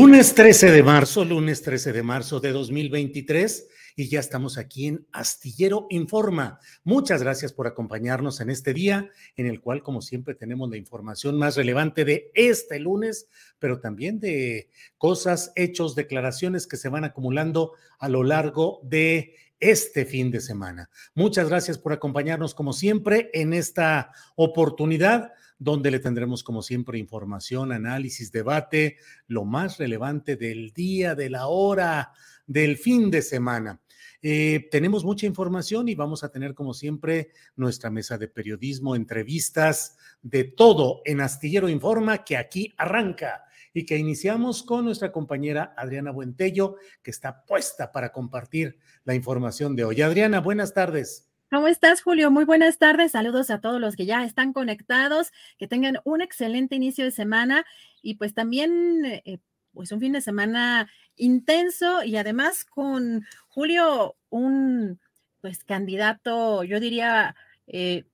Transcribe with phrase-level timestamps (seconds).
[0.00, 5.06] Lunes 13 de marzo, lunes 13 de marzo de 2023 y ya estamos aquí en
[5.12, 6.58] Astillero Informa.
[6.84, 11.36] Muchas gracias por acompañarnos en este día en el cual, como siempre, tenemos la información
[11.36, 13.28] más relevante de este lunes,
[13.58, 20.06] pero también de cosas, hechos, declaraciones que se van acumulando a lo largo de este
[20.06, 20.88] fin de semana.
[21.14, 27.70] Muchas gracias por acompañarnos, como siempre, en esta oportunidad donde le tendremos como siempre información,
[27.70, 28.96] análisis, debate,
[29.28, 32.12] lo más relevante del día, de la hora,
[32.46, 33.78] del fin de semana.
[34.22, 39.96] Eh, tenemos mucha información y vamos a tener como siempre nuestra mesa de periodismo, entrevistas,
[40.22, 46.10] de todo en Astillero Informa que aquí arranca y que iniciamos con nuestra compañera Adriana
[46.10, 50.00] Buentello, que está puesta para compartir la información de hoy.
[50.00, 51.29] Adriana, buenas tardes.
[51.50, 52.30] ¿Cómo estás, Julio?
[52.30, 53.10] Muy buenas tardes.
[53.10, 57.66] Saludos a todos los que ya están conectados, que tengan un excelente inicio de semana
[58.02, 59.38] y pues también eh,
[59.72, 65.00] pues un fin de semana intenso y además con Julio un
[65.40, 67.34] pues candidato, yo diría
[67.66, 68.04] eh,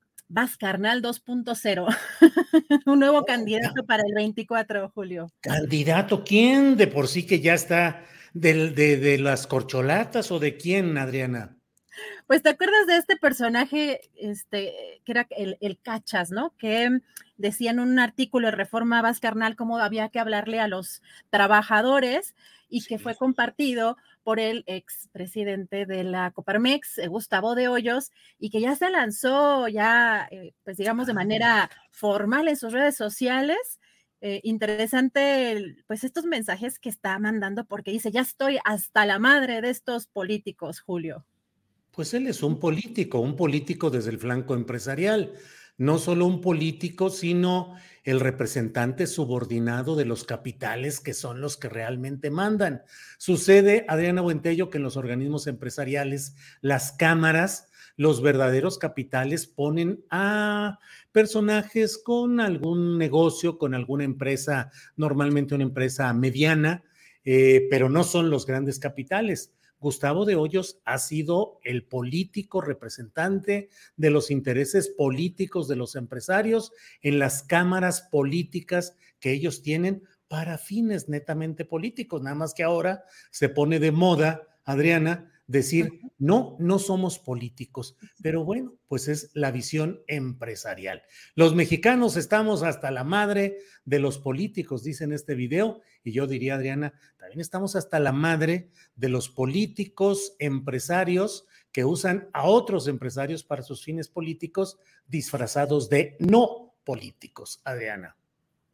[0.58, 1.96] Carnal 2.0,
[2.86, 5.30] un nuevo oh, candidato para el 24, Julio.
[5.40, 6.74] ¿Candidato quién?
[6.78, 11.55] De por sí que ya está de, de las corcholatas o de quién, Adriana?
[12.26, 16.54] Pues te acuerdas de este personaje, este, que era el, el Cachas, ¿no?
[16.58, 17.00] Que
[17.36, 22.34] decía en un artículo de Reforma Vascarnal cómo había que hablarle a los trabajadores
[22.68, 28.50] y que fue compartido por el expresidente de la Coparmex, eh, Gustavo de Hoyos, y
[28.50, 31.14] que ya se lanzó ya, eh, pues digamos, de ah.
[31.14, 33.80] manera formal en sus redes sociales.
[34.20, 39.60] Eh, interesante, pues estos mensajes que está mandando, porque dice, ya estoy hasta la madre
[39.60, 41.24] de estos políticos, Julio.
[41.96, 45.32] Pues él es un político, un político desde el flanco empresarial,
[45.78, 47.74] no solo un político, sino
[48.04, 52.82] el representante subordinado de los capitales que son los que realmente mandan.
[53.16, 60.78] Sucede, Adriana Buentello, que en los organismos empresariales, las cámaras, los verdaderos capitales ponen a
[61.12, 66.84] personajes con algún negocio, con alguna empresa, normalmente una empresa mediana,
[67.24, 69.55] eh, pero no son los grandes capitales.
[69.78, 76.72] Gustavo de Hoyos ha sido el político representante de los intereses políticos de los empresarios
[77.02, 82.22] en las cámaras políticas que ellos tienen para fines netamente políticos.
[82.22, 88.44] Nada más que ahora se pone de moda, Adriana, decir, no, no somos políticos, pero
[88.44, 91.02] bueno, pues es la visión empresarial.
[91.34, 96.26] Los mexicanos estamos hasta la madre de los políticos, dice en este video, y yo
[96.26, 102.88] diría, Adriana, también estamos hasta la madre de los políticos empresarios que usan a otros
[102.88, 108.16] empresarios para sus fines políticos disfrazados de no políticos, Adriana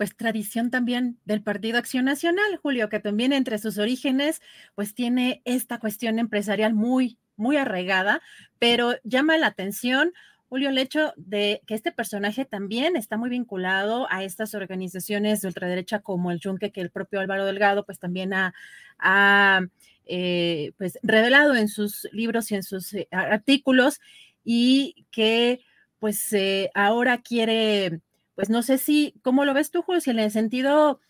[0.03, 4.43] pues tradición también del Partido Acción Nacional, Julio, que también entre sus orígenes
[4.75, 8.21] pues tiene esta cuestión empresarial muy, muy arraigada,
[8.59, 10.13] pero llama la atención,
[10.49, 15.47] Julio, el hecho de que este personaje también está muy vinculado a estas organizaciones de
[15.47, 19.61] ultraderecha como el Yunque, que el propio Álvaro Delgado pues también ha,
[20.07, 24.01] eh, pues revelado en sus libros y en sus eh, artículos
[24.43, 25.61] y que
[26.01, 28.01] pues eh, ahora quiere
[28.35, 30.01] pues no sé si, ¿cómo lo ves tú, Julio?
[30.01, 31.01] Si en el sentido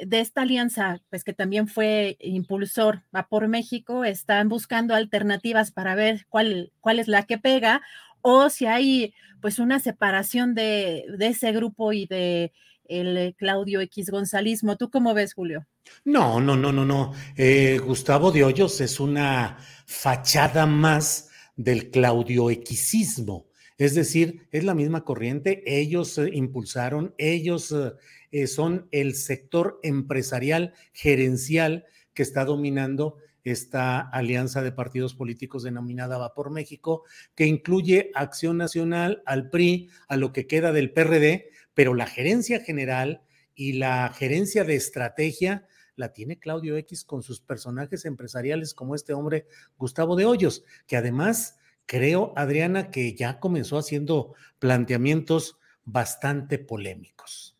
[0.00, 5.94] de esta alianza, pues que también fue impulsor a por México, están buscando alternativas para
[5.94, 7.82] ver cuál, cuál es la que pega,
[8.22, 12.52] o si hay pues una separación de, ese grupo y de
[12.84, 14.76] el Claudio X Gonzalismo.
[14.76, 15.66] ¿Tú cómo ves, Julio?
[16.04, 17.12] No, no, no, no, no.
[17.36, 23.47] Eh, Gustavo de Hoyos es una fachada más del Claudio Xismo.
[23.78, 27.92] Es decir, es la misma corriente, ellos eh, impulsaron, ellos eh,
[28.32, 36.18] eh, son el sector empresarial gerencial que está dominando esta alianza de partidos políticos denominada
[36.18, 37.04] Va por México,
[37.36, 42.58] que incluye Acción Nacional, al PRI, a lo que queda del PRD, pero la gerencia
[42.60, 43.22] general
[43.54, 49.14] y la gerencia de estrategia la tiene Claudio X con sus personajes empresariales como este
[49.14, 49.46] hombre
[49.76, 51.58] Gustavo de Hoyos, que además
[51.88, 57.56] creo, Adriana, que ya comenzó haciendo planteamientos bastante polémicos.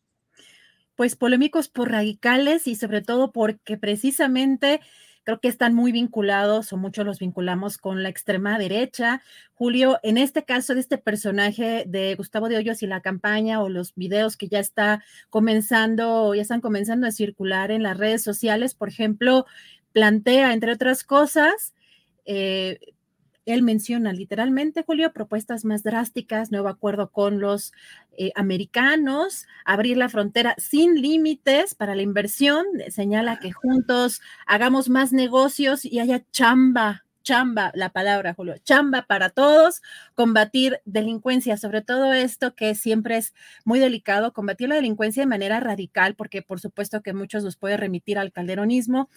[0.94, 4.80] Pues polémicos por radicales y sobre todo porque precisamente
[5.24, 9.22] creo que están muy vinculados o muchos los vinculamos con la extrema derecha.
[9.54, 13.68] Julio, en este caso de este personaje de Gustavo de Hoyos y la campaña o
[13.68, 18.74] los videos que ya está comenzando, ya están comenzando a circular en las redes sociales,
[18.74, 19.46] por ejemplo,
[19.92, 21.74] plantea, entre otras cosas,
[22.24, 22.78] eh,
[23.52, 27.72] él menciona literalmente, Julio, propuestas más drásticas, nuevo acuerdo con los
[28.16, 35.12] eh, americanos, abrir la frontera sin límites para la inversión, señala que juntos hagamos más
[35.12, 39.82] negocios y haya chamba chamba, la palabra, Julio, chamba para todos,
[40.14, 43.34] combatir delincuencia, sobre todo esto que siempre es
[43.66, 47.76] muy delicado, combatir la delincuencia de manera radical, porque por supuesto que muchos nos puede
[47.76, 49.10] remitir al calderonismo,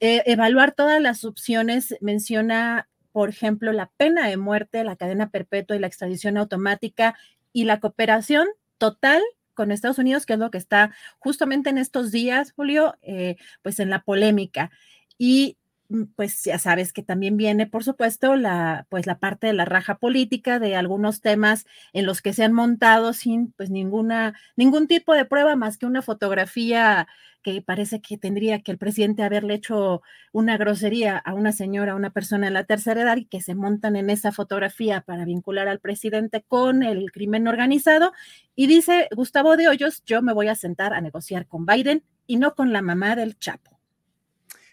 [0.00, 5.76] eh, evaluar todas las opciones, menciona por ejemplo, la pena de muerte, la cadena perpetua
[5.76, 7.14] y la extradición automática
[7.52, 8.48] y la cooperación
[8.78, 9.22] total
[9.54, 13.78] con Estados Unidos, que es lo que está justamente en estos días, Julio, eh, pues
[13.80, 14.70] en la polémica.
[15.18, 15.58] Y
[16.16, 19.98] pues ya sabes que también viene, por supuesto, la, pues la parte de la raja
[19.98, 25.14] política de algunos temas en los que se han montado sin pues ninguna, ningún tipo
[25.14, 27.06] de prueba más que una fotografía
[27.42, 30.02] que parece que tendría que el presidente haberle hecho
[30.32, 33.54] una grosería a una señora, a una persona en la tercera edad y que se
[33.54, 38.12] montan en esa fotografía para vincular al presidente con el crimen organizado.
[38.54, 42.36] Y dice Gustavo de Hoyos, yo me voy a sentar a negociar con Biden y
[42.36, 43.71] no con la mamá del Chapo.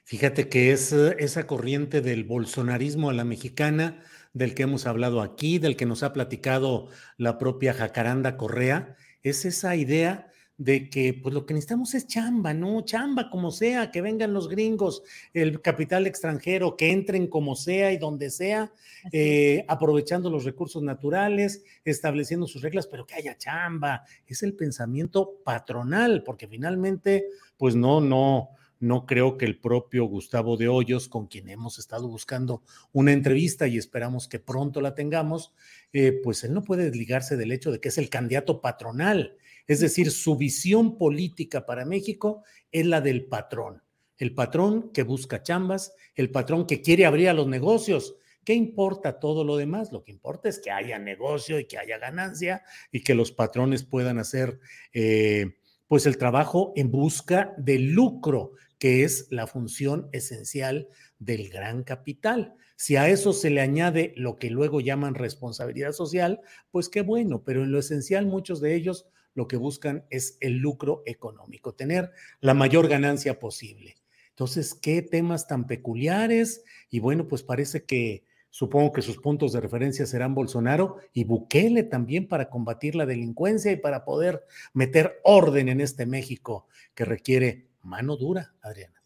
[0.10, 4.02] Fíjate que es eh, esa corriente del bolsonarismo a la mexicana,
[4.34, 9.46] del que hemos hablado aquí, del que nos ha platicado la propia Jacaranda Correa, es
[9.46, 12.82] esa idea de que pues lo que necesitamos es chamba, ¿no?
[12.82, 17.98] Chamba como sea, que vengan los gringos, el capital extranjero, que entren como sea y
[17.98, 18.74] donde sea,
[19.12, 24.02] eh, aprovechando los recursos naturales, estableciendo sus reglas, pero que haya chamba.
[24.26, 27.28] Es el pensamiento patronal, porque finalmente,
[27.58, 32.08] pues no, no, no creo que el propio Gustavo de Hoyos, con quien hemos estado
[32.08, 35.54] buscando una entrevista y esperamos que pronto la tengamos,
[35.94, 39.36] eh, pues él no puede desligarse del hecho de que es el candidato patronal
[39.70, 43.84] es decir, su visión política para México es la del patrón.
[44.18, 48.16] El patrón que busca chambas, el patrón que quiere abrir a los negocios.
[48.44, 49.92] ¿Qué importa todo lo demás?
[49.92, 53.84] Lo que importa es que haya negocio y que haya ganancia y que los patrones
[53.84, 54.60] puedan hacer
[54.92, 60.88] eh, pues el trabajo en busca del lucro, que es la función esencial
[61.20, 62.56] del gran capital.
[62.78, 66.40] Si a eso se le añade lo que luego llaman responsabilidad social,
[66.72, 69.06] pues qué bueno, pero en lo esencial muchos de ellos
[69.36, 73.98] lo que buscan es el lucro económico, tener la mayor ganancia posible.
[74.30, 76.64] Entonces, ¿qué temas tan peculiares?
[76.90, 81.84] Y bueno, pues parece que supongo que sus puntos de referencia serán Bolsonaro y Bukele
[81.84, 87.69] también para combatir la delincuencia y para poder meter orden en este México que requiere
[87.82, 89.00] mano dura, Adriana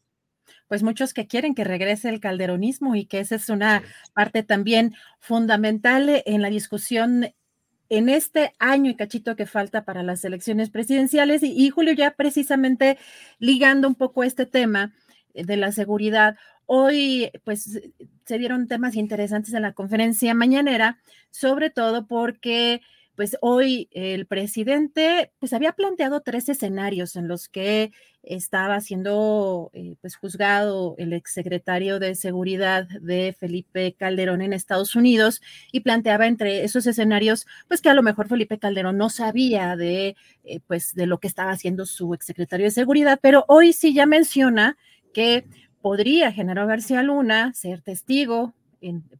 [0.68, 3.84] pues muchos que quieren que regrese el calderonismo y que esa es una
[4.14, 7.32] parte también fundamental en la discusión
[7.90, 11.44] en este año y cachito que falta para las elecciones presidenciales.
[11.44, 12.98] Y, Julio, ya precisamente
[13.38, 14.94] ligando un poco este tema
[15.36, 17.82] eh, de la seguridad, hoy pues
[18.26, 20.98] se dieron temas interesantes en la conferencia mañanera,
[21.30, 22.82] sobre todo porque
[23.16, 27.92] pues hoy el presidente pues había planteado tres escenarios en los que
[28.24, 35.42] estaba siendo eh, pues juzgado el exsecretario de seguridad de Felipe Calderón en Estados Unidos
[35.72, 40.16] y planteaba entre esos escenarios pues que a lo mejor Felipe Calderón no sabía de
[40.44, 44.06] eh, pues de lo que estaba haciendo su exsecretario de seguridad, pero hoy sí ya
[44.06, 44.78] menciona
[45.14, 45.46] que
[45.82, 48.54] podría Genaro García Luna ser testigo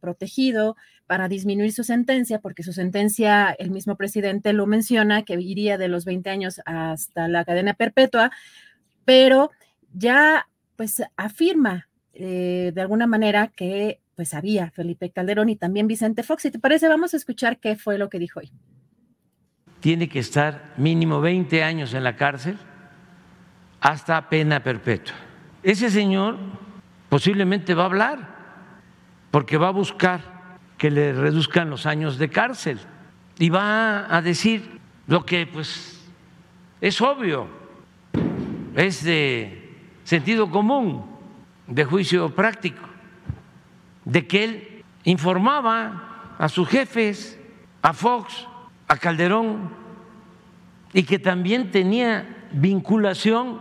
[0.00, 5.78] protegido para disminuir su sentencia, porque su sentencia, el mismo presidente lo menciona, que iría
[5.78, 8.30] de los 20 años hasta la cadena perpetua,
[9.04, 9.50] pero
[9.92, 16.22] ya pues afirma eh, de alguna manera que pues había Felipe Calderón y también Vicente
[16.22, 16.42] Fox.
[16.42, 18.52] Si te parece, vamos a escuchar qué fue lo que dijo hoy.
[19.80, 22.56] Tiene que estar mínimo 20 años en la cárcel
[23.80, 25.14] hasta pena perpetua.
[25.62, 26.38] Ese señor
[27.08, 28.34] posiblemente va a hablar
[29.30, 30.33] porque va a buscar
[30.84, 32.78] que le reduzcan los años de cárcel.
[33.38, 35.98] Y va a decir lo que pues
[36.78, 37.48] es obvio,
[38.76, 41.02] es de sentido común,
[41.66, 42.82] de juicio práctico,
[44.04, 47.40] de que él informaba a sus jefes,
[47.80, 48.46] a Fox,
[48.86, 49.70] a Calderón,
[50.92, 53.58] y que también tenía vinculación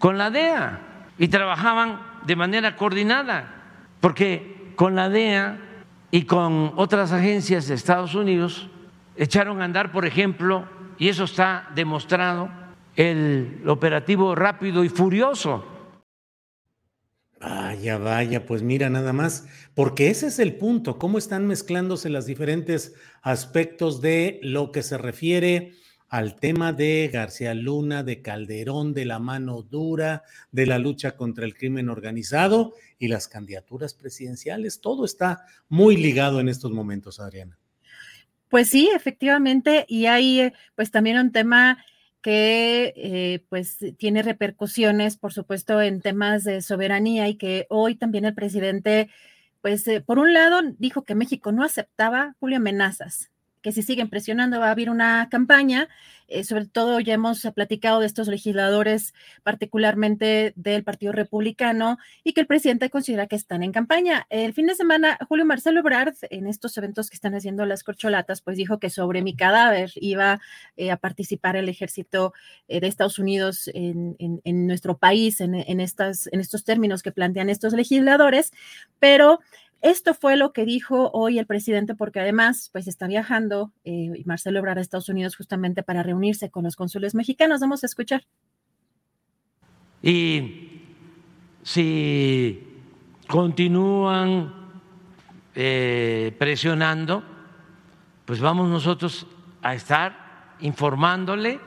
[0.00, 0.80] con la DEA
[1.16, 3.54] y trabajaban de manera coordinada,
[4.00, 5.66] porque con la DEA
[6.10, 8.68] y con otras agencias de Estados Unidos
[9.16, 10.66] echaron a andar, por ejemplo,
[10.98, 12.50] y eso está demostrado,
[12.96, 15.64] el operativo rápido y furioso.
[17.40, 22.26] Vaya, vaya, pues mira nada más, porque ese es el punto, cómo están mezclándose los
[22.26, 25.74] diferentes aspectos de lo que se refiere
[26.08, 31.44] al tema de García Luna, de Calderón, de la mano dura, de la lucha contra
[31.44, 34.80] el crimen organizado y las candidaturas presidenciales.
[34.80, 37.58] Todo está muy ligado en estos momentos, Adriana.
[38.48, 41.84] Pues sí, efectivamente, y hay eh, pues también un tema
[42.22, 48.24] que eh, pues tiene repercusiones, por supuesto, en temas de soberanía y que hoy también
[48.24, 49.10] el presidente,
[49.60, 53.30] pues eh, por un lado dijo que México no aceptaba, Julio, amenazas
[53.62, 55.88] que si siguen presionando va a haber una campaña.
[56.30, 62.42] Eh, sobre todo ya hemos platicado de estos legisladores, particularmente del Partido Republicano, y que
[62.42, 64.26] el presidente considera que están en campaña.
[64.28, 68.42] El fin de semana, Julio Marcelo Brard, en estos eventos que están haciendo las corcholatas,
[68.42, 70.38] pues dijo que sobre mi cadáver iba
[70.76, 72.34] eh, a participar el ejército
[72.68, 74.16] eh, de Estados Unidos en,
[74.66, 78.52] nuestro país, en, estas, en estos términos que plantean estos legisladores,
[78.98, 79.40] pero
[79.80, 84.58] esto fue lo que dijo hoy el presidente, porque además, pues está viajando eh, Marcelo
[84.58, 87.60] Ebrard a Estados Unidos justamente para reunirse con los cónsules mexicanos.
[87.60, 88.24] Vamos a escuchar.
[90.02, 90.82] Y
[91.62, 92.66] si
[93.28, 94.52] continúan
[95.54, 97.22] eh, presionando,
[98.24, 99.26] pues vamos nosotros
[99.62, 101.60] a estar informándole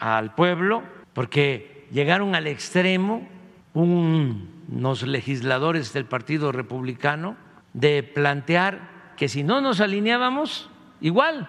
[0.00, 3.28] al pueblo, porque llegaron al extremo
[3.74, 7.36] un los legisladores del Partido Republicano
[7.72, 11.48] de plantear que si no nos alineábamos, igual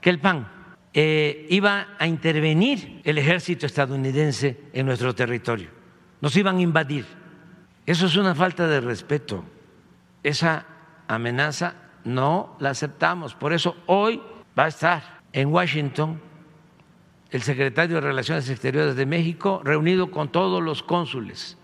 [0.00, 0.48] que el PAN,
[0.94, 5.70] eh, iba a intervenir el ejército estadounidense en nuestro territorio,
[6.20, 7.06] nos iban a invadir.
[7.86, 9.44] Eso es una falta de respeto.
[10.22, 10.66] Esa
[11.08, 13.34] amenaza no la aceptamos.
[13.34, 14.20] Por eso hoy
[14.58, 16.20] va a estar en Washington
[17.30, 21.56] el secretario de Relaciones Exteriores de México reunido con todos los cónsules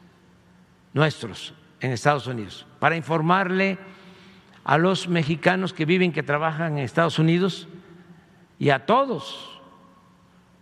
[0.92, 3.78] nuestros en Estados Unidos, para informarle
[4.64, 7.68] a los mexicanos que viven, que trabajan en Estados Unidos
[8.58, 9.60] y a todos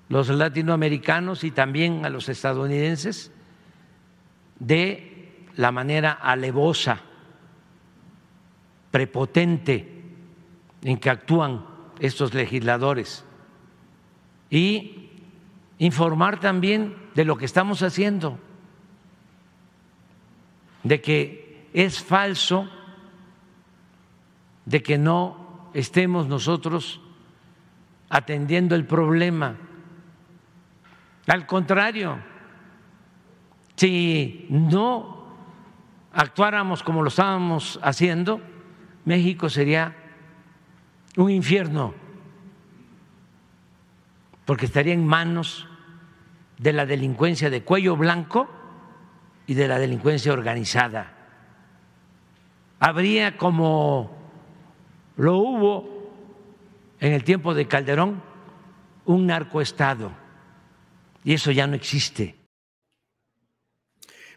[0.08, 3.32] los latinoamericanos y también a los estadounidenses
[4.58, 7.00] de la manera alevosa,
[8.90, 10.02] prepotente
[10.82, 11.66] en que actúan
[11.98, 13.24] estos legisladores.
[14.50, 15.10] Y
[15.78, 18.38] informar también de lo que estamos haciendo
[20.86, 22.70] de que es falso,
[24.64, 27.00] de que no estemos nosotros
[28.08, 29.56] atendiendo el problema.
[31.26, 32.20] Al contrario,
[33.74, 35.26] si no
[36.12, 38.40] actuáramos como lo estábamos haciendo,
[39.04, 39.96] México sería
[41.16, 41.94] un infierno,
[44.44, 45.66] porque estaría en manos
[46.58, 48.55] de la delincuencia de cuello blanco
[49.46, 51.12] y de la delincuencia organizada.
[52.78, 54.16] Habría como
[55.16, 55.96] lo hubo
[57.00, 58.22] en el tiempo de Calderón
[59.06, 60.12] un narcoestado
[61.24, 62.36] y eso ya no existe.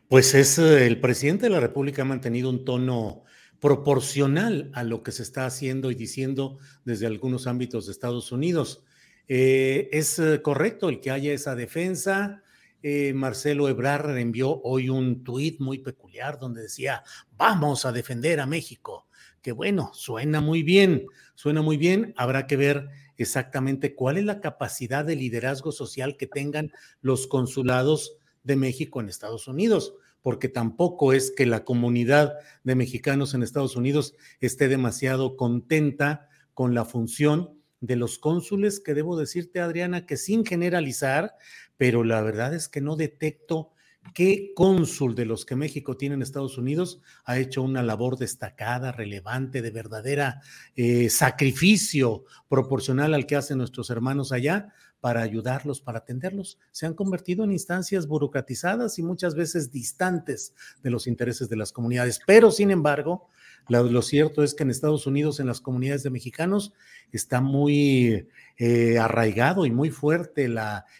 [0.08, 3.24] Pues es eh, el presidente de la República ha mantenido un tono
[3.60, 8.84] proporcional a lo que se está haciendo y diciendo desde algunos ámbitos de Estados Unidos.
[9.28, 12.42] Eh, es eh, correcto el que haya esa defensa,
[12.82, 17.04] eh, Marcelo Ebrard envió hoy un tuit muy peculiar donde decía,
[17.38, 19.08] vamos a defender a México.
[19.42, 21.06] Que bueno, suena muy bien,
[21.36, 22.14] suena muy bien.
[22.18, 26.72] Habrá que ver exactamente cuál es la capacidad de liderazgo social que tengan
[27.02, 32.34] los consulados de México en Estados Unidos, porque tampoco es que la comunidad
[32.64, 38.94] de mexicanos en Estados Unidos esté demasiado contenta con la función de los cónsules, que
[38.94, 41.36] debo decirte, Adriana, que sin generalizar,
[41.80, 43.72] pero la verdad es que no detecto
[44.14, 48.92] qué cónsul de los que México tiene en Estados Unidos ha hecho una labor destacada,
[48.92, 50.42] relevante, de verdadera
[50.76, 56.60] eh, sacrificio proporcional al que hacen nuestros hermanos allá para ayudarlos, para atenderlos.
[56.72, 61.72] Se han convertido en instancias burocratizadas y muchas veces distantes de los intereses de las
[61.72, 62.20] comunidades.
[62.28, 63.30] Pero, sin embargo,
[63.68, 66.74] lo, cierto es que en Estados Unidos, en las comunidades de mexicanos,
[67.12, 70.46] está muy eh, arraigado y muy fuerte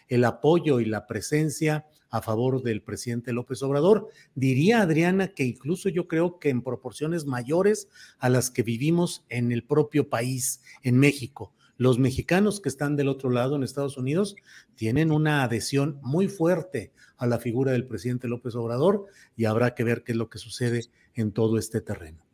[0.08, 4.08] el apoyo y la presencia a favor del presidente López Obrador.
[4.34, 7.88] Diría Adriana que incluso yo creo que en proporciones mayores
[8.18, 11.52] a las que vivimos en el propio país, en México.
[11.76, 14.36] Los mexicanos que están del otro lado en Estados Unidos
[14.74, 19.84] tienen una adhesión muy fuerte a la figura del presidente López Obrador y habrá que
[19.84, 22.29] ver qué es lo que sucede en todo este terreno.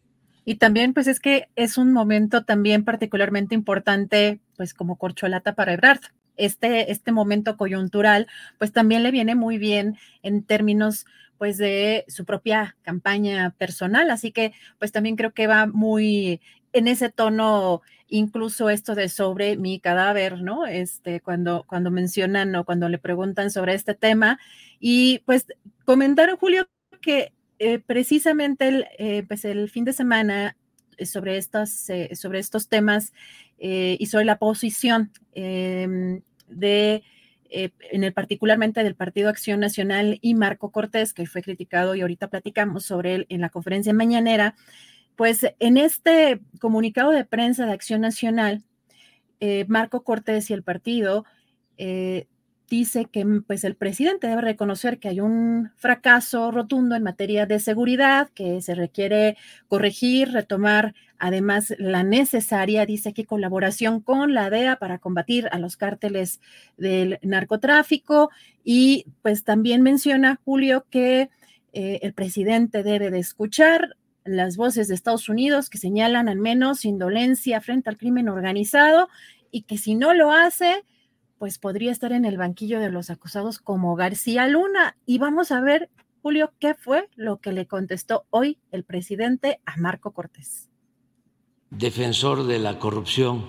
[0.49, 5.73] Y también, pues es que es un momento también particularmente importante, pues como corcholata para
[5.73, 6.01] Ebrard.
[6.37, 11.05] Este, este momento coyuntural, pues también le viene muy bien en términos
[11.37, 14.09] pues de su propia campaña personal.
[14.09, 16.41] Así que pues también creo que va muy
[16.73, 20.65] en ese tono, incluso esto de sobre mi cadáver, ¿no?
[20.65, 24.39] Este, cuando, cuando mencionan o cuando le preguntan sobre este tema.
[24.79, 25.47] Y pues
[25.85, 26.69] comentaron, Julio,
[27.01, 30.57] que eh, precisamente el, eh, pues el fin de semana
[30.99, 33.13] eh, sobre, estas, sobre estos temas
[33.59, 37.03] y sobre la posición em, de
[37.49, 42.29] en el particularmente del Partido Acción Nacional y Marco Cortés, que fue criticado y ahorita
[42.29, 44.57] platicamos sobre él en la conferencia mañanera,
[45.15, 48.63] pues en este comunicado de prensa de Acción Nacional,
[49.69, 51.25] Marco Cortés y el partido
[52.69, 57.47] dice que mm, pues el presidente debe reconocer que hay un fracaso rotundo en materia
[57.47, 59.37] de seguridad, que se requiere
[59.69, 65.77] corregir, retomar además la necesaria, dice aquí, colaboración con la DEA para combatir a los
[65.77, 66.41] cárteles
[66.77, 68.31] del narcotráfico.
[68.65, 71.31] Y pues también menciona Julio que
[71.73, 76.85] eh, el presidente debe de escuchar las voces de Estados Unidos que señalan al menos
[76.85, 79.09] indolencia frente al crimen organizado
[79.51, 80.85] y que si no lo hace,
[81.39, 84.97] pues podría estar en el banquillo de los acusados como García Luna.
[85.07, 85.91] Y vamos a ver,
[86.23, 90.69] Julio, qué fue lo que le contestó hoy el presidente a Marco Cortés.
[91.71, 93.45] Defensor de la corrupción,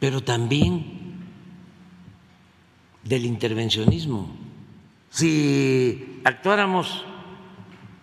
[0.00, 1.22] pero también
[3.04, 4.34] del intervencionismo.
[5.10, 7.04] Si actuáramos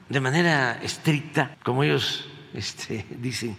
[0.08, 3.56] de manera estricta, como ellos este, dicen,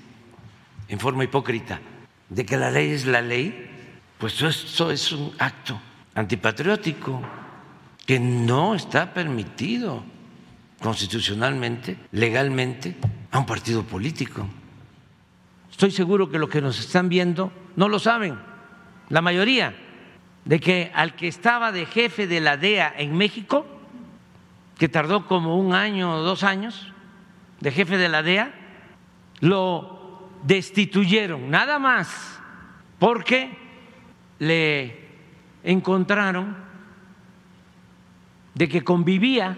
[0.88, 1.80] en forma hipócrita,
[2.28, 3.69] de que la ley es la ley,
[4.20, 5.80] pues esto es un acto
[6.14, 7.22] antipatriótico
[8.06, 10.04] que no está permitido
[10.78, 12.96] constitucionalmente, legalmente,
[13.30, 14.46] a un partido político.
[15.70, 18.38] Estoy seguro que los que nos están viendo no lo saben,
[19.08, 19.74] la mayoría,
[20.44, 23.66] de que al que estaba de jefe de la DEA en México,
[24.76, 26.92] que tardó como un año o dos años,
[27.60, 28.52] de jefe de la DEA,
[29.40, 32.38] lo destituyeron, nada más,
[32.98, 33.69] porque
[34.40, 34.98] le
[35.62, 36.56] encontraron
[38.54, 39.56] de que convivía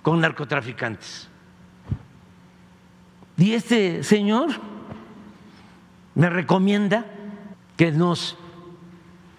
[0.00, 1.28] con narcotraficantes.
[3.36, 4.50] Y este señor
[6.14, 7.04] me recomienda
[7.76, 8.38] que nos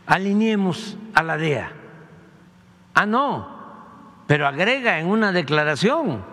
[0.06, 1.72] alineemos a la DEA.
[2.94, 3.48] Ah, no,
[4.28, 6.24] pero agrega en una declaración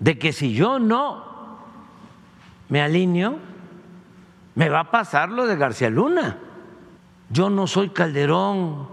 [0.00, 1.58] de que si yo no
[2.68, 3.38] me alineo,
[4.56, 6.38] me va a pasar lo de García Luna.
[7.30, 8.88] Yo no soy Calderón.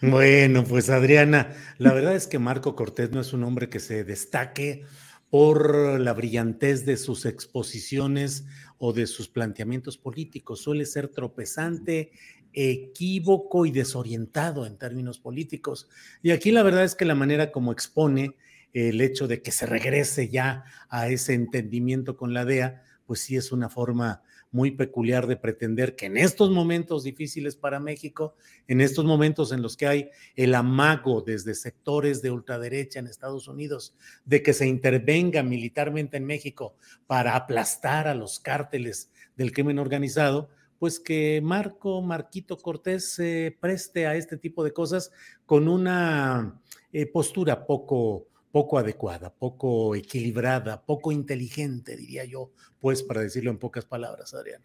[0.00, 4.04] Bueno, pues Adriana, la verdad es que Marco Cortés no es un hombre que se
[4.04, 4.84] destaque
[5.30, 8.44] por la brillantez de sus exposiciones
[8.78, 10.60] o de sus planteamientos políticos.
[10.60, 12.12] Suele ser tropezante,
[12.52, 15.88] equívoco y desorientado en términos políticos.
[16.22, 18.36] Y aquí la verdad es que la manera como expone
[18.72, 23.36] el hecho de que se regrese ya a ese entendimiento con la DEA, pues sí
[23.36, 24.22] es una forma
[24.54, 28.36] muy peculiar de pretender que en estos momentos difíciles para México,
[28.68, 33.48] en estos momentos en los que hay el amago desde sectores de ultraderecha en Estados
[33.48, 36.76] Unidos de que se intervenga militarmente en México
[37.08, 44.06] para aplastar a los cárteles del crimen organizado, pues que Marco, Marquito Cortés se preste
[44.06, 45.10] a este tipo de cosas
[45.46, 46.62] con una
[46.92, 53.58] eh, postura poco poco adecuada, poco equilibrada, poco inteligente, diría yo, pues para decirlo en
[53.58, 54.64] pocas palabras, Adriana.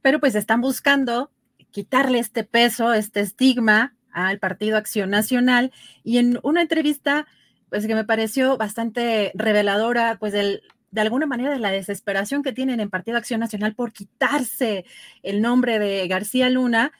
[0.00, 1.30] Pero pues están buscando
[1.70, 5.70] quitarle este peso, este estigma al Partido Acción Nacional
[6.02, 7.26] y en una entrevista,
[7.68, 10.62] pues que me pareció bastante reveladora, pues de
[10.98, 14.86] alguna manera de la desesperación que tienen en Partido Acción Nacional por quitarse
[15.22, 16.90] el nombre de García Luna,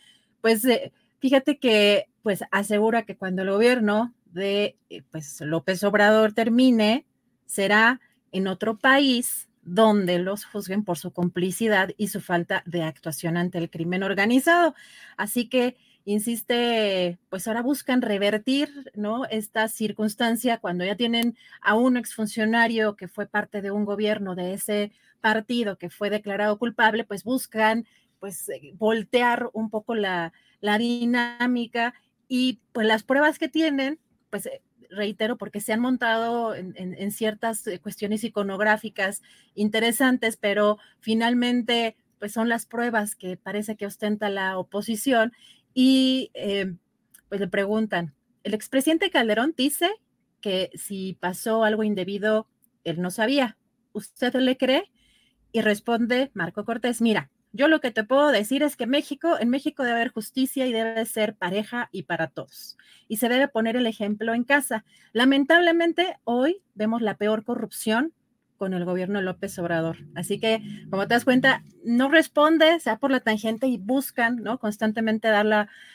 [0.43, 6.33] pues eh, fíjate que pues asegura que cuando el gobierno de eh, pues, López Obrador
[6.33, 7.07] termine
[7.47, 13.37] será en otro país donde los juzguen por su complicidad y su falta de actuación
[13.37, 14.77] ante el crimen organizado.
[15.17, 19.25] Así que, insiste, pues ahora buscan revertir, ¿no?
[19.25, 24.55] Esta circunstancia cuando ya tienen a un exfuncionario que fue parte de un gobierno de
[24.55, 27.87] ese partido que fue declarado culpable, pues buscan,
[28.21, 31.95] pues, eh, voltear un poco la, la dinámica
[32.29, 33.99] y pues las pruebas que tienen
[34.37, 39.23] pues eh, reitero, porque se han montado en, ciertas eh, cuestiones iconográficas
[39.55, 45.33] interesantes, pero finalmente pues son las pruebas que parece que ostenta la oposición
[45.73, 46.75] y eh,
[47.31, 49.91] pues le preguntan, el expresidente Calderón dice
[50.43, 52.47] que si pasó algo indebido
[52.85, 53.57] él no sabía.
[53.93, 54.93] ¿Usted le cree?
[55.51, 59.49] Y responde Marco Cortés, mira, yo lo que te puedo decir es que México, en
[59.49, 62.77] México debe haber justicia y debe ser pareja y para todos.
[63.09, 64.85] Y se debe poner el ejemplo en casa.
[65.13, 68.13] Lamentablemente, hoy vemos la peor corrupción
[68.57, 69.99] con el gobierno López Obrador.
[70.15, 74.59] Así que, como te das cuenta, no responde, sea por la tangente y buscan, ¿no?
[74.59, 75.47] Constantemente dar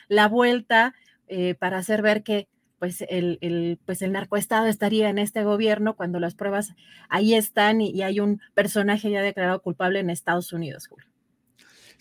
[0.08, 0.94] la, vuelta
[1.28, 2.48] eh, para hacer ver que
[2.78, 6.74] pues el, el, pues el narcoestado estaría en este gobierno cuando las pruebas
[7.08, 11.11] ahí están y, y hay un personaje ya declarado culpable en Estados Unidos, Julio.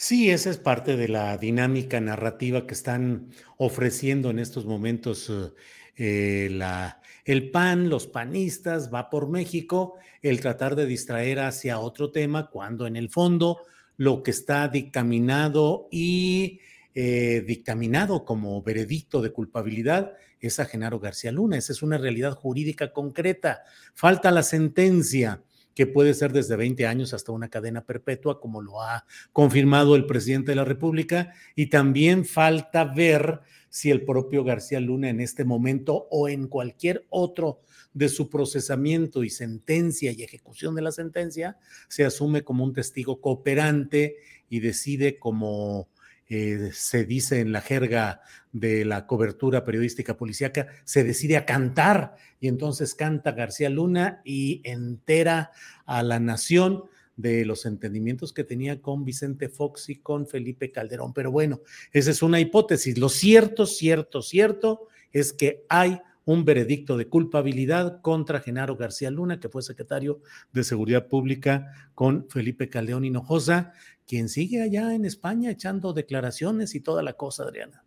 [0.04, 5.54] Sí, esa es parte de la dinámica narrativa que están ofreciendo en estos momentos eh,
[5.96, 12.10] eh, la, el PAN, los panistas, va por México, el tratar de distraer hacia otro
[12.10, 13.60] tema, cuando en el fondo
[13.96, 16.62] lo que está dictaminado y
[16.96, 21.60] eh, dictaminado como veredicto de culpabilidad es a Genaro García Luna.
[21.60, 23.62] Esa es una realidad jurídica concreta.
[23.94, 25.44] Falta la sentencia
[25.82, 30.06] que puede ser desde 20 años hasta una cadena perpetua, como lo ha confirmado el
[30.06, 35.44] presidente de la República, y también falta ver si el propio García Luna en este
[35.44, 37.62] momento o en cualquier otro
[37.96, 43.20] de su procesamiento y sentencia y ejecución de la sentencia se asume como un testigo
[43.20, 44.18] cooperante
[44.50, 45.90] y decide como
[46.34, 48.22] eh, se dice en la jerga
[48.54, 54.62] de la cobertura periodística policíaca, se decide a cantar y entonces canta García Luna y
[54.64, 55.52] entera
[55.86, 56.86] a la nación
[57.18, 61.14] de los entendimientos que tenía con Vicente Fox y con Felipe Calderón.
[61.14, 61.60] Pero bueno,
[61.92, 62.98] esa es una hipótesis.
[62.98, 69.40] Lo cierto, cierto, cierto es que hay un veredicto de culpabilidad contra Genaro García Luna,
[69.40, 73.74] que fue secretario de Seguridad Pública con Felipe Calderón Hinojosa,
[74.06, 77.84] quien sigue allá en España echando declaraciones y toda la cosa, Adriana.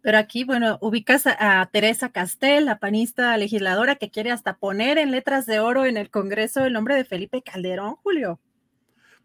[0.00, 5.10] Pero aquí, bueno, ubicas a, Teresa Castel, la panista legisladora que quiere hasta poner en
[5.10, 8.40] letras de oro en el Congreso el nombre de Felipe Calderón, Julio.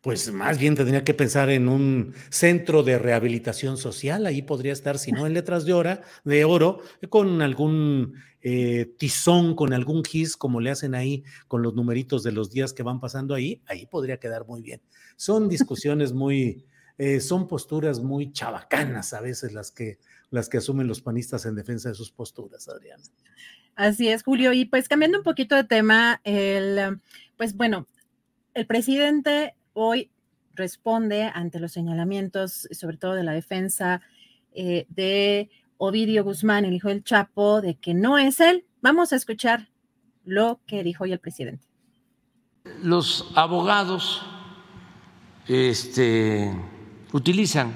[0.04, 5.00] Pues más bien tendría que pensar en un centro de rehabilitación social, ahí podría estar,
[5.00, 10.36] si no en letras de, oro, de oro, con algún eh, tizón, con algún gis,
[10.36, 13.86] como le hacen ahí con los numeritos de los días que van pasando ahí, ahí
[13.86, 14.82] podría quedar muy bien.
[15.16, 16.66] Son discusiones muy,
[16.98, 20.00] eh, son posturas muy chabacanas a veces las que,
[20.32, 23.04] las que asumen los panistas en defensa de sus posturas, Adriana.
[23.78, 24.52] Así es, Julio.
[24.52, 27.00] Y pues cambiando un poquito de tema, el,
[27.38, 27.88] pues bueno,
[28.54, 30.12] el presidente hoy
[30.56, 34.02] responde ante los señalamientos, sobre todo de la defensa
[34.54, 38.66] eh, de Ovidio Guzmán, el hijo del Chapo, de que no es él.
[38.82, 39.70] Vamos a escuchar
[40.24, 41.68] lo que dijo hoy el presidente.
[42.82, 44.26] Los abogados
[45.48, 46.54] este,
[47.12, 47.74] utilizan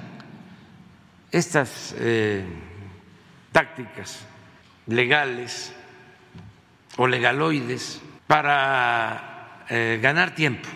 [1.30, 2.46] estas eh,
[3.52, 4.24] tácticas
[4.86, 5.72] legales
[6.96, 10.68] o legaloides para eh, ganar tiempo.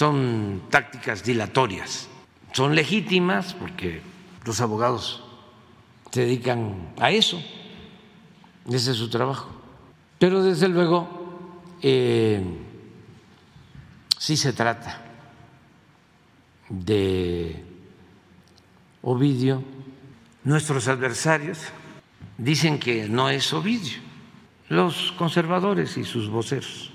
[0.00, 2.08] Son tácticas dilatorias.
[2.52, 4.00] Son legítimas porque
[4.46, 5.22] los abogados
[6.10, 7.38] se dedican a eso.
[8.66, 9.50] Ese es su trabajo.
[10.18, 11.06] Pero desde luego,
[11.82, 12.42] eh,
[14.16, 15.02] sí se trata
[16.70, 17.62] de
[19.02, 19.62] Ovidio,
[20.44, 21.58] nuestros adversarios
[22.38, 23.98] dicen que no es Ovidio,
[24.70, 26.89] los conservadores y sus voceros.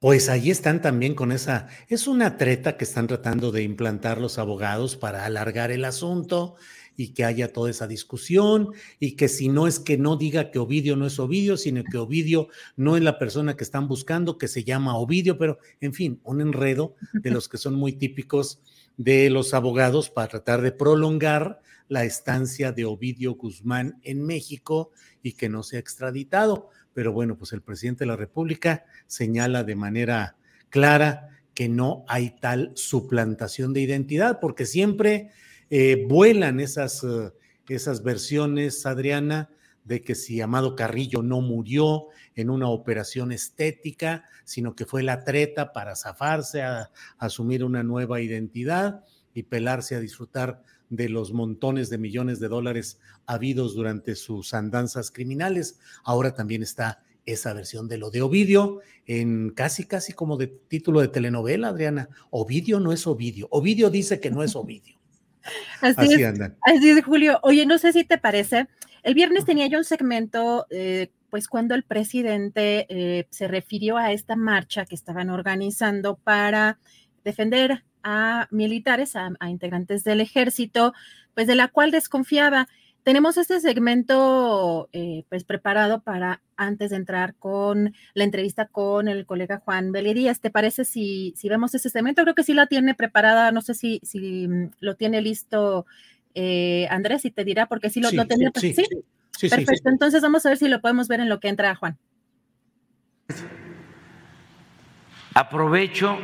[0.00, 4.38] Pues ahí están también con esa, es una treta que están tratando de implantar los
[4.38, 6.54] abogados para alargar el asunto
[6.96, 8.68] y que haya toda esa discusión
[9.00, 11.98] y que si no es que no diga que Ovidio no es Ovidio, sino que
[11.98, 16.20] Ovidio no es la persona que están buscando, que se llama Ovidio, pero en fin,
[16.22, 18.60] un enredo de los que son muy típicos
[18.96, 25.32] de los abogados para tratar de prolongar la estancia de Ovidio Guzmán en México y
[25.32, 26.70] que no sea extraditado.
[26.94, 30.36] Pero bueno, pues el presidente de la República señala de manera
[30.70, 35.30] clara que no hay tal suplantación de identidad, porque siempre
[35.70, 37.32] eh, vuelan esas, eh,
[37.68, 39.50] esas versiones, Adriana,
[39.88, 45.24] de que si Amado Carrillo no murió en una operación estética, sino que fue la
[45.24, 49.02] treta para zafarse a, asumir una nueva identidad
[49.32, 55.10] y pelarse a disfrutar de los montones de millones de dólares habidos durante sus andanzas
[55.10, 55.78] criminales.
[56.04, 61.00] Ahora también está esa versión de lo de Ovidio en casi, casi como de título
[61.00, 62.08] de telenovela, Adriana.
[62.30, 63.48] Ovidio no es Ovidio.
[63.50, 64.98] Ovidio dice que no es Ovidio.
[65.80, 67.38] Así, es, Así es, Julio.
[67.42, 68.66] Oye, no sé si te parece.
[69.02, 74.12] El viernes tenía yo un segmento, eh, pues cuando el presidente eh, se refirió a
[74.12, 76.78] esta marcha que estaban organizando para
[77.24, 80.94] defender a militares, a, a integrantes del ejército,
[81.34, 82.68] pues de la cual desconfiaba.
[83.04, 89.24] tenemos este segmento eh, pues preparado para antes de entrar con la entrevista con el
[89.24, 90.40] colega Juan Belidías.
[90.40, 92.22] ¿Te parece si, si vemos ese segmento?
[92.22, 95.86] Creo que sí la tiene preparada, no sé si, si mm, lo tiene listo
[96.34, 98.50] eh, Andrés y te dirá, porque sí lo, lo tenía.
[98.54, 98.84] Sí, sí,
[99.38, 101.96] sí, Perfecto, entonces vamos a ver si lo podemos ver en lo que entra Juan.
[105.34, 106.18] Aprovecho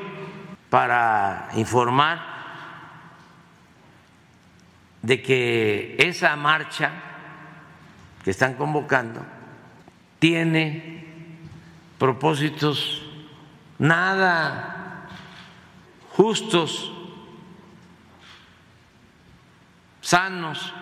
[0.75, 2.21] para informar
[5.03, 6.91] de que esa marcha
[8.25, 9.25] que están convocando
[10.19, 11.07] tiene
[11.97, 13.07] propósitos
[13.79, 15.07] nada
[16.11, 16.93] justos,
[20.01, 20.75] sanos,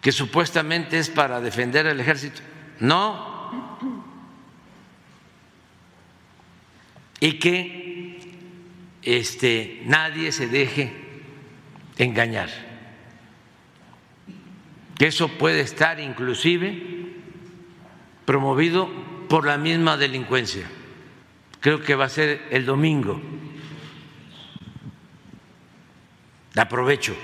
[0.00, 2.40] que supuestamente es para defender al ejército.
[2.80, 3.62] No.
[7.20, 7.97] Y que
[9.02, 10.92] este, nadie se deje
[11.96, 12.68] engañar
[14.98, 16.82] que eso puede estar inclusive
[18.24, 18.90] promovido
[19.28, 20.68] por la misma delincuencia.
[21.60, 23.20] Creo que va a ser el domingo.
[26.56, 27.14] Aprovecho,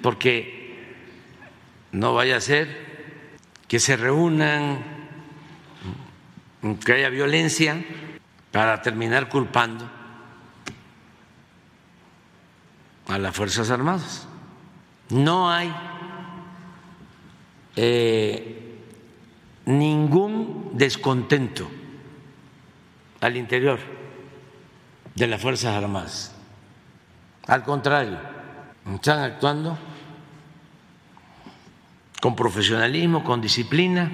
[0.00, 0.86] porque
[1.90, 2.86] no vaya a ser
[3.66, 4.78] que se reúnan,
[6.84, 7.84] que haya violencia
[8.58, 9.88] para terminar culpando
[13.06, 14.26] a las Fuerzas Armadas.
[15.10, 15.72] No hay
[17.76, 18.80] eh,
[19.64, 21.70] ningún descontento
[23.20, 23.78] al interior
[25.14, 26.34] de las Fuerzas Armadas.
[27.46, 28.18] Al contrario,
[28.92, 29.78] están actuando
[32.20, 34.10] con profesionalismo, con disciplina.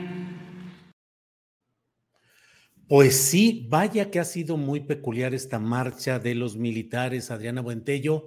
[2.88, 8.26] Pues sí, vaya que ha sido muy peculiar esta marcha de los militares, Adriana Buentello,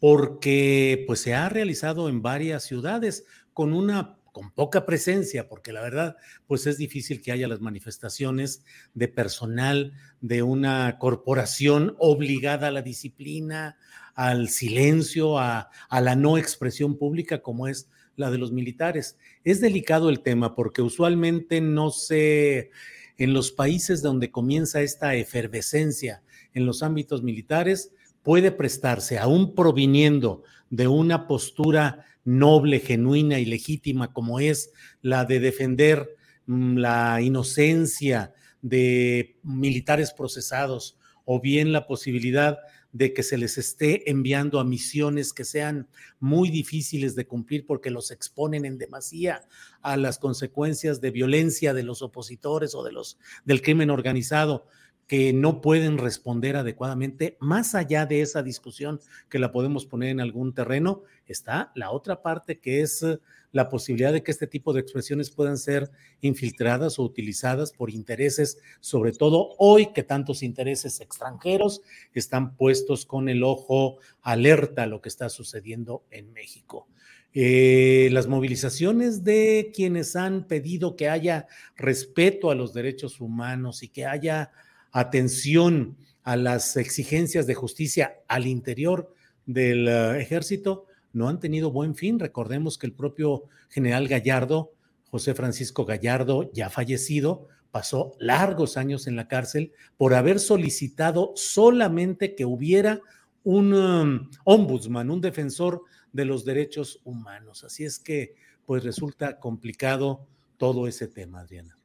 [0.00, 5.82] porque pues se ha realizado en varias ciudades con una con poca presencia, porque la
[5.82, 6.16] verdad,
[6.46, 8.62] pues es difícil que haya las manifestaciones
[8.94, 13.76] de personal de una corporación obligada a la disciplina,
[14.14, 19.18] al silencio, a, a, la no expresión pública como es la de los militares.
[19.42, 22.70] Es delicado el tema porque usualmente no se,
[23.18, 26.22] en los países donde comienza esta efervescencia
[26.54, 34.12] en los ámbitos militares, puede prestarse, aún proviniendo de una postura noble, genuina y legítima
[34.12, 34.70] como es
[35.02, 42.58] la de defender mm, la inocencia de militares procesados o bien la posibilidad
[42.92, 45.88] de que se les esté enviando a misiones que sean
[46.20, 49.46] muy difíciles de cumplir porque los exponen en demasía
[49.82, 54.66] a las consecuencias de violencia de los opositores o de los del crimen organizado
[55.08, 57.38] que no pueden responder adecuadamente.
[57.40, 62.22] Más allá de esa discusión que la podemos poner en algún terreno, está la otra
[62.22, 63.18] parte que es eh,
[63.50, 65.90] la posibilidad de que este tipo de expresiones puedan ser
[66.20, 71.80] infiltradas o utilizadas por intereses, sobre todo hoy que tantos intereses extranjeros
[72.12, 76.86] están puestos con el ojo alerta a lo que está sucediendo en México.
[77.32, 83.88] Eh, las movilizaciones de quienes han pedido que haya respeto a los derechos humanos y
[83.88, 84.50] que haya
[85.00, 89.14] atención a las exigencias de justicia al interior
[89.46, 92.18] del eh, ejército no han tenido buen fin.
[92.18, 94.72] Recordemos que el propio general Gallardo,
[95.10, 102.34] José Francisco Gallardo, ya fallecido, pasó largos años en la cárcel por haber solicitado solamente
[102.34, 103.00] que hubiera
[103.44, 105.82] un um, ombudsman, un defensor
[106.12, 107.64] de los derechos humanos.
[107.64, 108.34] Así es que,
[108.66, 110.26] pues resulta complicado
[110.58, 111.78] todo ese tema, Adriana.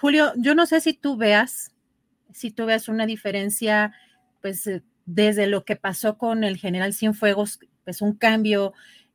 [0.00, 1.71] Julio, yo no sé si tú veas
[2.34, 3.92] si tú ves una diferencia,
[4.40, 8.72] pues eh, desde lo que pasó con el general Cienfuegos, pues un cambio,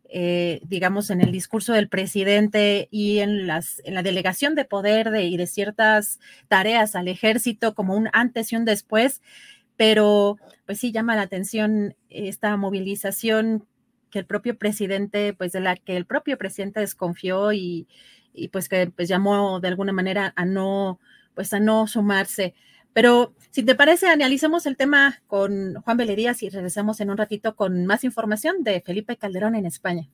[0.10, 5.12] eh, digamos, en el discurso del presidente y en, las, en la delegación de poder
[5.12, 9.22] de, y de ciertas tareas al ejército, como un antes y un después,
[9.76, 13.66] pero pues sí llama la atención esta movilización
[14.10, 17.88] que el propio presidente, pues de la que el propio presidente desconfió y,
[18.34, 21.00] y pues que pues llamó de alguna manera a no,
[21.36, 22.54] pues a no sumarse.
[22.98, 27.56] Pero si te parece, analicemos el tema con Juan Belerías y regresamos en un ratito
[27.56, 30.10] con más información de Felipe Calderón en España.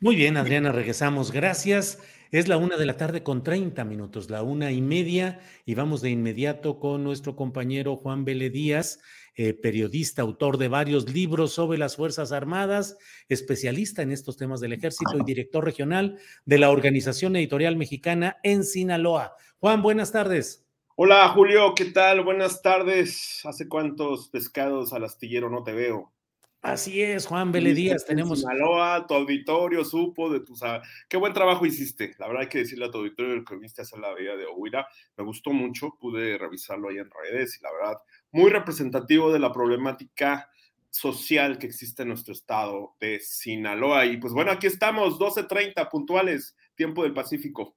[0.00, 1.32] Muy bien, Adriana, regresamos.
[1.32, 1.98] Gracias.
[2.30, 6.00] Es la una de la tarde con 30 minutos, la una y media, y vamos
[6.00, 9.00] de inmediato con nuestro compañero Juan Vélez Díaz,
[9.34, 12.96] eh, periodista, autor de varios libros sobre las Fuerzas Armadas,
[13.28, 18.64] especialista en estos temas del ejército y director regional de la Organización Editorial Mexicana en
[18.64, 19.34] Sinaloa.
[19.58, 20.67] Juan, buenas tardes.
[21.00, 22.24] Hola Julio, ¿qué tal?
[22.24, 23.40] Buenas tardes.
[23.44, 26.12] ¿Hace cuántos pescados al astillero no te veo?
[26.60, 28.40] Así es, Juan Vélez Díaz, tenemos.
[28.40, 30.60] Sinaloa, tu auditorio supo de tus.
[31.08, 32.16] Qué buen trabajo hiciste.
[32.18, 34.88] La verdad hay que decirle a tu auditorio que viste hacer la vida de Ohuira.
[35.16, 37.98] Me gustó mucho, pude revisarlo ahí en redes y la verdad,
[38.32, 40.50] muy representativo de la problemática
[40.90, 44.04] social que existe en nuestro estado de Sinaloa.
[44.04, 47.76] Y pues bueno, aquí estamos, 12.30 puntuales, tiempo del Pacífico.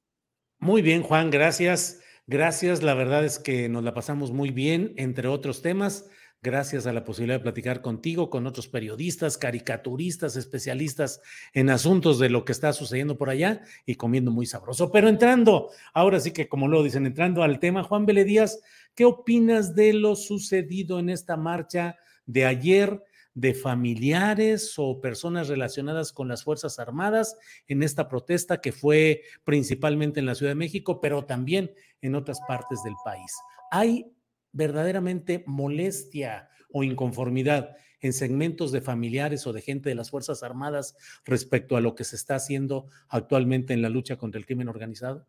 [0.57, 1.99] Muy bien, Juan, gracias.
[2.27, 6.09] Gracias, la verdad es que nos la pasamos muy bien, entre otros temas
[6.43, 11.21] gracias a la posibilidad de platicar contigo, con otros periodistas, caricaturistas, especialistas
[11.53, 14.91] en asuntos de lo que está sucediendo por allá y comiendo muy sabroso.
[14.91, 18.59] Pero entrando, ahora sí que como lo dicen, entrando al tema, Juan Vélez
[18.95, 23.03] ¿qué opinas de lo sucedido en esta marcha de ayer?
[23.33, 30.19] de familiares o personas relacionadas con las Fuerzas Armadas en esta protesta que fue principalmente
[30.19, 33.31] en la Ciudad de México, pero también en otras partes del país.
[33.71, 34.05] ¿Hay
[34.51, 40.95] verdaderamente molestia o inconformidad en segmentos de familiares o de gente de las Fuerzas Armadas
[41.25, 45.27] respecto a lo que se está haciendo actualmente en la lucha contra el crimen organizado?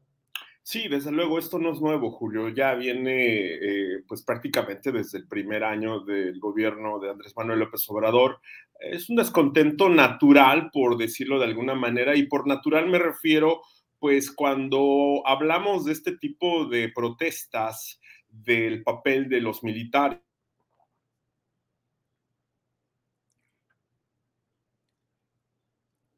[0.65, 2.49] Sí, desde luego, esto no es nuevo, Julio.
[2.49, 7.85] Ya viene, eh, pues prácticamente desde el primer año del gobierno de Andrés Manuel López
[7.89, 8.39] Obrador.
[8.79, 13.63] Es un descontento natural, por decirlo de alguna manera, y por natural me refiero,
[14.03, 20.19] pues cuando hablamos de este tipo de protestas, del papel de los militares.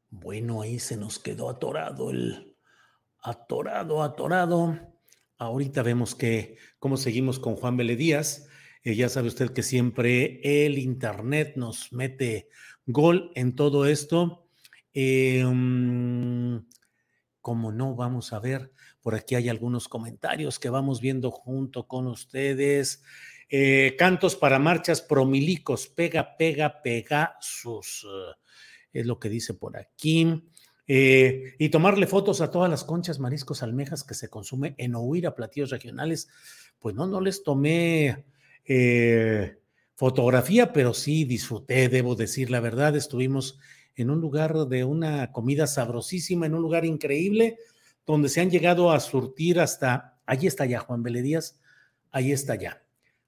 [0.09, 2.55] Bueno, ahí se nos quedó atorado el
[3.21, 4.79] atorado, atorado.
[5.37, 8.49] Ahorita vemos que cómo seguimos con Juan Vélez Díaz.
[8.83, 12.49] Eh, ya sabe usted que siempre el internet nos mete
[12.87, 14.49] gol en todo esto.
[14.91, 15.43] Eh,
[17.45, 18.71] como no, vamos a ver.
[19.03, 23.03] Por aquí hay algunos comentarios que vamos viendo junto con ustedes.
[23.49, 28.03] Eh, cantos para marchas promilicos, pega, pega, pega sus.
[28.03, 28.33] Eh,
[28.93, 30.49] es lo que dice por aquí.
[30.87, 35.27] Eh, y tomarle fotos a todas las conchas, mariscos, almejas que se consume en oír
[35.27, 36.27] a platillos regionales.
[36.79, 38.25] Pues no, no les tomé
[39.93, 42.95] fotografía, pero sí disfruté, debo decir la verdad.
[42.95, 43.59] Estuvimos
[43.95, 47.57] en un lugar de una comida sabrosísima, en un lugar increíble
[48.05, 51.59] donde se han llegado a surtir hasta, ahí está ya Juan Díaz,
[52.11, 52.81] ahí está ya.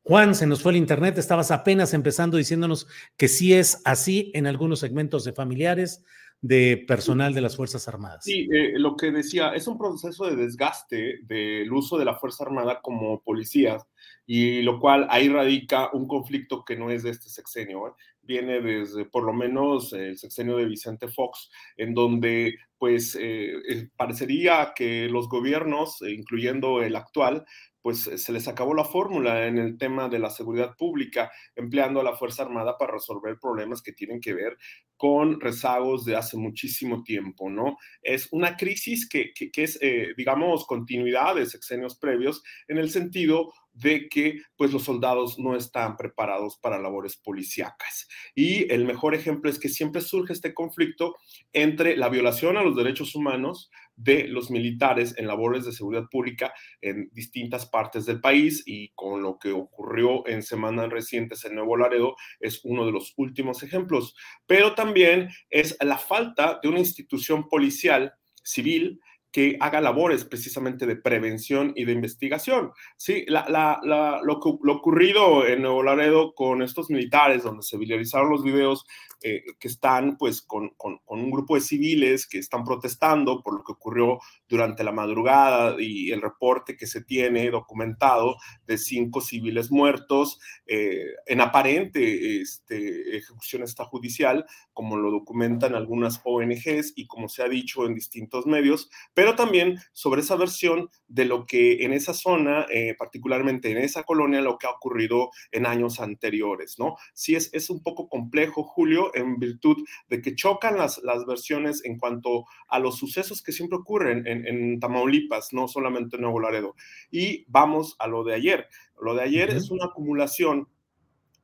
[0.04, 4.48] Juan, se nos fue el internet, estabas apenas empezando diciéndonos que sí es así en
[4.48, 6.04] algunos segmentos de familiares,
[6.40, 8.24] de personal de las Fuerzas Armadas.
[8.24, 12.44] Sí, eh, lo que decía, es un proceso de desgaste del uso de la Fuerza
[12.44, 13.86] Armada como policías,
[14.26, 17.92] y lo cual ahí radica un conflicto que no es de este sexenio, ¿eh?
[18.28, 24.74] Viene desde por lo menos el sexenio de Vicente Fox, en donde pues eh, parecería
[24.76, 27.46] que los gobiernos, incluyendo el actual,
[27.88, 32.02] pues eh, se les acabó la fórmula en el tema de la seguridad pública, empleando
[32.02, 34.58] a la Fuerza Armada para resolver problemas que tienen que ver
[34.98, 37.78] con rezagos de hace muchísimo tiempo, ¿no?
[38.02, 44.10] Es una crisis que, es, eh, digamos, continuidad de sexenios previos en el sentido de
[44.10, 48.08] que pues los soldados no están preparados para labores policíacas.
[48.34, 51.16] Y el mejor ejemplo es que siempre surge este conflicto
[51.54, 56.54] entre la violación a los derechos humanos de los militares en labores de seguridad pública
[56.82, 61.78] en distintas partes del país y con lo que ocurrió en semanas recientes en Nuevo
[61.78, 64.16] Laredo es uno de los últimos ejemplos.
[64.46, 68.14] Pero también es la falta de una institución policial
[68.44, 69.00] civil
[69.32, 72.72] que haga labores precisamente de prevención y de investigación.
[72.96, 74.40] Sí, lo,
[74.74, 78.86] ocurrido en Nuevo Laredo con estos militares, donde se viralizaron los videos
[79.24, 80.72] eh, que están pues con,
[81.08, 86.12] un grupo de civiles que están protestando por lo que ocurrió durante la madrugada y
[86.12, 88.36] el reporte que se tiene documentado
[88.66, 96.94] de cinco civiles muertos eh, en aparente este, ejecución extrajudicial, como lo documentan algunas ONGs
[96.96, 101.48] y como se ha dicho en distintos medios, pero también sobre esa versión de lo
[101.48, 106.00] que en esa zona, eh, particularmente en esa colonia, lo que ha ocurrido en años
[106.00, 106.98] anteriores, ¿no?
[107.16, 109.78] Sí es, es un poco complejo, Julio, en virtud
[110.08, 114.80] de que chocan las, las versiones en cuanto a los sucesos que siempre ocurren en,
[114.80, 116.76] Tamaulipas, no solamente en Nuevo Laredo.
[117.10, 118.68] Y vamos a lo de ayer.
[119.02, 120.68] Lo de ayer es una acumulación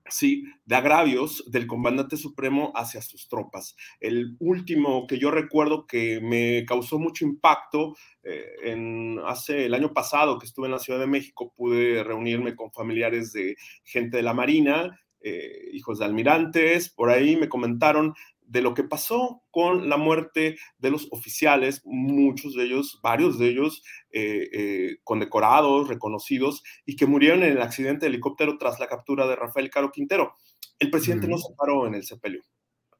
[0.10, 3.76] sí, de agravios del comandante supremo hacia sus tropas.
[4.00, 9.94] El último que yo recuerdo que me causó mucho impacto eh, en hace el año
[9.94, 14.24] pasado que estuve en la Ciudad de México, pude reunirme con familiares de gente de
[14.24, 18.14] la Marina eh, hijos de almirantes, por ahí me comentaron
[18.46, 23.50] de lo que pasó con la muerte de los oficiales, muchos de ellos, varios de
[23.50, 28.88] ellos eh, eh, condecorados, reconocidos, y que murieron en el accidente de helicóptero tras la
[28.88, 30.36] captura de Rafael Caro Quintero.
[30.80, 32.44] El presidente no se paró en el sepelio.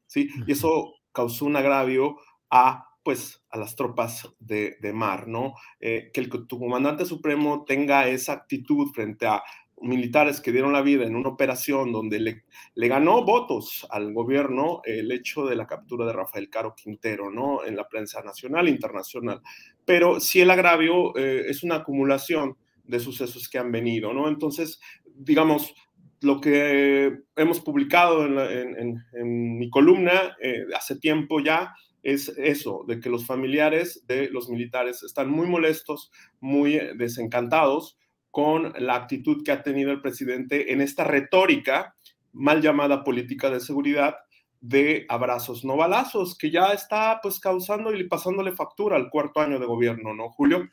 [0.06, 0.28] ¿sí?
[0.46, 2.16] Y eso causó un agravio
[2.50, 5.54] a pues a las tropas de, mar, ¿no?
[5.78, 9.42] Eh, que el, tu comandante supremo tenga esa actitud frente a
[9.84, 15.12] militares que dieron la vida en una operación donde le, ganó votos al gobierno el
[15.12, 17.64] hecho de la captura de Rafael Caro Quintero, ¿no?
[17.64, 19.40] En la prensa nacional e internacional.
[19.84, 24.28] Pero sí el agravio eh, es una acumulación de sucesos que han venido, ¿no?
[24.28, 24.80] Entonces,
[25.14, 25.74] digamos,
[26.20, 33.08] lo que hemos publicado en, mi columna eh, hace tiempo ya es eso, de que
[33.08, 36.10] los familiares de los militares están muy molestos,
[36.40, 37.98] muy desencantados
[38.34, 41.94] con la actitud que ha tenido el presidente en esta retórica
[42.32, 44.16] mal llamada política de seguridad
[44.60, 49.60] de abrazos no balazos, que ya está pues causando y pasándole factura al cuarto año
[49.60, 50.68] de gobierno, ¿no, Julio?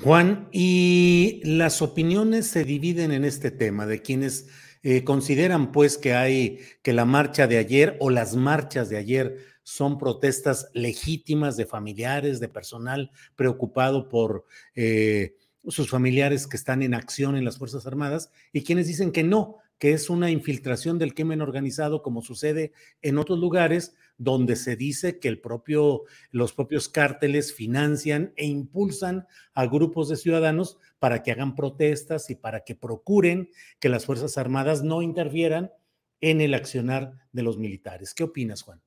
[0.00, 4.48] Juan, y las opiniones se dividen en este tema de quienes
[4.84, 9.38] eh, consideran pues que hay que la marcha de ayer o las marchas de ayer
[9.64, 14.44] son protestas legítimas de familiares, de personal preocupado por
[14.76, 15.34] eh,
[15.66, 19.58] sus familiares que están en acción en las Fuerzas Armadas y quienes dicen que no,
[19.78, 25.18] que es una infiltración del crimen organizado como sucede en otros lugares donde se dice
[25.18, 31.32] que el propio, los propios cárteles financian e impulsan a grupos de ciudadanos para que
[31.32, 33.48] hagan protestas y para que procuren
[33.78, 35.72] que las Fuerzas Armadas no interfieran
[36.20, 38.12] en el accionar de los militares.
[38.12, 38.82] ¿Qué opinas, Juan?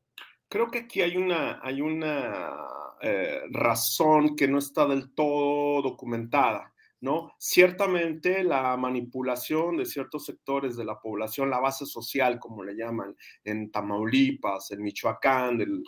[0.49, 6.72] Creo que aquí hay una, hay una eh, razón que no está del todo documentada.
[7.03, 7.35] ¿No?
[7.37, 13.13] Ciertamente la manipulación de ciertos sectores de la población, la base social, como le llaman,
[13.43, 15.83] en Tamaulipas, en Michoacán, del,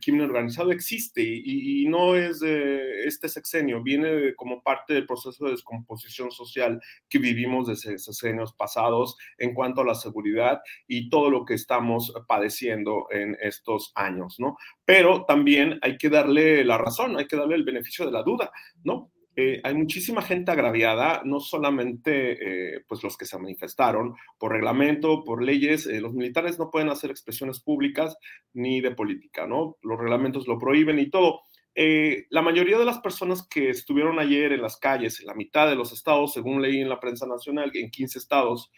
[0.00, 5.50] crimen organizado, existe y, no es de este sexenio, viene como parte del proceso de
[5.50, 11.44] descomposición social que vivimos desde sexenios pasados en cuanto a la seguridad y todo lo
[11.44, 14.56] que estamos padeciendo en estos años, ¿no?
[14.84, 18.52] Pero también hay que darle la razón, hay que darle el beneficio de la duda,
[18.84, 19.10] ¿no?
[19.36, 25.22] Eh, hay muchísima gente agraviada, no solamente eh, pues los que se manifestaron por reglamento,
[25.24, 28.16] por leyes, eh, los militares no pueden hacer expresiones públicas
[28.52, 29.76] ni de política, ¿no?
[29.82, 31.42] Los reglamentos lo prohíben y todo.
[32.30, 35.76] la mayoría de las personas que estuvieron ayer en las calles, en la mitad de
[35.76, 38.70] los estados, según leí en la prensa nacional, en 15 estados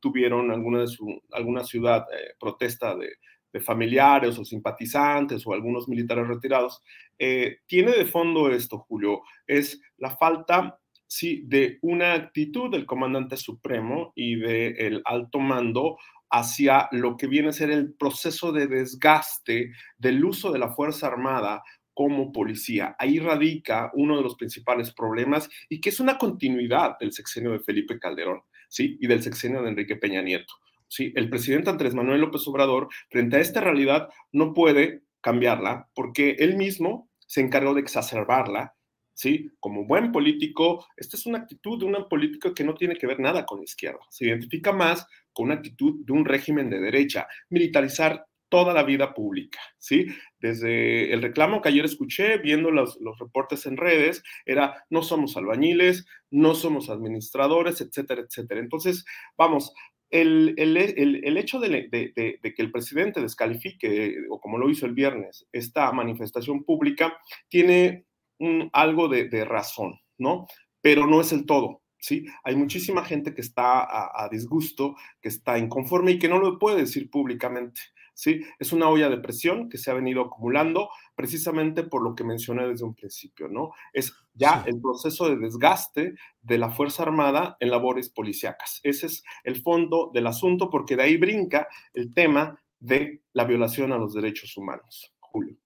[0.00, 0.84] tuvieron alguna,
[1.32, 2.04] alguna ciudad
[2.38, 3.16] protesta de
[3.60, 6.82] familiares o simpatizantes o algunos militares retirados,
[7.18, 13.36] eh, tiene de fondo esto, Julio, es la falta sí, de una actitud del comandante
[13.36, 15.96] supremo y del alto mando
[16.30, 21.06] hacia lo que viene a ser el proceso de desgaste del uso de la Fuerza
[21.06, 21.62] Armada
[21.94, 22.94] como policía.
[22.98, 27.60] Ahí radica uno de los principales problemas y que es una continuidad del sexenio de
[27.60, 28.98] Felipe Calderón, ¿sí?
[29.00, 30.52] Y del sexenio de Enrique Peña Nieto.
[30.88, 31.12] ¿Sí?
[31.16, 36.56] El presidente Andrés Manuel López Obrador, frente a esta realidad, no puede cambiarla porque él
[36.56, 38.74] mismo se encargó de exacerbarla,
[39.12, 39.50] ¿sí?
[39.58, 43.18] Como buen político, esta es una actitud de un político que no tiene que ver
[43.18, 48.24] nada con izquierda, se identifica más con una actitud de un régimen de derecha, militarizar
[48.48, 50.06] toda la vida pública, ¿sí?
[50.38, 55.36] Desde el reclamo que ayer escuché, viendo los, los, reportes en redes, era no somos
[55.36, 58.60] albañiles, no somos administradores, etcétera, etcétera.
[58.60, 59.04] Entonces,
[59.36, 59.72] vamos,
[60.10, 65.90] el, el, hecho de, que el presidente descalifique, o como lo hizo el viernes, esta
[65.92, 67.16] manifestación pública,
[67.48, 68.06] tiene
[68.38, 70.46] un, algo de, razón, ¿no?
[70.80, 71.82] Pero no es el todo.
[71.98, 72.24] ¿Sí?
[72.44, 76.82] Hay muchísima gente que está a, disgusto, que está inconforme y que no lo puede
[76.82, 77.80] decir públicamente.
[78.16, 78.40] ¿Sí?
[78.58, 82.66] Es una olla de presión que se ha venido acumulando precisamente por lo que mencioné
[82.66, 83.72] desde un principio, ¿no?
[83.92, 88.80] Es ya el proceso de desgaste de la Fuerza Armada en labores policíacas.
[88.82, 93.92] Ese es el fondo del asunto porque de ahí brinca el tema de la violación
[93.92, 95.14] a los derechos humanos.
[95.20, 95.56] Julio.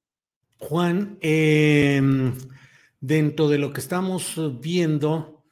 [0.59, 2.35] Juan, em,
[3.01, 5.45] dentro de lo que estamos viendo,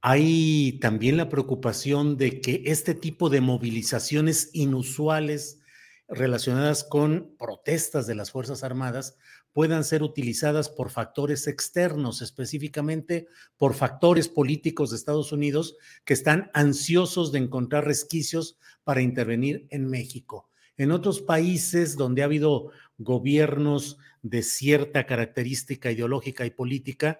[0.00, 5.60] hay también la preocupación de que este tipo de movilizaciones inusuales
[6.08, 9.16] relacionadas con protestas de las Fuerzas Armadas
[9.52, 13.26] puedan ser utilizadas por factores externos, específicamente
[13.56, 19.88] por factores políticos de Estados Unidos que están ansiosos de encontrar resquicios para intervenir en
[19.88, 20.48] México.
[20.76, 27.18] En otros países donde ha habido gobiernos de cierta característica ideológica y política,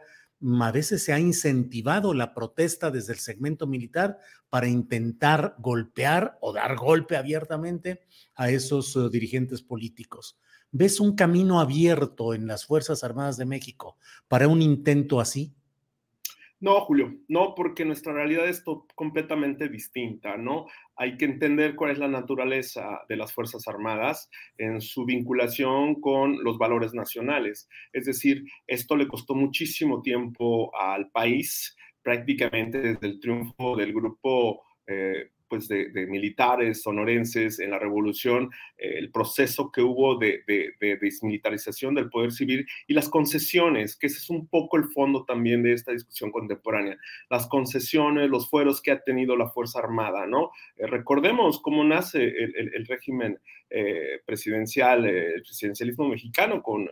[0.61, 4.19] a veces se ha incentivado la protesta desde el segmento militar
[4.51, 8.03] para intentar golpear o dar golpe abiertamente
[8.35, 10.39] a esos eh, dirigentes políticos.
[10.71, 13.97] ¿Ves un camino abierto en las Fuerzas Armadas de México
[14.29, 15.56] para un intento así?
[16.59, 20.67] No, Julio, no, porque nuestra realidad es completamente distinta, ¿no?
[20.97, 26.43] Hay que entender cuál es la naturaleza de las Fuerzas Armadas en su vinculación con
[26.43, 27.69] los valores nacionales.
[27.93, 34.63] Es decir, esto le costó muchísimo tiempo al país, prácticamente desde el triunfo del grupo
[34.87, 40.43] eh, pues de, militares sonorenses en la revolución, eh, el proceso que hubo de,
[41.01, 45.63] desmilitarización del poder civil y las concesiones, que ese es un poco el fondo también
[45.63, 46.97] de esta discusión contemporánea,
[47.31, 50.51] las concesiones, los fueros que ha tenido la Fuerza Armada, ¿no?
[50.77, 53.39] Eh, recordemos cómo nace el, régimen
[53.71, 56.89] eh, presidencial, el presidencialismo mexicano con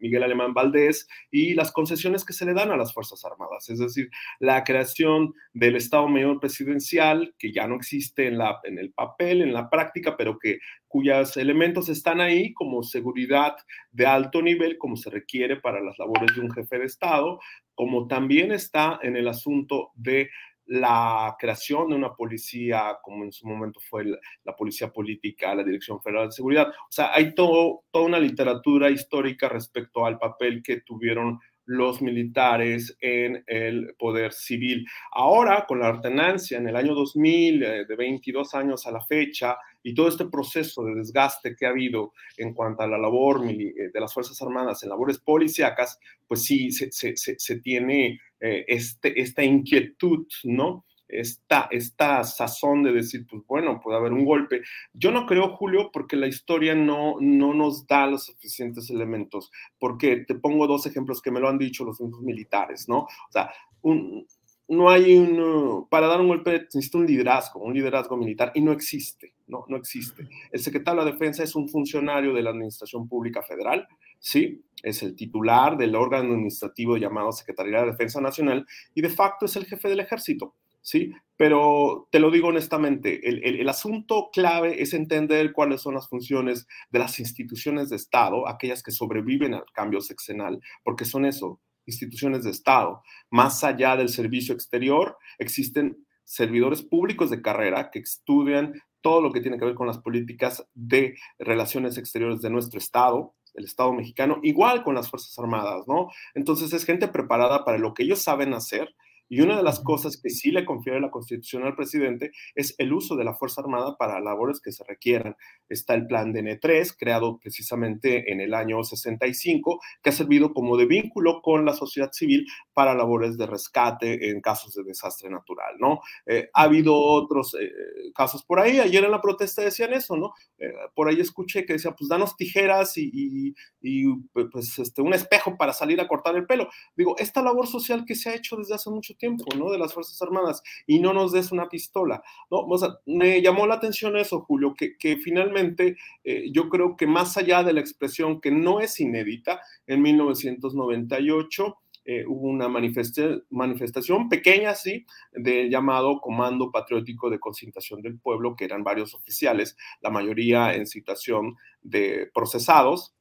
[0.00, 3.78] Miguel Alemán Valdés y las concesiones que se le dan a las Fuerzas Armadas, es
[3.78, 9.42] decir, la creación del Estado Mayor Presidencial, que ya no existe en, en el papel,
[9.42, 10.58] en la práctica, pero que
[10.88, 13.56] cuyos elementos están ahí como seguridad
[13.90, 17.40] de alto nivel, como se requiere para las labores de un jefe de Estado,
[17.74, 20.30] como también está en el asunto de
[20.66, 26.00] la creación de una policía, como en su momento fue la, policía política, la Dirección
[26.02, 26.68] Federal de Seguridad.
[26.68, 32.96] O sea, hay todo, toda una literatura histórica respecto al papel que tuvieron los militares
[33.00, 34.86] en el poder civil.
[35.12, 39.58] Ahora, con la ordenancia en el año 2000, eh, de 22 años a la fecha,
[39.82, 43.90] y todo este proceso de desgaste que ha habido en cuanto a la labor eh,
[43.92, 50.26] de las Fuerzas Armadas en labores policíacas, pues sí, se, tiene eh, este, esta inquietud,
[50.44, 50.84] ¿no?
[51.08, 54.62] Esta, esta sazón de decir, pues bueno, puede haber un golpe.
[54.92, 60.24] Yo no creo, Julio, porque la historia no, no nos da los suficientes elementos, porque
[60.26, 63.00] te pongo dos ejemplos que me lo han dicho los mismos militares, ¿no?
[63.00, 63.52] O sea,
[63.82, 64.26] un,
[64.68, 68.72] no hay un, para dar un golpe necesita un liderazgo, un liderazgo militar, y no
[68.72, 70.28] existe, no, no existe.
[70.50, 73.86] El secretario de la Defensa es un funcionario de la Administración Pública Federal,
[74.18, 74.64] ¿sí?
[74.82, 79.56] Es el titular del órgano administrativo llamado Secretaría de Defensa Nacional y de facto es
[79.56, 80.54] el jefe del ejército,
[80.86, 81.12] ¿sí?
[81.36, 86.66] Pero te lo digo honestamente, el, el, asunto clave es entender cuáles son las funciones
[86.90, 92.44] de las instituciones de Estado, aquellas que sobreviven al cambio sexenal, porque son eso, instituciones
[92.44, 93.02] de Estado.
[93.30, 99.40] Más allá del servicio exterior, existen servidores públicos de carrera que estudian todo lo que
[99.40, 104.38] tiene que ver con las políticas de relaciones exteriores de nuestro Estado, el Estado mexicano,
[104.42, 106.10] igual con las Fuerzas Armadas, ¿no?
[106.34, 108.94] Entonces es gente preparada para lo que ellos saben hacer
[109.28, 112.92] y una de las cosas que sí le confiere la Constitución al presidente es el
[112.92, 115.36] uso de la Fuerza Armada para labores que se requieran.
[115.68, 120.76] Está el plan de N3, creado precisamente en el año 65, que ha servido como
[120.76, 125.76] de vínculo con la sociedad civil para labores de rescate en casos de desastre natural,
[125.78, 126.00] ¿no?
[126.26, 127.70] Eh, ha habido otros eh,
[128.14, 128.78] casos por ahí.
[128.78, 130.32] Ayer en la protesta decían eso, ¿no?
[130.58, 134.14] Eh, por ahí escuché que decía, pues danos tijeras y, y,
[134.52, 136.68] pues este, un espejo para salir a cortar el pelo.
[136.96, 139.70] Digo, esta labor social que se ha hecho desde hace mucho tiempo, ¿no?
[139.70, 142.66] De las Fuerzas Armadas y no nos des una pistola, ¿no?
[143.06, 147.62] Me llamó la atención eso, Julio, que, que finalmente eh, yo creo que más allá
[147.62, 155.04] de la expresión que no es inédita, en 1998 eh, hubo una manifestación pequeña, sí,
[155.32, 160.86] del llamado Comando Patriótico de Concentración del Pueblo, que eran varios oficiales, la mayoría en
[160.86, 163.15] situación de procesados,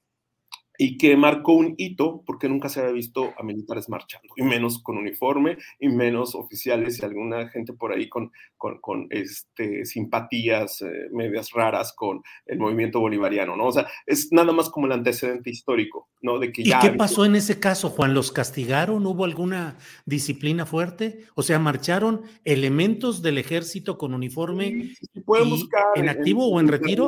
[0.77, 4.81] y que marcó un hito porque nunca se había visto a militares marchando, y menos
[4.81, 11.09] con uniforme, y menos oficiales y alguna gente por ahí con, con, este, simpatías eh,
[11.11, 13.67] medias raras con el movimiento bolivariano, ¿no?
[13.67, 16.39] O sea, es nada más como el antecedente histórico, ¿no?
[16.39, 18.13] De que ¿Y qué pasó en ese caso, Juan?
[18.13, 19.05] ¿Los castigaron?
[19.05, 21.25] ¿Hubo alguna disciplina fuerte?
[21.35, 24.95] O sea, ¿marcharon elementos del ejército con uniforme
[25.95, 27.07] en activo o en retiro?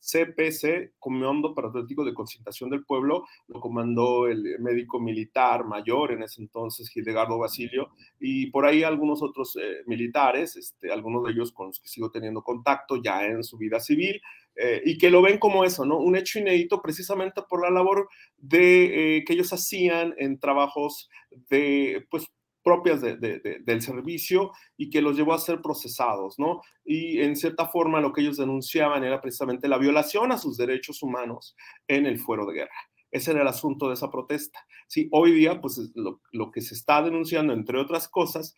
[0.00, 6.40] CPC, Comando Patriótico de Concentración del Pueblo, lo comandó el médico militar mayor en ese
[6.40, 7.90] entonces, Gildegardo Basilio,
[8.20, 12.10] y por ahí algunos otros eh, militares, este, algunos de ellos con los que sigo
[12.10, 14.20] teniendo contacto ya en su vida civil,
[14.60, 15.98] eh, y que lo ven como eso, ¿no?
[15.98, 21.08] Un hecho inédito precisamente por la labor de, eh, que ellos hacían en trabajos
[21.48, 22.26] de, pues,
[22.68, 26.60] propias del servicio y que los llevó a ser procesados, ¿no?
[26.84, 31.02] Y en cierta forma lo que ellos denunciaban era precisamente la violación a sus derechos
[31.02, 31.56] humanos
[31.86, 32.70] en el fuero de guerra.
[33.10, 34.60] Ese era el asunto de esa protesta.
[34.86, 38.54] Sí, hoy día, pues lo, lo que se está denunciando, entre otras cosas,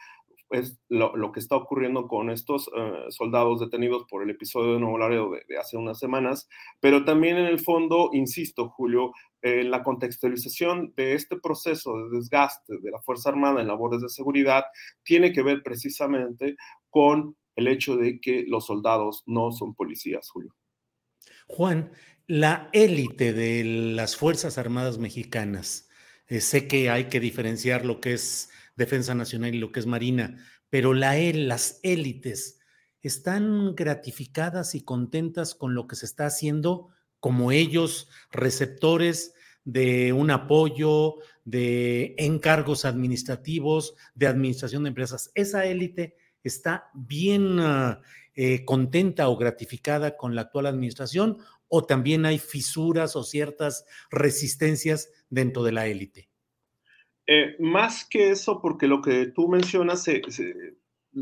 [0.51, 4.99] es lo, que está ocurriendo con estos eh, soldados detenidos por el episodio de Nuevo
[4.99, 6.49] Laredo de, hace unas semanas,
[6.81, 12.79] pero también en el fondo, insisto, Julio, en la contextualización de este proceso de desgaste
[12.81, 14.65] de la Fuerza Armada en labores de seguridad
[15.03, 16.57] tiene que ver precisamente
[16.91, 20.55] con el hecho de que los soldados no son policías, Julio.
[21.47, 21.93] Juan,
[22.27, 25.89] la élite de las Fuerzas Armadas mexicanas,
[26.29, 28.51] eh, sé que hay que diferenciar lo que es
[28.81, 30.37] Defensa Nacional y lo que es Marina,
[30.71, 32.59] pero la, las élites
[33.03, 36.89] están gratificadas y contentas con lo que se está haciendo
[37.21, 45.31] como ellos, receptores de un apoyo, de encargos administrativos, de administración de empresas.
[45.35, 48.01] Esa élite está bien ah,
[48.35, 55.11] eh, contenta o gratificada con la actual administración o también hay fisuras o ciertas resistencias
[55.29, 56.30] dentro de la élite?
[57.33, 60.21] Eh, más que eso, porque lo que tú mencionas se,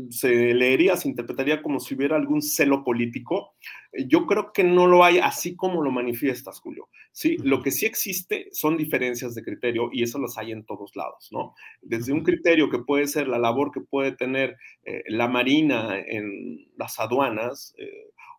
[0.09, 3.53] se, leería, se interpretaría como si hubiera algún celo político.
[3.91, 6.89] Eh, yo creo que no lo hay así como lo manifiestas, Julio.
[7.11, 10.95] Sí, lo que sí existe son diferencias de criterio y eso las hay en todos
[10.95, 11.53] lados, ¿no?
[11.83, 16.71] Desde un criterio que puede ser la labor que puede tener eh, la Marina en
[16.75, 17.75] las aduanas,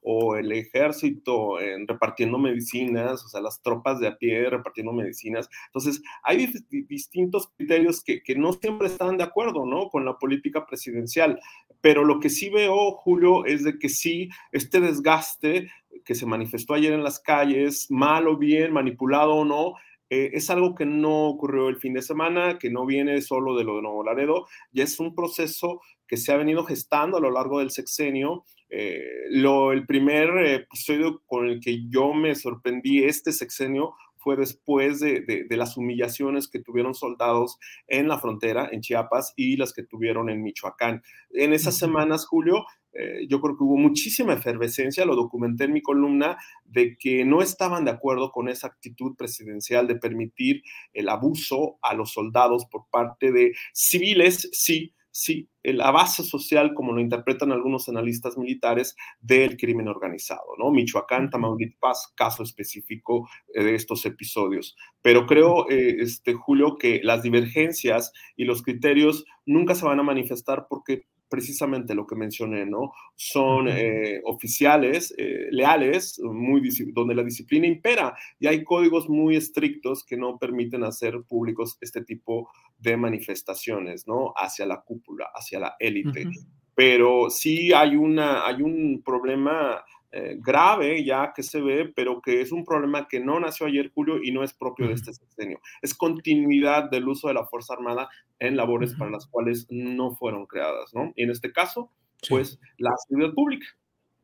[0.02, 5.48] o el ejército en, repartiendo medicinas, o sea, las tropas de a pie repartiendo medicinas.
[5.66, 6.52] Entonces, hay
[6.88, 9.88] distintos criterios que, que, no siempre están de acuerdo, ¿no?
[9.88, 11.38] Con la política presidencial.
[11.80, 15.70] Pero lo que sí veo, Julio, es de que sí, este desgaste
[16.04, 19.74] que se manifestó ayer en las calles, mal o bien, manipulado o no,
[20.10, 23.64] eh, es algo que no ocurrió el fin de semana, que no viene solo de
[23.64, 27.30] lo de Nuevo Laredo, ya es un proceso que se ha venido gestando a lo
[27.30, 28.44] largo del sexenio.
[28.70, 35.00] Eh, lo, el primer episodio con el que yo me sorprendí este sexenio fue después
[35.00, 37.58] de, de, las humillaciones que tuvieron soldados
[37.88, 41.02] en la frontera, en Chiapas, y las que tuvieron en Michoacán.
[41.30, 45.80] En esas semanas, Julio, eh, yo creo que hubo muchísima efervescencia, lo documenté en mi
[45.80, 50.62] columna, de que no estaban de acuerdo con esa actitud presidencial de permitir
[50.92, 56.92] el abuso a los soldados por parte de civiles, sí, sí, la base social, como
[56.92, 60.70] lo interpretan algunos analistas militares, del crimen organizado, ¿no?
[60.70, 64.76] Michoacán, Tamaulipas, caso específico eh, de estos episodios.
[65.02, 70.04] Pero creo, eh, este, Julio, que las divergencias y los criterios nunca se van a
[70.04, 72.92] manifestar porque precisamente lo que mencioné, ¿no?
[73.14, 75.14] Son eh, oficiales
[75.50, 76.60] leales, muy
[76.92, 82.02] donde la disciplina impera y hay códigos muy estrictos que no permiten hacer públicos este
[82.02, 84.32] tipo de manifestaciones, ¿no?
[84.36, 86.26] Hacia la cúpula, hacia la élite.
[86.74, 92.40] Pero sí hay, una, hay un problema eh, grave ya que se ve, pero que
[92.40, 95.60] es un problema que no nació ayer, Julio, y no es propio de este sexenio.
[95.82, 98.08] Es continuidad del uso de la Fuerza Armada
[98.38, 101.12] en labores para las cuales no fueron creadas, ¿no?
[101.14, 101.92] Y en este caso,
[102.28, 103.66] pues la seguridad pública,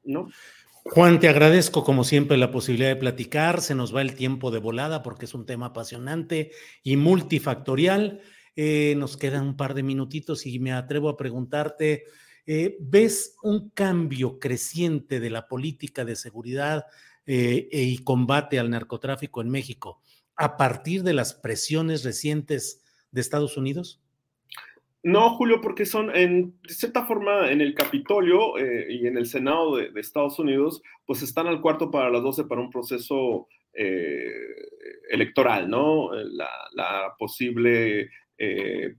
[0.03, 0.29] ¿no?
[0.91, 3.61] Juan, te agradezco como siempre la posibilidad de platicar.
[3.61, 6.53] Se nos va el tiempo de volada porque es un tema apasionante
[6.85, 8.21] y multifactorial.
[8.55, 12.05] Eh, nos quedan un par de minutitos y me atrevo a preguntarte,
[12.47, 16.87] eh, ¿ves un cambio creciente de la política de seguridad
[17.27, 20.01] eh, y combate al narcotráfico en México
[20.37, 24.01] a partir de las presiones recientes de Estados Unidos?
[25.03, 29.77] No, Julio, porque son, en de cierta forma, en el Capitolio y en el Senado
[29.77, 33.47] de, Estados Unidos, pues están al cuarto para las 12 para un proceso
[35.09, 36.11] electoral, ¿no?
[36.13, 38.95] La, posible eh,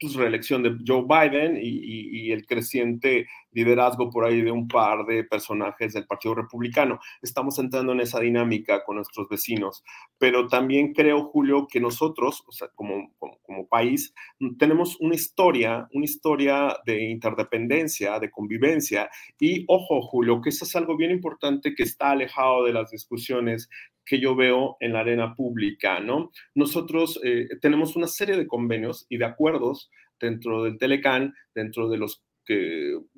[0.00, 5.24] pues, reelección de Joe Biden y, el creciente liderazgo por ahí de un par de
[5.24, 7.00] personajes del Partido Republicano.
[7.20, 9.82] Estamos entrando en esa dinámica con nuestros vecinos,
[10.16, 12.44] pero también creo, Julio, que nosotros,
[12.74, 14.14] como, como, país,
[14.58, 20.74] tenemos una historia, una historia de interdependencia, de convivencia, y ojo, Julio, que eso es
[20.76, 23.68] algo bien importante que está alejado de las discusiones
[24.10, 26.32] que yo veo en la arena pública, ¿no?
[26.56, 29.88] Nosotros eh, tenemos una serie de convenios y de acuerdos
[30.18, 32.24] dentro del Telecan, dentro de los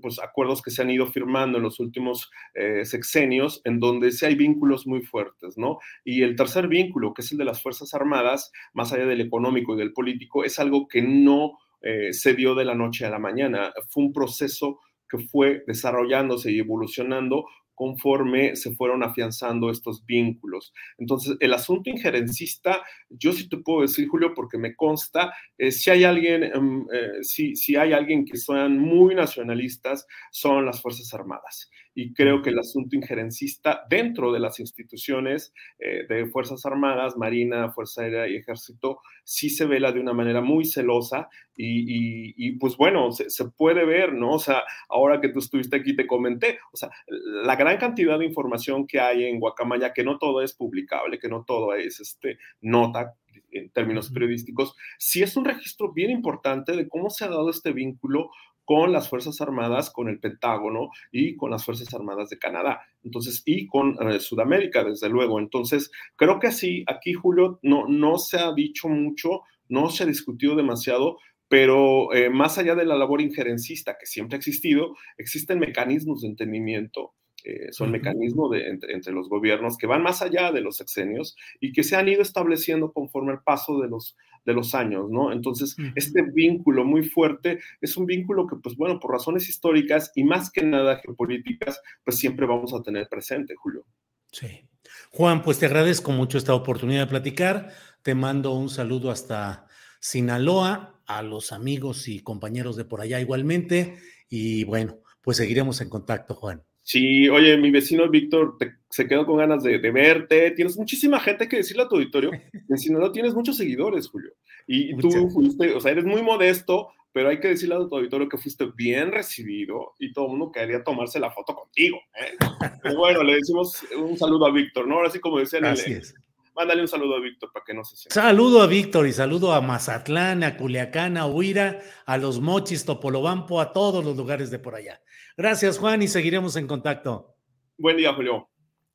[0.03, 4.26] pues, acuerdos que se han ido firmando en los últimos eh, sexenios, en donde sí
[4.26, 5.78] hay vínculos muy fuertes, ¿no?
[6.05, 9.74] Y el tercer vínculo, que es el de las Fuerzas Armadas, más allá del económico
[9.74, 13.18] y del político, es algo que no eh, se dio de la noche a la
[13.18, 13.72] mañana.
[13.88, 17.47] Fue un proceso que fue desarrollándose y evolucionando
[17.83, 20.72] conforme se fueron afianzando estos vínculos.
[20.99, 22.80] Entonces, el asunto injerencista,
[23.11, 25.35] yo sí te puedo decir, Julio, porque me consta,
[25.68, 30.80] si hay alguien, em, eh, si, si hay alguien que sean muy nacionalistas, son las
[30.80, 36.64] Fuerzas Armadas y creo que el asunto injerencista dentro de las instituciones eh, de Fuerzas
[36.64, 42.53] Armadas, Marina, Fuerza Aérea y Ejército, sí se vela de una manera muy celosa y,
[42.53, 44.32] pues bueno, se, puede ver, ¿no?
[44.32, 48.24] O sea, ahora que tú estuviste aquí te comenté, o sea, la gran cantidad de
[48.24, 52.38] información que hay en Guacamaya, que no todo es publicable, que no todo es este,
[52.61, 53.14] nota
[53.53, 57.72] en términos periodísticos, sí es un registro bien importante de cómo se ha dado este
[57.72, 58.30] vínculo
[58.65, 62.83] con las Fuerzas Armadas, con el Pentágono y con las Fuerzas Armadas de Canadá.
[63.03, 65.39] Entonces, y con eh, Sudamérica, desde luego.
[65.39, 70.07] Entonces, creo que así, aquí, Julio, no, no se ha dicho mucho, no se ha
[70.07, 75.59] discutido demasiado, pero eh, más allá de la labor injerencista que siempre ha existido, existen
[75.59, 80.61] mecanismos de entendimiento eh, son mecanismos de, entre, los gobiernos que van más allá de
[80.61, 84.74] los sexenios y que se han ido estableciendo conforme el paso de los, de los
[84.74, 85.32] años, ¿no?
[85.32, 90.24] Entonces, este vínculo muy fuerte es un vínculo que, pues bueno, por razones históricas y
[90.24, 93.84] más que nada geopolíticas, pues siempre vamos a tener presente, Julio.
[94.30, 94.68] Sí.
[95.11, 97.72] Juan, pues te agradezco mucho esta oportunidad de platicar.
[98.03, 99.66] Te mando un saludo hasta
[100.01, 103.99] Sinaloa, a los amigos y compañeros de por allá igualmente.
[104.28, 106.64] Y bueno, pues seguiremos en contacto, Juan.
[106.83, 108.57] Sí, oye, mi vecino Víctor
[108.91, 110.51] se quedó con ganas de, verte.
[110.51, 112.30] Tienes muchísima gente que decirle a tu auditorio.
[112.68, 114.33] En Sinaloa tienes muchos seguidores, Julio.
[114.66, 118.28] Y tú fuiste, o sea, eres muy modesto, pero hay que decirle a tu auditorio
[118.28, 121.99] que fuiste bien recibido y todo el mundo quería tomarse la foto contigo.
[122.20, 122.95] ¿eh?
[122.97, 124.97] bueno, le decimos un saludo a Víctor, ¿no?
[124.97, 126.14] Ahora sí, como decían, Así es.
[126.55, 128.15] Mándale un saludo a Víctor para que no se sienta.
[128.15, 133.61] Saludo a Víctor y saludo a Mazatlán, a Culiacán, a Huira, a los Mochis, Topolobampo,
[133.61, 135.01] a todos los lugares de por allá.
[135.37, 137.37] Gracias, Juan, y seguiremos en contacto.
[137.79, 138.51] Buen día, Julio.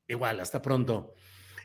[0.08, 1.14] Igual, hasta pronto.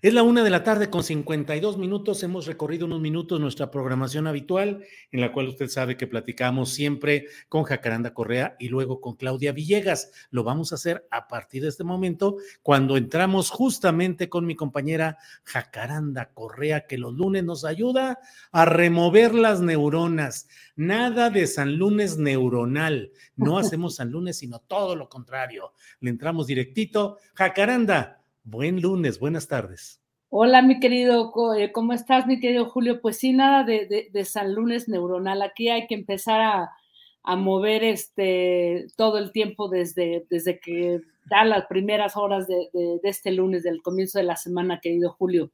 [0.03, 2.24] Es la una de la tarde con 52 minutos.
[2.24, 4.82] Hemos recorrido unos minutos nuestra programación habitual,
[5.12, 9.53] en la cual usted sabe que platicamos siempre con Jacaranda Correa y luego con Claudia
[9.53, 10.11] Villegas.
[10.32, 15.18] Lo vamos a hacer a partir de este momento, cuando entramos justamente con mi compañera
[15.44, 18.18] Jacaranda Correa, que los lunes nos ayuda
[18.50, 20.48] a remover las neuronas.
[20.74, 23.12] Nada de San Lunes neuronal.
[23.36, 25.74] No hacemos San Lunes, sino todo lo contrario.
[26.00, 27.18] Le entramos directito.
[27.34, 30.03] Jacaranda Buen lunes, buenas tardes.
[30.28, 33.01] Hola, mi querido, eh, ¿cómo estás, mi querido Julio?
[33.01, 35.43] Pues sí, nada de, San Lunes neuronal.
[35.43, 41.66] Aquí hay que empezar a, mover este todo el tiempo desde, desde que da las
[41.66, 42.68] primeras horas de,
[43.05, 45.53] este lunes, del comienzo de la semana, querido Julio.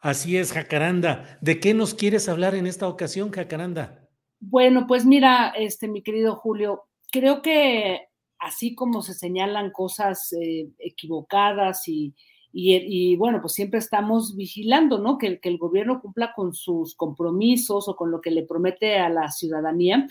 [0.00, 1.38] Así es, Jacaranda.
[1.40, 4.08] ¿De qué nos quieres hablar en esta ocasión, Jacaranda?
[4.40, 8.08] Bueno, pues mira, este, mi querido Julio, creo que
[8.38, 12.14] así como se señalan cosas eh, equivocadas y,
[12.52, 15.18] y, bueno, pues siempre estamos vigilando, ¿no?
[15.18, 19.10] Que, que, el gobierno cumpla con sus compromisos o con lo que le promete a
[19.10, 20.06] la ciudadanía.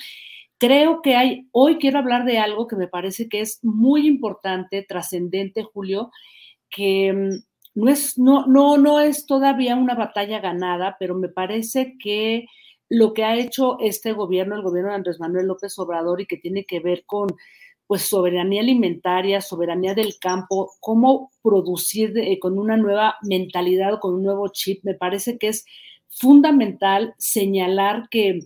[0.58, 4.86] Creo que hay, hoy quiero hablar de algo que me parece que es muy importante,
[4.88, 6.12] trascendente, Julio,
[6.70, 11.98] que mm, no es, no, no, no es todavía una batalla ganada, pero me parece
[12.00, 12.46] que
[12.90, 16.38] lo que ha hecho este gobierno, el gobierno de Andrés Manuel López Obrador, y que
[16.38, 17.28] tiene que ver con
[17.88, 24.16] pues soberanía alimentaria, soberanía del campo, cómo producir eh, con una nueva mentalidad o con
[24.16, 25.66] un nuevo chip, me parece que es
[26.10, 28.40] fundamental señalar que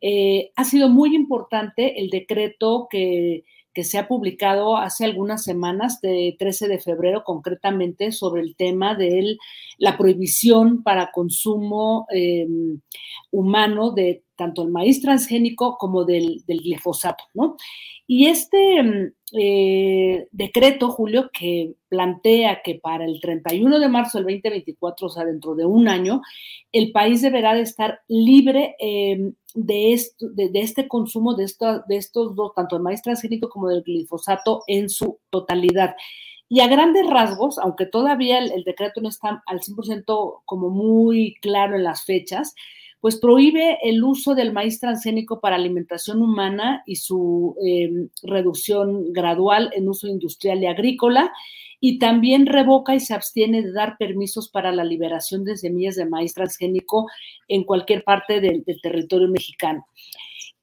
[0.00, 3.44] eh, ha sido muy importante el decreto que,
[3.80, 9.36] se ha publicado hace algunas semanas, de 13 de febrero concretamente, sobre el tema de
[9.78, 12.80] la prohibición para consumo em,
[13.30, 17.56] humano de tanto el maíz transgénico como del, glifosato, ¿no?
[18.06, 24.26] Y este mm, eh, decreto, Julio, que plantea que para el 31 de marzo del
[24.26, 26.22] 2024, o sea, dentro de un año,
[26.72, 29.92] el país deberá de estar libre em, de,
[30.54, 31.46] este consumo de,
[31.88, 35.96] de estos dos, tanto el maíz transgénico como del glifosato, en su totalidad.
[36.48, 41.34] Y a grandes rasgos, aunque todavía el, el decreto no está al 100% como muy
[41.42, 42.54] claro en las fechas,
[43.00, 49.70] pues prohíbe el uso del maíz transgénico para alimentación humana y su em, reducción gradual
[49.74, 51.32] en uso industrial y agrícola,
[51.80, 56.06] y también revoca y se abstiene de dar permisos para la liberación de semillas de
[56.06, 57.06] maíz transgénico
[57.46, 59.86] en cualquier parte del, territorio mexicano.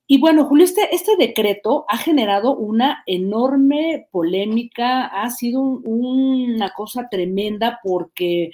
[0.07, 7.07] Y bueno, Julio, este, este, decreto ha generado una enorme polémica, ha sido una cosa
[7.09, 8.51] tremenda porque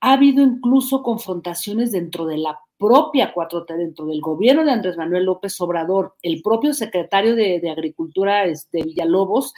[0.00, 5.26] ha habido incluso confrontaciones dentro de la propia 4T, dentro del gobierno de Andrés Manuel
[5.26, 9.54] López Obrador, el propio secretario de, Agricultura, este, Villalobos,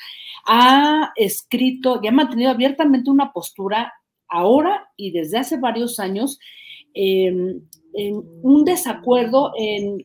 [0.46, 3.94] ha escrito y ha mantenido abiertamente una postura
[4.28, 6.38] ahora y desde hace varios años
[6.92, 7.62] em,
[7.94, 9.52] en un desacuerdo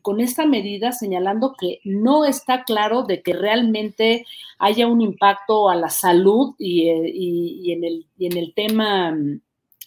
[0.00, 4.24] con esta medida, señalando que no está claro de que realmente
[4.58, 9.14] haya un impacto a la salud y, eh, en, el, y en el tema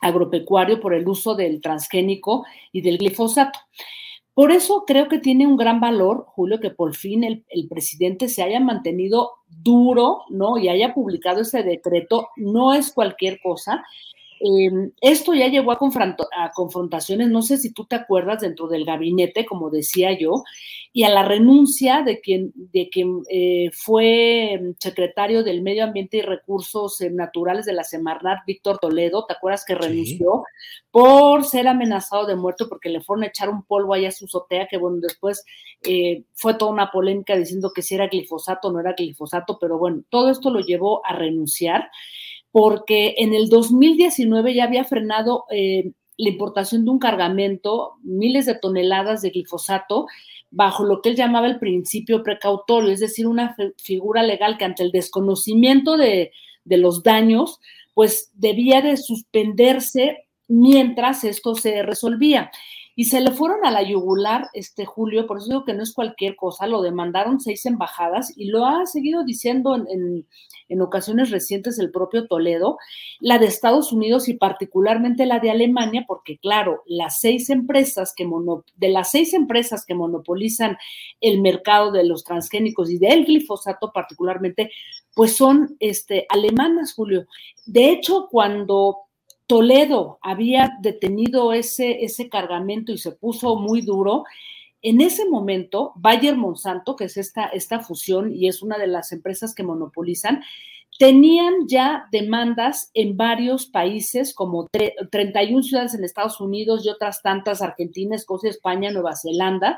[0.04, 3.60] agropecuario por el uso del transgénico y del glifosato.
[4.34, 8.42] Por eso creo que tiene un gran valor, Julio, que por fin el, presidente se
[8.42, 10.58] haya mantenido duro, ¿no?
[10.58, 13.84] Y haya publicado ese decreto, no es cualquier cosa.
[14.46, 15.80] Em, esto ya llegó a,
[16.38, 20.44] a, confrontaciones, no sé si tú te acuerdas, dentro del gabinete, como decía yo,
[20.92, 26.22] y a la renuncia de quien, de quien eh, fue secretario del Medio Ambiente y
[26.24, 30.44] Recursos eh, Naturales de la Semarnat, Víctor Toledo, ¿te acuerdas que renunció
[30.92, 34.26] por ser amenazado de muerte porque le fueron a echar un polvo allá a su
[34.26, 35.46] azotea, que bueno, después
[35.84, 39.78] eh, fue toda una polémica diciendo que si era glifosato o no era glifosato, pero
[39.78, 41.90] bueno, todo esto lo llevó a renunciar
[42.54, 48.54] porque en el 2019 ya había frenado eh, la importación de un cargamento, miles de
[48.54, 50.06] toneladas de glifosato,
[50.52, 54.84] bajo lo que él llamaba el principio precautorio, es decir, una figura legal que ante
[54.84, 56.32] el desconocimiento de,
[56.64, 57.60] de los daños,
[57.96, 62.52] pues debía de suspenderse mientras esto se resolvía
[62.96, 65.94] y se le fueron a la yugular, este Julio, por eso digo que no es
[65.94, 70.28] cualquier cosa, lo demandaron seis embajadas y lo ha seguido diciendo en,
[70.70, 72.78] en, ocasiones recientes el propio Toledo,
[73.20, 78.28] la de Estados Unidos y particularmente la de Alemania, porque claro, las seis empresas que
[78.76, 80.78] de las seis empresas que monopolizan
[81.20, 84.72] el mercado de los transgénicos y del glifosato particularmente,
[85.16, 87.26] pues son este, alemanas, Julio.
[87.66, 89.03] De hecho, cuando
[89.54, 94.24] Toledo había detenido ese, ese cargamento y se puso muy duro.
[94.82, 99.12] En ese momento, Bayer Monsanto, que es esta, esta fusión y es una de las
[99.12, 100.42] empresas que monopolizan,
[100.98, 104.72] tenían ya demandas en varios países, como
[105.12, 109.78] 31 ciudades en Estados Unidos y otras tantas, Argentina, Escocia, España, Nueva Zelanda,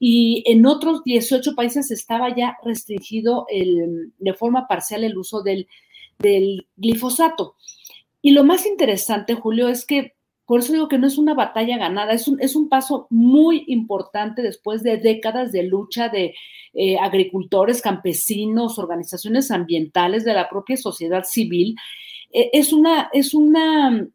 [0.00, 5.68] y en otros 18 países estaba ya restringido el, de forma parcial el uso del,
[6.18, 7.54] del glifosato.
[8.26, 10.16] Y lo más interesante, Julio, es que
[10.46, 13.62] por eso digo que no es una batalla ganada, es un, es un paso muy
[13.68, 16.34] importante después de décadas de lucha de
[16.74, 21.76] eh, agricultores, campesinos, organizaciones ambientales, de la propia sociedad civil.
[22.32, 24.08] Eh, es, una, es una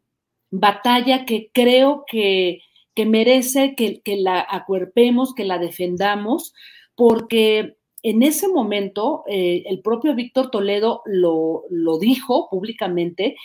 [0.50, 2.60] batalla que creo que,
[2.94, 6.52] que merece que, que, la acuerpemos, que la defendamos,
[6.96, 13.36] porque en ese momento eh, el propio Víctor Toledo lo, lo dijo públicamente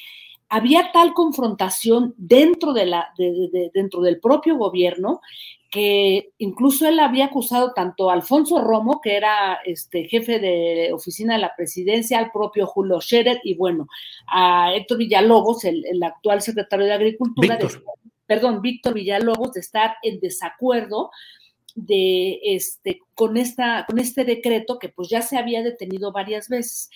[0.50, 3.14] había tal confrontación dentro, de la,
[3.74, 5.22] dentro del propio gobierno
[5.70, 11.36] que incluso él había acusado tanto a Alfonso Romo, que era este jefe de oficina
[11.36, 13.88] de la presidencia, al propio Julio Scherer y bueno,
[14.28, 17.60] a Héctor Villalobos, el, actual secretario de Agricultura,
[18.26, 21.12] perdón, Víctor Villalobos, de estar en desacuerdo
[21.76, 26.90] de este con esta con este decreto que pues ya se había detenido varias veces.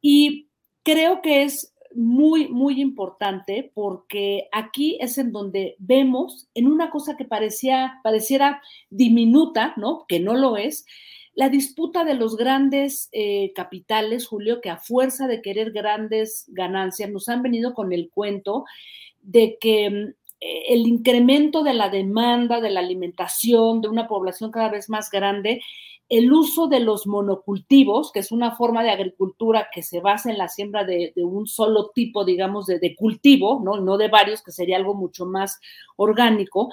[0.00, 0.48] Y
[0.84, 7.16] creo que es muy, muy importante porque aquí es en donde vemos en una cosa
[7.16, 10.04] que parecía, pareciera diminuta, ¿no?
[10.08, 10.86] Que no lo es,
[11.34, 17.10] la disputa de los grandes eh, capitales, Julio, que a fuerza de querer grandes ganancias
[17.10, 18.64] nos han venido con el cuento
[19.20, 20.14] de que mm,
[20.68, 25.62] el incremento de la demanda, de la alimentación, de una población cada vez más grande,
[26.08, 30.38] el uso de los monocultivos, que es una forma de agricultura que se basa en
[30.38, 33.80] la siembra de, un solo tipo, digamos, de, cultivo, ¿no?
[33.80, 35.58] no de varios, que sería algo mucho más
[35.96, 36.70] orgánico,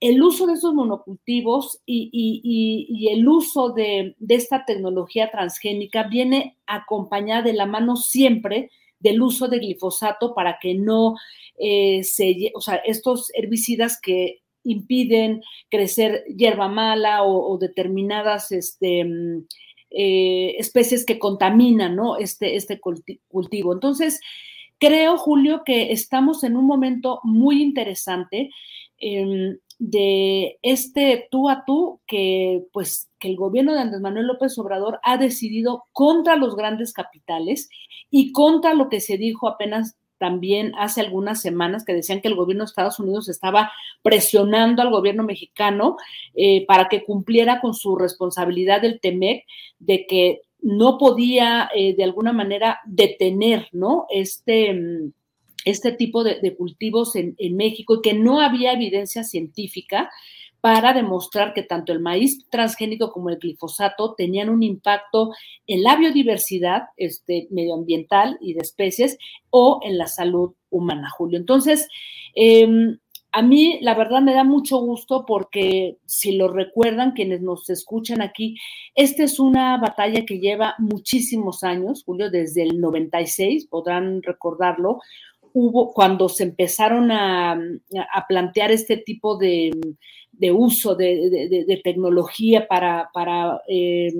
[0.00, 7.54] el uso de esos monocultivos y, el uso de, esta tecnología transgénica viene acompañada de
[7.54, 11.14] la mano siempre del uso de glifosato para que no
[11.58, 19.04] eh, se, o sea, estos herbicidas que impiden crecer hierba mala o, determinadas este,
[19.90, 23.72] eh, especies que contaminan este, este cultivo.
[23.72, 24.20] Entonces,
[24.78, 28.50] creo, Julio, que estamos en un momento muy interesante
[28.98, 34.56] em, de este tú a tú que pues que el gobierno de Andrés Manuel López
[34.58, 37.68] Obrador ha decidido contra los grandes capitales
[38.10, 42.34] y contra lo que se dijo apenas también hace algunas semanas que decían que el
[42.34, 45.96] gobierno de Estados Unidos estaba presionando al gobierno mexicano
[46.34, 49.44] eh, para que cumpliera con su responsabilidad del TEMEC
[49.78, 54.06] de que no podía eh, de alguna manera detener, ¿no?
[54.08, 55.12] Este, mm,
[55.64, 60.10] este tipo de, cultivos en, en México y que no había evidencia científica
[60.64, 65.30] para demostrar que tanto el maíz transgénico como el glifosato tenían un impacto
[65.66, 69.18] en la biodiversidad este, medioambiental y de especies
[69.50, 71.38] o en la salud humana, Julio.
[71.38, 71.86] Entonces,
[72.34, 72.96] em,
[73.30, 78.22] a mí la verdad me da mucho gusto porque si lo recuerdan quienes nos escuchan
[78.22, 78.56] aquí,
[78.94, 85.00] esta es una batalla que lleva muchísimos años, Julio, desde el 96, podrán recordarlo,
[85.52, 89.70] hubo cuando se empezaron a, a plantear este tipo de
[90.38, 94.12] de uso de, tecnología para, para eh,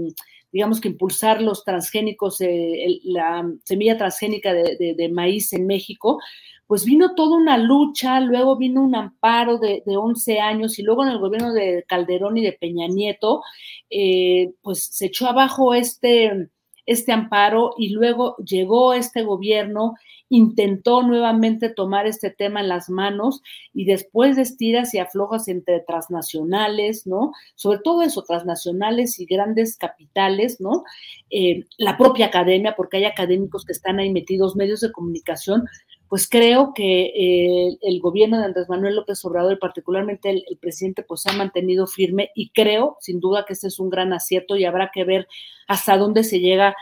[0.54, 6.20] digamos que impulsar los transgénicos, eh, la semilla transgénica de, maíz en México,
[6.68, 11.04] pues vino toda una lucha, luego vino un amparo de, de 11 años y luego
[11.04, 13.42] en el gobierno de Calderón y de Peña Nieto,
[13.90, 16.48] eh, pues se echó abajo este,
[16.86, 19.94] este amparo y luego llegó este gobierno
[20.28, 25.80] intentó nuevamente tomar este tema en las manos y después de estiras y aflojas entre
[25.80, 27.32] transnacionales, ¿no?
[27.54, 30.84] Sobre todo eso, transnacionales y grandes capitales, ¿no?
[31.30, 35.68] Eh, la propia academia, porque hay académicos que están ahí metidos, medios de comunicación,
[36.14, 41.02] pues creo que eh, el gobierno de Andrés Manuel López Obrador y particularmente el, presidente
[41.02, 44.54] pues se ha mantenido firme y creo sin duda que este es un gran acierto
[44.54, 45.26] y habrá que ver
[45.66, 46.76] hasta dónde se llega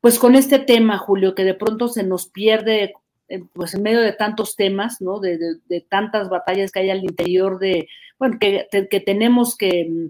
[0.00, 2.94] pues con este tema, Julio, que de pronto se nos pierde,
[3.28, 5.20] eh, pues en medio de tantos temas, ¿no?
[5.20, 7.86] De, de, de tantas batallas que hay al interior de,
[8.18, 10.08] bueno, que, que tenemos que,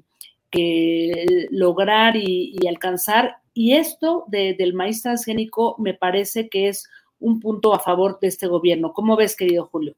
[0.50, 3.36] que lograr y, y, alcanzar.
[3.52, 6.88] Y esto de, del maíz transgénico me parece que es
[7.24, 8.92] un punto a favor de este gobierno.
[8.92, 9.94] ¿Cómo ves, querido Julio?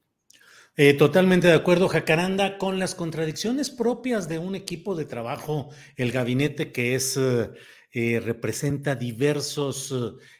[0.77, 6.11] Eh, totalmente de acuerdo, Jacaranda, con las contradicciones propias de un equipo de trabajo, el
[6.11, 7.17] gabinete que es...
[7.17, 7.49] Eh,
[7.99, 9.91] eh, representa diversos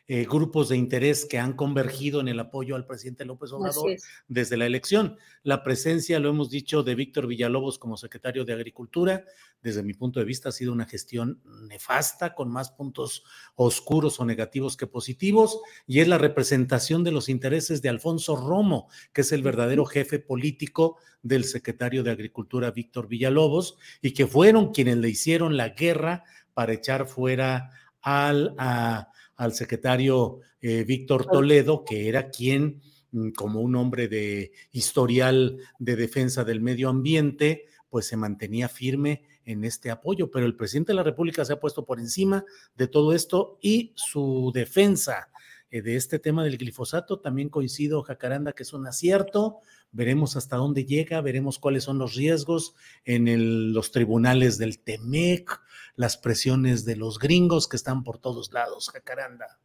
[0.06, 3.96] eh, grupos de interés que han convergido en el apoyo al presidente López Obrador
[4.28, 5.18] desde la elección.
[5.42, 9.26] La presencia, lo hemos dicho, de Víctor Villalobos como secretario de Agricultura,
[9.64, 13.24] desde mi punto de vista, ha sido una gestión nefasta, con más puntos
[13.56, 18.88] oscuros o negativos que positivos, y es la representación de los intereses de Alfonso Romo,
[19.14, 24.72] que es el verdadero jefe político del secretario de Agricultura, Víctor Villalobos, y que fueron
[24.72, 26.24] quienes le hicieron la guerra
[26.58, 27.70] para echar fuera
[28.02, 32.82] al, a, al secretario eh, Víctor Toledo, que era quien,
[33.12, 39.22] mm, como un hombre de historial de defensa del medio ambiente, pues se mantenía firme
[39.46, 42.44] en este apoyo, pero el presidente de la República se ha puesto por encima
[42.76, 45.30] de todo esto y su defensa
[45.70, 49.60] eh, de este tema del glifosato también coincido, Jacaranda, que es un acierto,
[49.92, 52.74] veremos hasta dónde llega, veremos cuáles son los riesgos
[53.06, 55.60] en el, los tribunales del TEMEC,
[55.98, 59.60] las presiones de los gringos que están por todos lados, Jacaranda.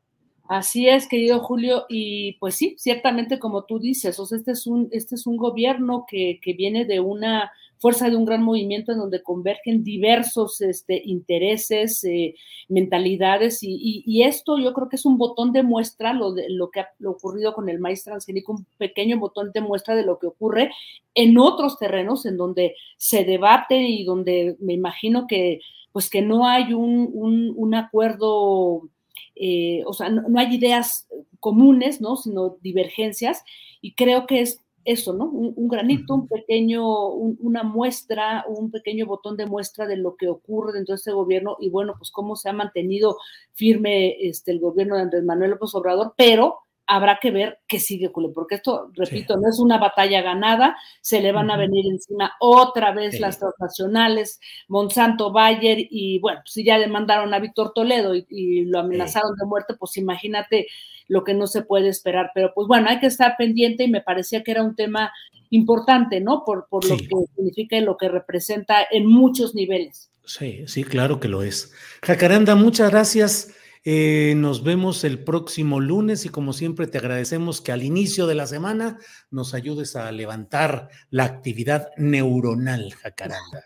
[0.48, 4.66] Así es, querido Julio, y pues sí, ciertamente como tú dices, o sea, este es
[4.66, 8.92] un, este es un gobierno que, que viene de una fuerza de un gran movimiento
[8.92, 12.34] en donde convergen diversos este, intereses, eh,
[12.68, 16.70] mentalidades, y, y, esto yo creo que es un botón de muestra, lo, de, lo
[16.70, 20.28] que ha ocurrido con el maíz transgénico, un pequeño botón de muestra de lo que
[20.28, 20.70] ocurre
[21.14, 25.60] en otros terrenos en donde se debate y donde me imagino que
[25.92, 28.88] pues que no hay un, un, un acuerdo,
[29.36, 31.06] eh, o sea, no, no hay ideas
[31.40, 32.16] comunes, ¿no?
[32.16, 33.44] Sino divergencias,
[33.80, 35.26] y creo que es eso, ¿no?
[35.26, 40.16] Un, un granito, un pequeño, un, una muestra, un pequeño botón de muestra de lo
[40.16, 43.16] que ocurre dentro de este gobierno y bueno, pues cómo se ha mantenido
[43.52, 48.08] firme este, el gobierno de Andrés Manuel López Obrador, pero habrá que ver qué sigue,
[48.08, 49.40] Julio, porque esto, repito, sí.
[49.40, 53.18] no es una batalla ganada, se le van a venir encima otra vez sí.
[53.20, 58.64] las transnacionales, Monsanto, Bayer, y bueno, pues si ya demandaron a Víctor Toledo y, y
[58.64, 59.40] lo amenazaron sí.
[59.40, 60.66] de muerte, pues imagínate
[61.08, 62.30] lo que no se puede esperar.
[62.34, 65.12] Pero pues bueno, hay que estar pendiente y me parecía que era un tema
[65.50, 66.44] importante, ¿no?
[66.44, 70.10] Por, por lo que significa y lo que representa en muchos niveles.
[70.24, 71.72] Sí, sí, claro que lo es.
[72.02, 73.54] Jacaranda, muchas gracias.
[73.84, 78.36] Eh, nos vemos el próximo lunes y como siempre te agradecemos que al inicio de
[78.36, 78.98] la semana
[79.30, 83.64] nos ayudes a levantar la actividad neuronal, Jacaranda.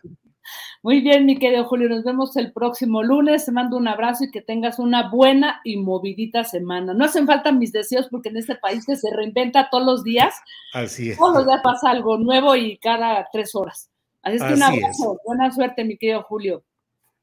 [0.83, 3.45] Muy bien, mi querido Julio, nos vemos el próximo lunes.
[3.45, 6.95] Te mando un abrazo y que tengas una buena y movidita semana.
[6.95, 10.35] No hacen falta mis deseos porque en este país que se reinventa todos los días.
[10.73, 11.19] Así es.
[11.19, 13.91] Todos los días pasa algo nuevo y cada tres horas.
[14.23, 15.15] Así es que Así un abrazo.
[15.15, 15.21] Es.
[15.27, 16.63] Buena suerte, mi querido Julio.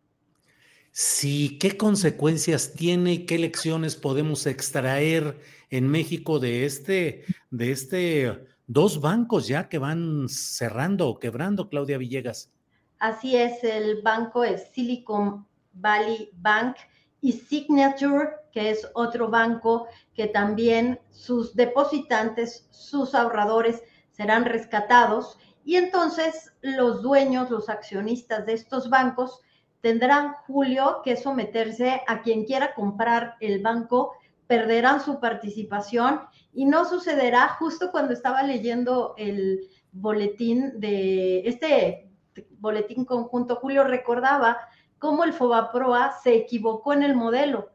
[0.92, 8.44] Sí, ¿qué consecuencias tiene y qué lecciones podemos extraer en México de este, de este
[8.66, 12.52] dos bancos ya que van cerrando o quebrando, Claudia Villegas?
[12.98, 16.76] Así es, el banco es Silicon Valley Bank
[17.20, 25.76] y Signature, que es otro banco que también sus depositantes, sus ahorradores serán rescatados y
[25.76, 29.40] entonces los dueños, los accionistas de estos bancos
[29.80, 34.12] tendrán, Julio, que someterse a quien quiera comprar el banco,
[34.46, 36.20] perderán su participación
[36.52, 42.10] y no sucederá justo cuando estaba leyendo el boletín de este
[42.58, 44.58] boletín conjunto, Julio recordaba
[44.98, 47.70] cómo el FOBAPROA se equivocó en el modelo.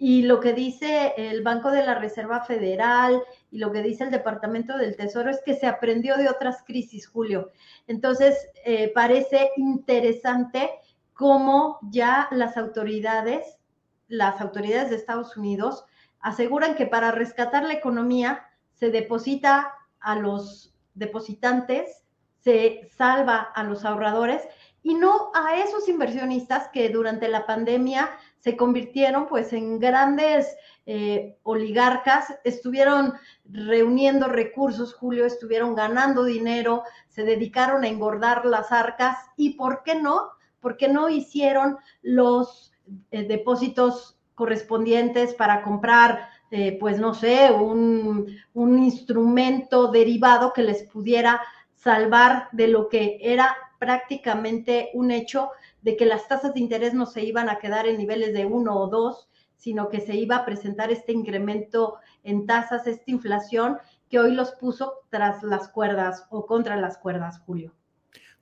[0.00, 3.20] Y lo que dice el Banco de la Reserva Federal
[3.50, 7.08] y lo que dice el Departamento del Tesoro es que se aprendió de otras crisis,
[7.08, 7.50] Julio.
[7.88, 10.70] Entonces, eh, parece interesante
[11.18, 13.58] cómo ya las autoridades,
[14.06, 15.84] las autoridades de Estados Unidos,
[16.20, 22.04] aseguran que para rescatar la economía se deposita a los depositantes,
[22.38, 24.46] se salva a los ahorradores
[24.84, 30.56] y no a esos inversionistas que durante la pandemia se convirtieron pues en grandes
[30.86, 33.14] eh, oligarcas, estuvieron
[33.44, 39.96] reuniendo recursos, Julio, estuvieron ganando dinero, se dedicaron a engordar las arcas y ¿por qué
[39.96, 40.37] no?
[40.68, 42.74] Porque no hicieron los
[43.10, 51.40] eh, depósitos correspondientes para comprar, eh, pues no sé, un instrumento derivado que les pudiera
[51.74, 57.06] salvar de lo que era prácticamente un hecho de que las tasas de interés no
[57.06, 60.44] se iban a quedar en niveles de uno o dos, sino que se iba a
[60.44, 63.78] presentar este incremento en tasas, esta inflación
[64.10, 67.72] que hoy los puso tras las cuerdas o contra las cuerdas, Julio.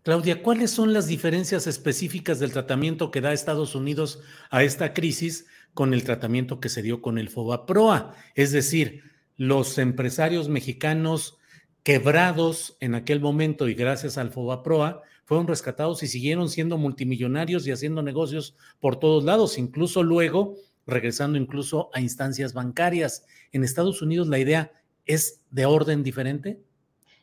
[0.07, 5.47] Claudia, ¿cuáles son las diferencias específicas del tratamiento que da Estados Unidos a esta crisis
[5.75, 8.15] con el tratamiento que se dio con el FOBAPROA?
[8.37, 9.03] Es decir,
[9.37, 11.39] los empresarios mexicanos
[11.83, 17.73] quebrados en aquel momento y gracias al FOBAPROA fueron rescatados y siguieron siendo multimillonarios y
[17.73, 20.55] haciendo negocios por todos lados, incluso luego
[20.87, 23.27] regresando incluso a instancias bancarias.
[23.51, 24.71] En Estados Unidos la idea
[25.05, 26.61] es de orden diferente.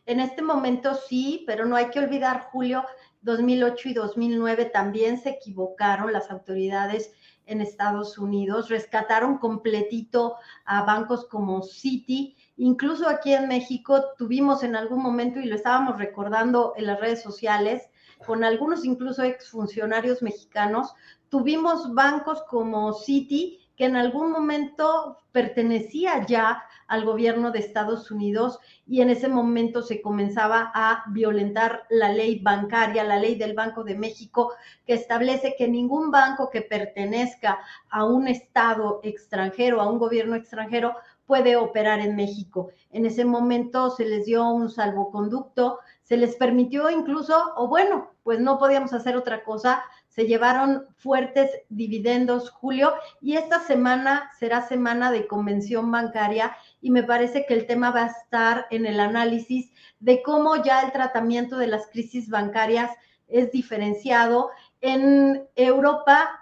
[0.05, 2.83] En este momento sí, pero no hay que olvidar, Julio,
[3.21, 7.13] 2008 y 2009 también se equivocaron las autoridades
[7.45, 10.35] en Estados Unidos, rescataron completito
[10.65, 15.97] a bancos como Citi, incluso aquí en México tuvimos en algún momento, y lo estábamos
[15.97, 17.83] recordando en las redes sociales,
[18.25, 20.93] con algunos incluso exfuncionarios mexicanos,
[21.29, 28.59] tuvimos bancos como Citi, que en algún momento pertenecía ya al gobierno de Estados Unidos
[28.85, 33.83] y en ese momento se comenzaba a violentar la ley bancaria, la ley del Banco
[33.83, 34.53] de México,
[34.85, 37.59] que establece que ningún banco que pertenezca
[37.89, 40.95] a un Estado extranjero, a un gobierno extranjero,
[41.25, 42.69] puede operar en México.
[42.91, 48.39] En ese momento se les dio un salvoconducto, se les permitió incluso, o bueno, pues
[48.39, 49.83] no podíamos hacer otra cosa,
[50.13, 57.01] se llevaron fuertes dividendos, Julio, y esta semana será semana de convención bancaria y me
[57.01, 61.57] parece que el tema va a estar en el análisis de cómo ya el tratamiento
[61.57, 62.91] de las crisis bancarias
[63.27, 64.51] es diferenciado.
[64.81, 66.39] En Europa,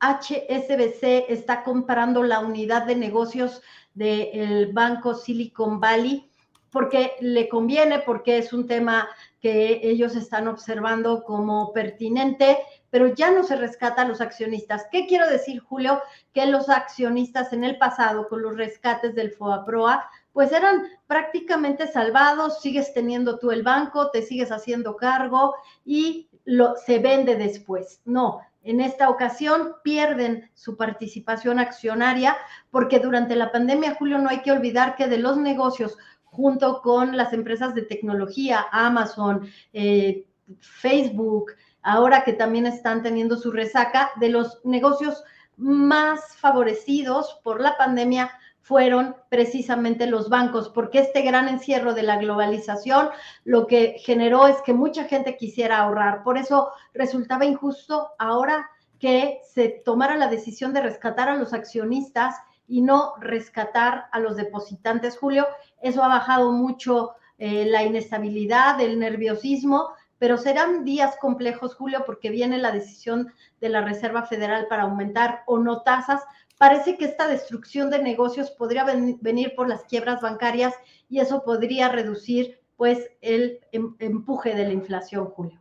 [0.00, 3.62] HSBC está comprando la unidad de negocios
[3.94, 6.28] del banco Silicon Valley
[6.74, 9.08] porque le conviene, porque es un tema
[9.40, 12.58] que ellos están observando como pertinente,
[12.94, 14.86] pero ya no se rescata a los accionistas.
[14.92, 16.00] ¿Qué quiero decir, Julio?
[16.32, 22.60] Que los accionistas en el pasado, con los rescates del FOAPROA, pues eran prácticamente salvados,
[22.60, 28.00] sigues teniendo tú el banco, te sigues haciendo cargo y lo, se vende después.
[28.04, 32.36] No, en esta ocasión pierden su participación accionaria
[32.70, 37.16] porque durante la pandemia, Julio, no hay que olvidar que de los negocios junto con
[37.16, 40.28] las empresas de tecnología, Amazon, eh,
[40.60, 41.52] Facebook,
[41.84, 45.22] ahora que también están teniendo su resaca, de los negocios
[45.56, 52.16] más favorecidos por la pandemia fueron precisamente los bancos, porque este gran encierro de la
[52.16, 53.10] globalización
[53.44, 56.22] lo que generó es que mucha gente quisiera ahorrar.
[56.22, 62.36] Por eso resultaba injusto ahora que se tomara la decisión de rescatar a los accionistas
[62.66, 65.46] y no rescatar a los depositantes, Julio.
[65.82, 72.30] Eso ha bajado mucho eh, la inestabilidad, el nerviosismo, pero serán días complejos, Julio, porque
[72.30, 76.22] viene la decisión de la Reserva Federal para aumentar o no tasas,
[76.56, 80.72] Parece que esta destrucción de negocios podría venir por las quiebras bancarias
[81.10, 85.60] y eso podría reducir pues el em, empuje de la inflación, Julio.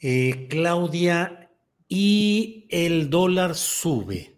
[0.00, 1.50] Eh, Claudia,
[1.88, 4.36] y el dólar sube.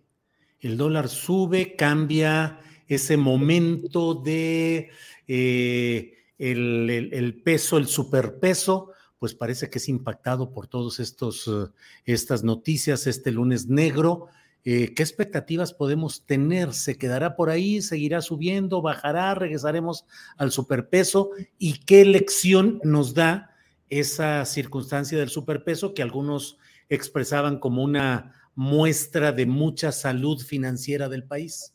[0.60, 4.90] El dólar sube, cambia ese momento de
[5.28, 8.90] eh, el, el peso, el superpeso,
[9.20, 11.70] pues parece que es impactado por todas uh,
[12.05, 14.27] estas noticias este lunes negro.
[14.64, 16.73] Eh, ¿Qué expectativas podemos tener?
[16.73, 17.82] ¿Se quedará por ahí?
[17.82, 18.82] ¿Seguirá subiendo?
[18.82, 19.35] ¿Bajará?
[19.36, 20.05] ¿Regresaremos
[20.36, 21.31] al superpeso?
[21.59, 23.55] ¿Y qué lección nos da
[23.89, 26.59] esa circunstancia del superpeso que algunos
[26.89, 31.74] expresaban como una muestra de mucha salud financiera del país?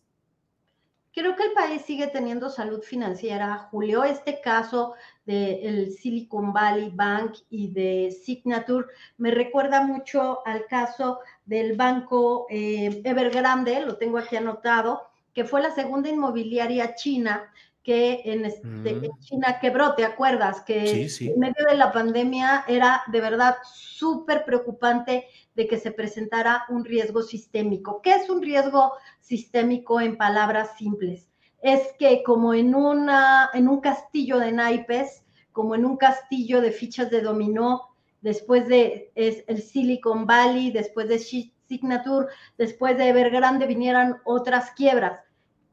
[1.18, 3.70] Creo que el país sigue teniendo salud financiera.
[3.72, 4.94] Julio, este caso
[5.26, 8.86] del Silicon Valley Bank y de Signature
[9.18, 15.60] me recuerda mucho al caso del banco eh, Evergrande, lo tengo aquí anotado, que fue
[15.60, 19.20] la segunda inmobiliaria china que en, este, mm.
[19.22, 20.62] China quebró, ¿te acuerdas?
[20.62, 25.26] Que en medio de la pandemia era de verdad súper preocupante
[25.58, 28.00] de que se presentara un riesgo sistémico.
[28.04, 31.28] ¿Qué es un riesgo sistémico en palabras simples?
[31.62, 36.72] Es que como en, una, en un castillo de naipes, como en un castillo de
[36.72, 37.90] fichas de dominó,
[38.22, 42.28] después de el Silicon Valley, después de Signature,
[42.60, 45.22] después de Evergrande vinieran otras quiebras.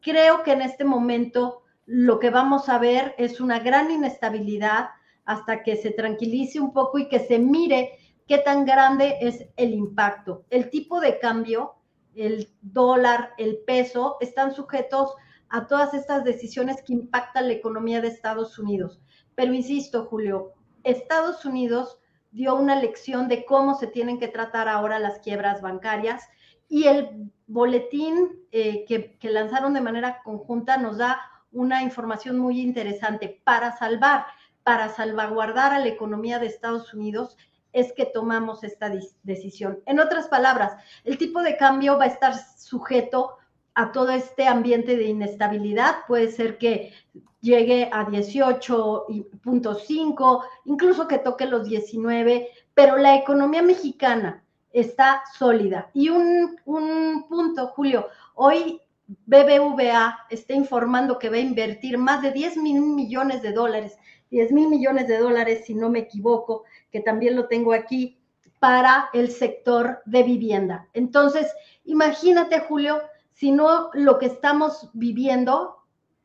[0.01, 4.89] Creo que en este momento lo que vamos a ver es una gran inestabilidad
[5.27, 9.75] hasta que se tranquilice un poco y que se mire qué tan grande es el
[9.75, 10.45] impacto.
[10.51, 11.75] El tipo de cambio,
[12.15, 15.15] el dólar, el peso, están sujetos
[15.49, 19.01] a todas estas decisiones que impactan la economía de Estados Unidos.
[19.35, 20.53] Pero insisto, Julio,
[20.83, 21.99] Estados Unidos
[22.31, 26.25] dio una lección de cómo se tienen que tratar ahora las quiebras bancarias
[26.69, 31.21] y el boletín eh, que, que lanzaron de manera conjunta nos da
[31.53, 33.41] una información muy interesante.
[33.45, 34.27] Para salvar,
[34.65, 37.37] para salvaguardar a la economía de Estados Unidos,
[37.75, 38.91] es que tomamos esta
[39.23, 39.81] decisión.
[39.85, 43.37] En otras palabras, el tipo de cambio va a estar sujeto
[43.75, 46.07] a todo este ambiente de inestabilidad.
[46.07, 46.95] Puede ser que
[47.41, 54.43] llegue a 18.5, incluso que toque los 19, pero la economía mexicana
[54.73, 55.91] está sólida.
[55.93, 58.81] Y un, un punto, Julio, hoy
[59.27, 63.99] BBVA está informando que va a invertir más de 10 mil millones de dólares,
[64.31, 66.65] 10 mil millones de dólares, si no me equivoco,
[66.95, 68.21] que también lo tengo aquí,
[68.61, 70.87] para el sector de vivienda.
[70.93, 71.53] Entonces,
[71.85, 73.03] imagínate, Julio,
[73.33, 75.83] si no lo que estamos viviendo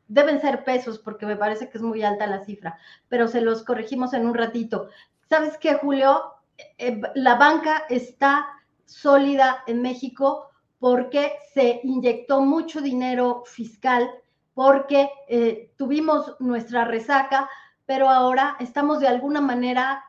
[0.08, 2.78] deben ser pesos, porque me parece que es muy alta la cifra,
[3.08, 4.90] pero se los corregimos en un ratito.
[5.28, 6.36] ¿Sabes qué, Julio?
[6.78, 8.46] Eh, la banca está
[8.86, 14.08] sólida en México porque se inyectó mucho dinero fiscal,
[14.54, 17.50] porque eh, tuvimos nuestra resaca,
[17.88, 20.06] pero ahora estamos de alguna manera,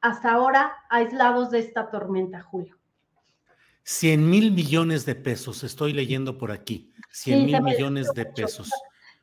[0.00, 2.76] hasta ahora, aislados de esta tormenta, Julio.
[3.84, 6.92] 100 mil millones de pesos, estoy leyendo por aquí.
[7.10, 8.70] 100 mil millones de pesos.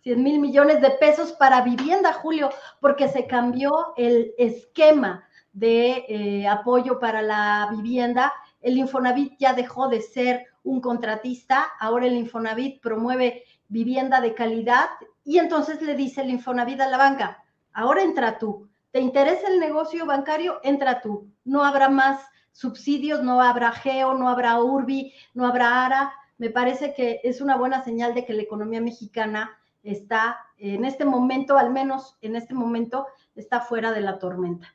[0.01, 2.49] 100 mil millones de pesos para vivienda, Julio,
[2.79, 9.87] porque se cambió el esquema de eh, apoyo para la vivienda el Infonavit ya dejó
[9.87, 14.89] de ser un contratista, ahora el Infonavit promueve vivienda de calidad
[15.23, 17.43] y entonces le dice el Infonavit a la banca,
[17.73, 20.59] ahora entra tú, ¿te interesa el negocio bancario?
[20.63, 26.13] Entra tú, no habrá más subsidios, no habrá GEO, no habrá URBI, no habrá ARA.
[26.37, 31.05] Me parece que es una buena señal de que la economía mexicana está en este
[31.05, 33.05] momento, al menos en este momento,
[33.35, 34.73] está fuera de la tormenta.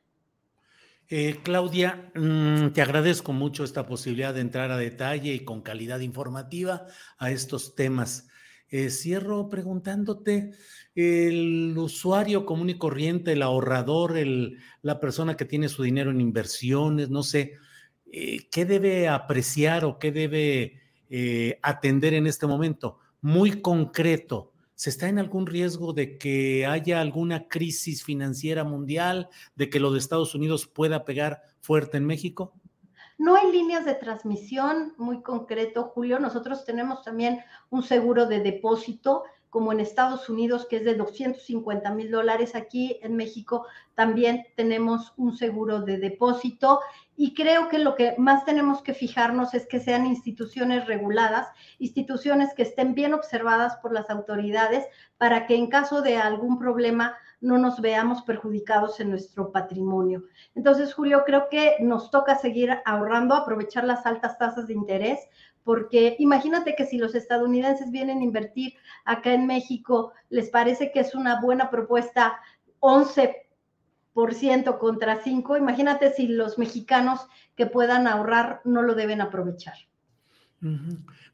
[1.09, 6.01] Eh, Claudia, mm, te agradezco mucho esta posibilidad de entrar a detalle y con calidad
[6.01, 6.87] informativa
[7.19, 8.29] a estos temas.
[8.71, 10.53] Eh, cierro preguntándote,
[10.95, 14.15] el usuario común y corriente, el ahorrador,
[14.83, 17.55] la persona que tiene su dinero en inversiones, no sé,
[18.13, 20.79] eh, ¿qué debe apreciar o qué debe
[21.63, 22.99] atender en este momento?
[23.21, 24.53] Muy concreto,
[24.83, 29.93] ¿Se está en algún riesgo de que haya alguna crisis financiera mundial, de que lo
[29.93, 32.53] de Estados Unidos pueda pegar fuerte en México?
[33.17, 36.19] No hay líneas de transmisión muy concreto, Julio.
[36.19, 37.39] Nosotros tenemos también
[37.71, 39.23] un seguro de depósito
[39.53, 42.55] como en Estados Unidos, que es de 250 mil dólares.
[42.55, 46.81] Aquí en México también tenemos un seguro de depósito
[47.19, 51.49] y creo que lo que más tenemos que fijarnos es que sean instituciones reguladas,
[51.79, 54.87] instituciones que estén bien observadas por las autoridades
[55.19, 60.23] para que en caso de algún problema no nos veamos perjudicados en nuestro patrimonio.
[60.55, 65.19] Entonces, Julio, creo que nos toca seguir ahorrando, aprovechar las altas tasas de interés,
[65.65, 68.75] porque imagínate que si los estadounidenses vienen a invertir
[69.05, 72.41] acá en México, les parece que es una buena propuesta
[72.81, 77.21] 11% contra 5, imagínate si los mexicanos
[77.57, 79.75] que puedan ahorrar no lo deben aprovechar.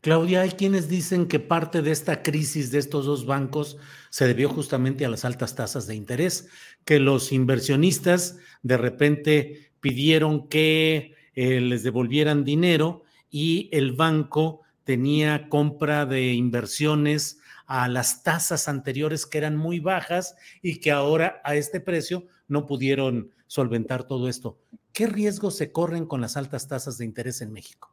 [0.00, 3.76] Claudia, hay quienes dicen que parte de esta crisis de estos dos bancos
[4.08, 6.48] se debió justamente a las altas tasas de interés,
[6.86, 15.48] que los inversionistas de repente pidieron que eh, les devolvieran dinero y el banco tenía
[15.48, 21.54] compra de inversiones a las tasas anteriores que eran muy bajas y que ahora a
[21.54, 24.58] este precio no pudieron solventar todo esto.
[24.92, 27.92] ¿Qué riesgos se corren con las altas tasas de interés en México?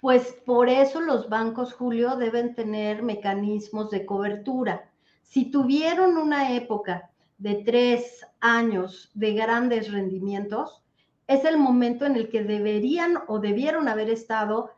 [0.00, 4.90] Pues por eso los bancos, Julio, deben tener mecanismos de cobertura.
[5.22, 10.82] Si tuvieron una época de tres años de grandes rendimientos,
[11.26, 14.70] es el momento en el que deberían o debieron haber estado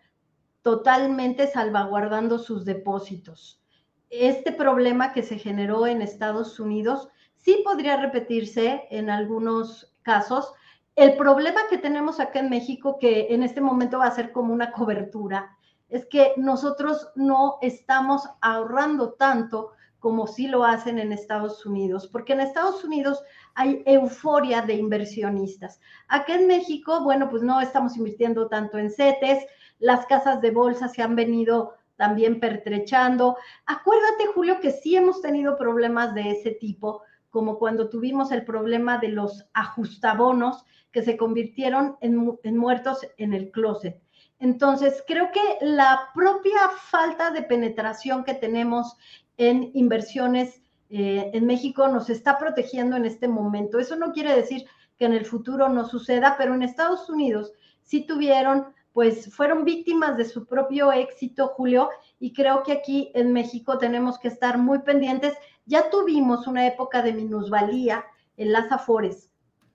[0.63, 3.63] totalmente salvaguardando sus depósitos.
[4.11, 10.53] Este problema que se generó en Estados Unidos sí podría repetirse en algunos casos.
[10.97, 14.53] El problema que tenemos acá en México, que en este momento va a ser como
[14.53, 15.57] una cobertura,
[15.89, 22.33] es que nosotros no estamos ahorrando tanto como sí lo hacen en Estados Unidos, porque
[22.33, 23.23] en Estados Unidos
[23.59, 25.81] hay euforia de inversionistas.
[26.07, 29.45] Acá en México, bueno, pues no estamos invirtiendo tanto en CETES,
[29.81, 33.37] las casas de bolsa se han venido también pertrechando.
[33.67, 38.99] Acuérdate, Julio, que sí hemos tenido problemas de ese tipo, como cuando tuvimos el problema
[38.99, 44.01] de los ajustabonos que se convirtieron en, en muertos en el closet.
[44.39, 48.97] Entonces, creo que la propia falta de penetración que tenemos
[49.37, 53.79] en inversiones eh, en México nos está protegiendo en este momento.
[53.79, 54.65] Eso no quiere decir
[54.99, 57.53] que en el futuro no suceda, pero en Estados Unidos
[57.83, 63.33] sí tuvieron, pues fueron víctimas de su propio éxito, Julio, y creo que aquí en
[63.33, 65.35] México tenemos que estar muy pendientes.
[65.67, 68.05] Ya tuvimos una época de minusvalía
[68.37, 69.29] en las Afores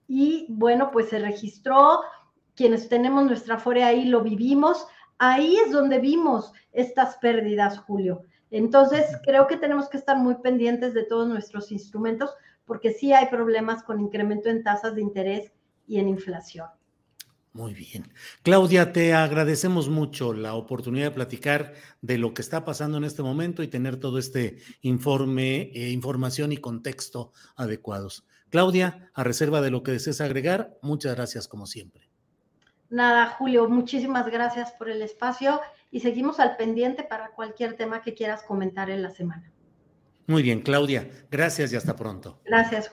[0.07, 2.01] y bueno, pues se registró,
[2.55, 4.85] quienes tenemos nuestra Afore ahí lo vivimos,
[5.17, 8.23] ahí es donde vimos estas pérdidas, Julio.
[8.53, 12.29] Entonces, creo que tenemos que estar muy pendientes de todos nuestros instrumentos
[12.65, 15.51] porque sí hay problemas con incremento en tasas de interés
[15.87, 16.67] y en inflación.
[17.51, 18.13] Muy bien.
[18.43, 23.23] Claudia, te agradecemos mucho la oportunidad de platicar de lo que está pasando en este
[23.23, 28.23] momento y tener todo este informe, eh, información y contexto adecuados.
[28.51, 32.07] Claudia, a reserva de lo que desees agregar, muchas gracias como siempre.
[32.91, 35.59] Nada, Julio, muchísimas gracias por el espacio
[35.93, 39.53] y seguimos al pendiente para cualquier tema que quieras comentar en la semana.
[40.25, 42.41] Muy bien, Claudia, gracias y hasta pronto.
[42.45, 42.89] Gracias.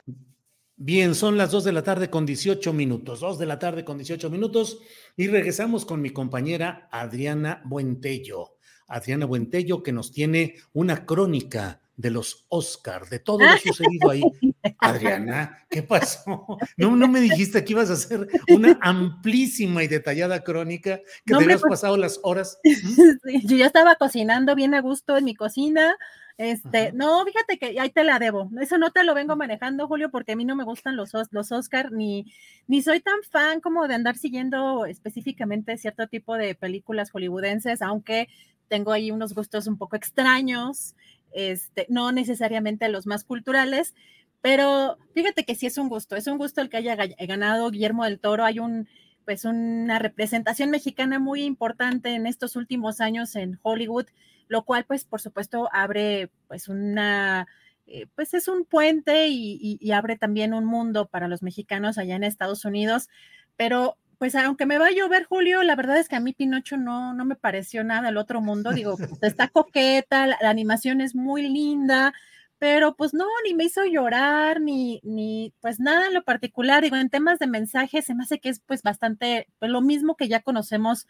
[0.75, 3.97] Bien, son las 2 de la tarde con 18 minutos, 2 de la tarde con
[3.97, 4.81] 18 minutos
[5.17, 8.57] y regresamos con mi compañera Adriana Buentello.
[8.87, 14.21] Adriana Buentello que nos tiene una crónica de los Oscar, de todo lo sucedido ahí.
[14.79, 16.57] Adriana, ¿qué pasó?
[16.77, 21.43] No, no me dijiste que ibas a hacer una amplísima y detallada crónica, que te
[21.43, 22.59] habías pasado las horas.
[23.43, 25.95] yo ya estaba cocinando bien a gusto en mi cocina.
[26.37, 28.49] Este, no, fíjate que ahí te la debo.
[28.59, 31.51] Eso no te lo vengo manejando, Julio, porque a mí no me gustan los, los
[31.51, 32.33] Oscar, ni,
[32.67, 38.27] ni soy tan fan como de andar siguiendo específicamente cierto tipo de películas hollywoodenses, aunque
[38.69, 40.95] tengo ahí unos gustos un poco extraños
[41.31, 43.93] este, no necesariamente los más culturales,
[44.41, 48.05] pero fíjate que sí es un gusto, es un gusto el que haya ganado Guillermo
[48.05, 48.43] del Toro.
[48.43, 48.87] Hay un,
[49.25, 54.07] pues una representación mexicana muy importante en estos últimos años en Hollywood,
[54.47, 57.47] lo cual pues por supuesto abre pues una,
[57.85, 62.15] eh, pues es un puente y, y, abre también un mundo para los mexicanos allá
[62.15, 63.09] en Estados Unidos,
[63.55, 66.77] pero pues aunque me va a llover, Julio, la verdad es que a mí Pinocho
[66.77, 68.71] no, no me pareció nada el otro mundo.
[68.71, 72.13] Digo, pues, está coqueta, la, animación es muy linda,
[72.59, 76.83] pero pues no, ni me hizo llorar, ni, ni pues nada en lo particular.
[76.83, 80.15] Digo, en temas de mensajes, se me hace que es pues bastante, pues lo mismo
[80.15, 81.07] que ya conocemos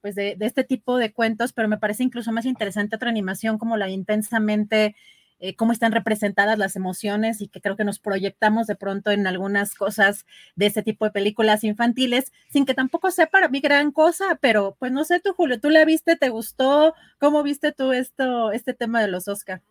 [0.00, 3.58] pues de, de este tipo de cuentos, pero me parece incluso más interesante otra animación
[3.58, 4.94] como la intensamente
[5.42, 9.26] eh, cómo están representadas las emociones y que creo que nos proyectamos de pronto en
[9.26, 10.24] algunas cosas
[10.54, 14.76] de ese tipo de películas infantiles, sin que tampoco sea para mí gran cosa, pero
[14.78, 16.14] pues no sé tú, Julio, ¿tú la viste?
[16.14, 16.94] ¿Te gustó?
[17.18, 19.62] ¿Cómo viste tú esto, este tema de los Oscar?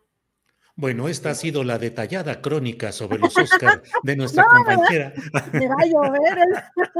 [0.74, 5.12] Bueno, esta ha sido la detallada crónica sobre los Oscar de nuestra compañera.
[5.52, 6.38] Me va a llover.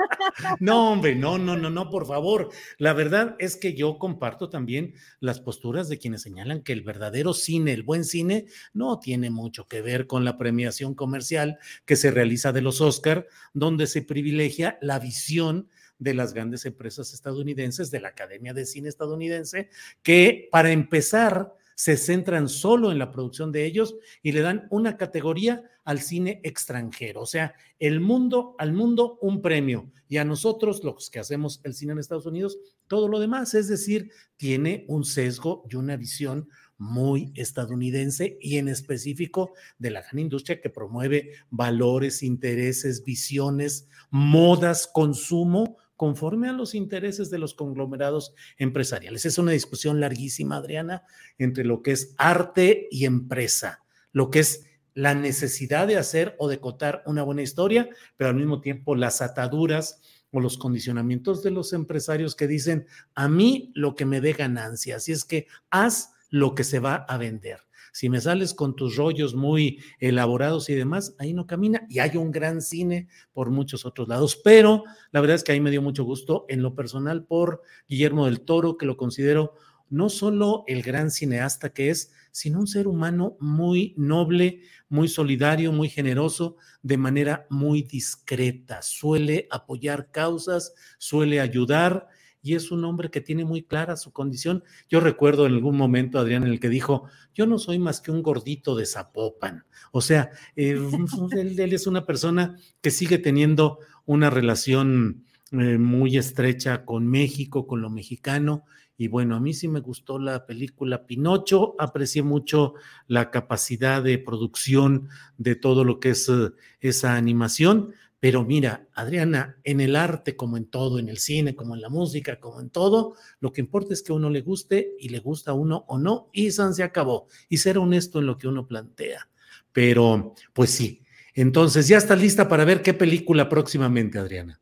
[0.61, 2.51] no, hombre, no, no, no, no, por favor.
[2.77, 7.33] La verdad es que yo comparto también las posturas de quienes señalan que el verdadero
[7.33, 8.45] cine, el buen cine,
[8.75, 13.27] no tiene mucho que ver con la premiación comercial que se realiza de los Oscar,
[13.55, 15.69] donde se privilegia la visión
[15.99, 19.71] de las grandes empresas estadounidenses, de la Academia de Cine estadounidense,
[20.03, 24.97] que para empezar se centran solo en la producción de ellos y le dan una
[24.97, 27.23] categoría al cine extranjero.
[27.23, 31.75] O sea, el mundo, al mundo un premio y a nosotros, los que hacemos el
[31.75, 32.57] cine en Estados Unidos,
[32.87, 33.55] todo lo demás.
[33.55, 36.49] Es decir, tiene un sesgo y una visión
[36.79, 44.87] muy estadounidense y en específico de la gran industria que promueve valores, intereses, visiones, modas,
[44.87, 49.25] consumo conforme a los intereses de los conglomerados empresariales.
[49.25, 51.05] Es una discusión larguísima, Adriana,
[51.39, 56.49] entre lo que es arte y empresa, lo que es la necesidad de hacer o
[56.49, 60.01] de cotar una buena historia, pero al mismo tiempo las ataduras
[60.31, 64.97] o los condicionamientos de los empresarios que dicen, a mí lo que me dé ganancia,
[64.97, 67.61] así es que haz lo que se va a vender.
[67.93, 71.87] Si me sales con tus rollos muy elaborados y demás, ahí no camina.
[71.89, 74.41] Y hay un gran cine por muchos otros lados.
[74.43, 78.27] Pero la verdad es que ahí me dio mucho gusto en lo personal por Guillermo
[78.27, 79.55] del Toro, que lo considero
[79.91, 85.71] no solo el gran cineasta que es, sino un ser humano muy noble, muy solidario,
[85.71, 88.81] muy generoso, de manera muy discreta.
[88.81, 92.09] Suele apoyar causas, suele ayudar
[92.43, 94.65] y es un hombre que tiene muy clara su condición.
[94.89, 97.05] Yo recuerdo en algún momento, Adrián, en el que dijo,
[97.35, 99.65] yo no soy más que un gordito de Zapopan.
[99.93, 100.77] O sea, eh,
[101.33, 107.81] él, es una persona que sigue teniendo una relación eh, muy estrecha con México, con
[107.81, 108.65] lo mexicano.
[108.99, 112.75] Y bueno, a mí sí me gustó la película Pinocho, aprecié mucho
[113.07, 115.09] la capacidad de producción
[115.39, 116.51] de todo lo que es eh,
[116.81, 121.75] esa animación pero mira, Adriana, en el arte como en todo, en el cine como
[121.75, 124.95] en la música, como en todo, lo que importa es que a uno le guste
[125.01, 127.27] y le gusta a uno o no, y San se acabó.
[127.49, 129.29] Y ser honesto en lo que uno plantea.
[129.73, 131.03] Pero, pues sí.
[131.35, 134.62] Entonces, ya está lista para ver qué película próximamente, Adriana.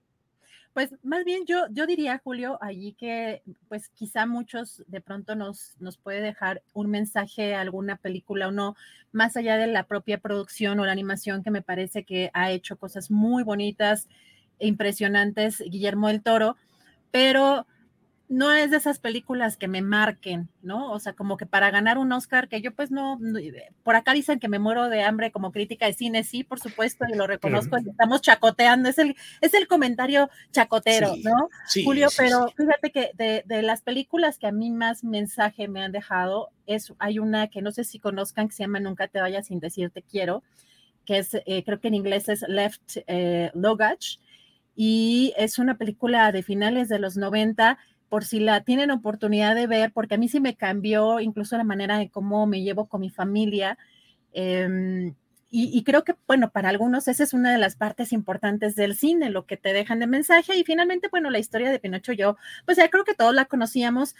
[0.80, 5.76] Pues más bien yo, yo diría, Julio, allí que pues quizá muchos de pronto nos,
[5.78, 8.76] nos puede dejar un mensaje, alguna película o no,
[9.12, 12.78] más allá de la propia producción o la animación que me parece que ha hecho
[12.78, 14.08] cosas muy bonitas
[14.58, 16.56] e impresionantes Guillermo del Toro,
[17.10, 17.66] pero
[18.30, 20.92] no es de esas películas que me marquen, ¿no?
[20.92, 23.18] O sea, como que para ganar un Oscar, que yo pues no,
[23.82, 27.04] por acá dicen que me muero de hambre como crítica de cine, sí, por supuesto,
[27.12, 31.48] y lo reconozco, y estamos chacoteando, es el, es el comentario chacotero, ¿no?
[31.84, 36.50] Julio, pero fíjate que de, las películas que a mí más mensaje me han dejado,
[36.66, 39.58] es, hay una que no sé si conozcan, que se llama Nunca te vayas sin
[39.58, 40.44] decirte quiero,
[41.04, 44.20] que es, eh, creo que en inglés es Left eh, Logage,
[44.76, 47.76] y es una película de finales de los 90
[48.10, 51.64] por si la tienen oportunidad de ver, porque a mí sí me cambió incluso la
[51.64, 53.78] manera de cómo me llevo con mi familia.
[54.32, 55.14] Em,
[55.52, 59.30] y, creo que, bueno, para algunos esa es una de las partes importantes del cine,
[59.30, 60.56] lo que te dejan de mensaje.
[60.56, 64.14] Y finalmente, bueno, la historia de Pinocho, yo, pues ya creo que todos la conocíamos,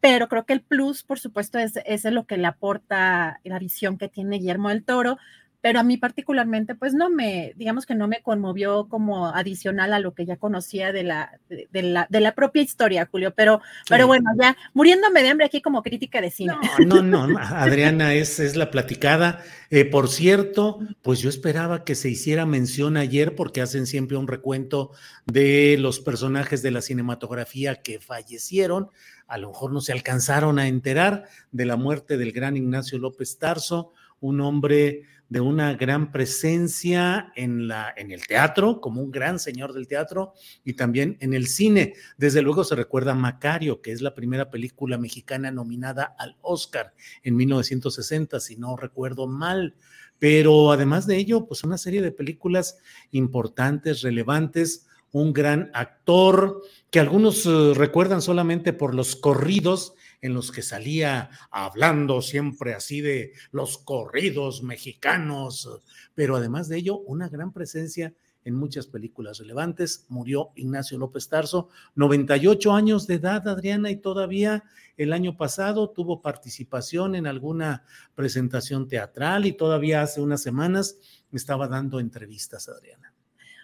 [0.00, 3.98] pero creo que el plus, por supuesto, es, es lo que le aporta la visión
[3.98, 5.18] que tiene Guillermo del Toro,
[5.62, 10.00] pero a mí particularmente, pues no me, digamos que no me conmovió como adicional a
[10.00, 14.08] lo que ya conocía de la, de, la, de la propia historia, Julio, pero, pero
[14.08, 16.54] bueno, ya muriéndome de hambre aquí como crítica de cine.
[16.84, 19.40] No, no, no, Adriana, es, es la platicada.
[19.70, 24.26] Eh, por cierto, pues yo esperaba que se hiciera mención ayer porque hacen siempre un
[24.26, 24.90] recuento
[25.26, 28.90] de los personajes de la cinematografía que fallecieron.
[29.28, 33.38] A lo mejor no se alcanzaron a enterar de la muerte del gran Ignacio López
[33.38, 39.38] Tarso, un hombre de una gran presencia en, la, en el teatro, como un gran
[39.38, 41.94] señor del teatro, y también en el cine.
[42.18, 46.92] Desde luego se recuerda Macario, que es la primera película mexicana nominada al Oscar
[47.22, 49.74] en 1960, si no recuerdo mal.
[50.18, 52.76] Pero además de ello, pues una serie de películas
[53.10, 56.60] importantes, relevantes, un gran actor
[56.90, 63.00] que algunos eh, recuerdan solamente por los corridos en los que salía hablando siempre así
[63.00, 65.68] de los corridos mexicanos,
[66.14, 70.06] pero además de ello, una gran presencia en muchas películas relevantes.
[70.08, 74.64] Murió Ignacio López Tarso, 98 años de edad, Adriana, y todavía
[74.96, 77.84] el año pasado tuvo participación en alguna
[78.14, 80.98] presentación teatral y todavía hace unas semanas
[81.32, 83.12] estaba dando entrevistas, Adriana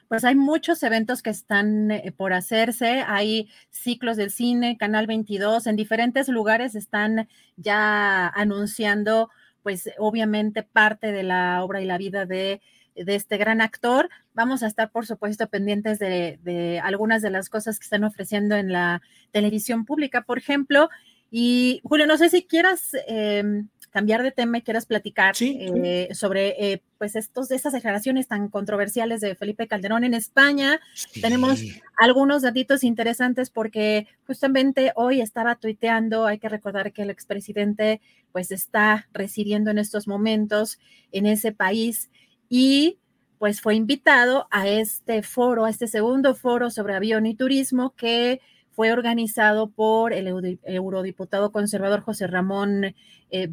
[0.08, 5.66] pues hay muchos eventos que están eh, por hacerse, hay ciclos del cine, Canal 22,
[5.66, 9.30] en diferentes lugares están ya anunciando,
[9.62, 12.60] pues obviamente parte de la obra y la vida de,
[12.94, 14.08] este gran actor.
[14.34, 18.56] Vamos a estar, por supuesto, pendientes de, de algunas de las cosas que están ofreciendo
[18.56, 20.22] en la televisión pública.
[20.22, 20.88] Por ejemplo,
[21.30, 26.72] Y Julio, no sé si quieras em, cambiar de tema y quieras platicar eh, sobre
[26.72, 30.80] eh, pues estos, esas declaraciones tan controversiales de Felipe Calderón en España.
[31.20, 31.62] Tenemos
[31.98, 38.00] algunos datitos interesantes porque justamente hoy estaba tuiteando, hay que recordar que el expresidente
[38.32, 40.78] pues está residiendo en estos momentos
[41.12, 42.10] en ese país
[42.48, 42.98] y
[43.38, 48.40] pues fue invitado a este foro, a este segundo foro sobre avión y turismo que
[48.78, 52.94] fue organizado por el eurodiputado conservador José Ramón
[53.28, 53.50] eh,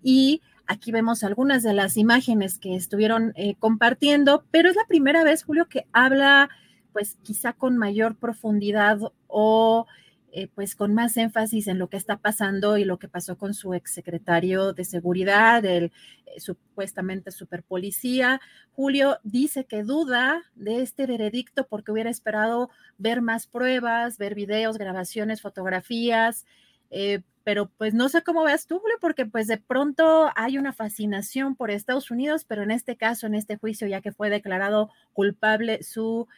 [0.00, 5.24] y aquí vemos algunas de las imágenes que estuvieron eh, compartiendo, pero es la primera
[5.24, 6.50] vez, Julio, que habla
[6.92, 9.88] pues quizá con mayor profundidad o
[10.32, 13.52] eh, pues con más énfasis en lo que está pasando y lo que pasó con
[13.52, 15.86] su exsecretario de seguridad, el
[16.26, 18.40] eh, supuestamente superpolicía.
[18.70, 24.78] Julio dice que duda de este veredicto porque hubiera esperado ver más pruebas, ver videos,
[24.78, 26.46] grabaciones, fotografías,
[26.90, 30.72] eh, pero pues no sé cómo veas tú, Julio, porque pues de pronto hay una
[30.72, 34.90] fascinación por Estados Unidos, pero en este caso, en este juicio, ya que fue declarado
[35.12, 36.28] culpable su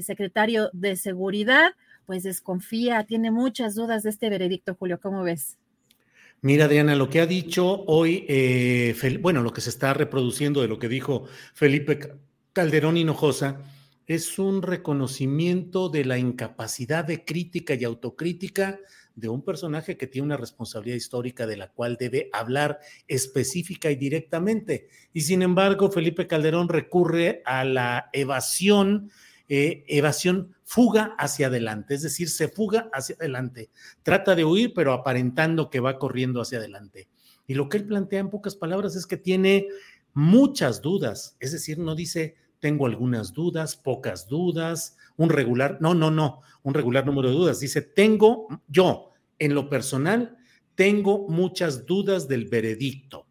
[0.00, 1.72] secretario de seguridad,
[2.06, 5.58] pues desconfía, tiene muchas dudas de este veredicto, Julio, ¿cómo ves?
[6.40, 10.68] Mira, Diana, lo que ha dicho hoy, eh, bueno, lo que se está reproduciendo de
[10.68, 11.24] lo que dijo
[11.54, 11.98] Felipe
[12.52, 13.62] Calderón Hinojosa,
[14.06, 18.78] es un reconocimiento de la incapacidad de crítica y autocrítica
[19.14, 23.96] de un personaje que tiene una responsabilidad histórica de la cual debe hablar específica y
[23.96, 24.88] directamente.
[25.12, 29.10] Y sin embargo, Felipe Calderón recurre a la evasión
[29.48, 33.70] eh, evasión, fuga hacia adelante, es decir, se fuga hacia adelante.
[34.02, 37.08] Trata de huir, pero aparentando que va corriendo hacia adelante.
[37.46, 39.68] Y lo que él plantea en pocas palabras es que tiene
[40.14, 46.10] muchas dudas, es decir, no dice tengo algunas dudas, pocas dudas, un regular, no, no,
[46.10, 47.60] no, un regular número de dudas.
[47.60, 50.38] Dice, tengo yo, en lo personal,
[50.74, 53.23] tengo muchas dudas del veredicto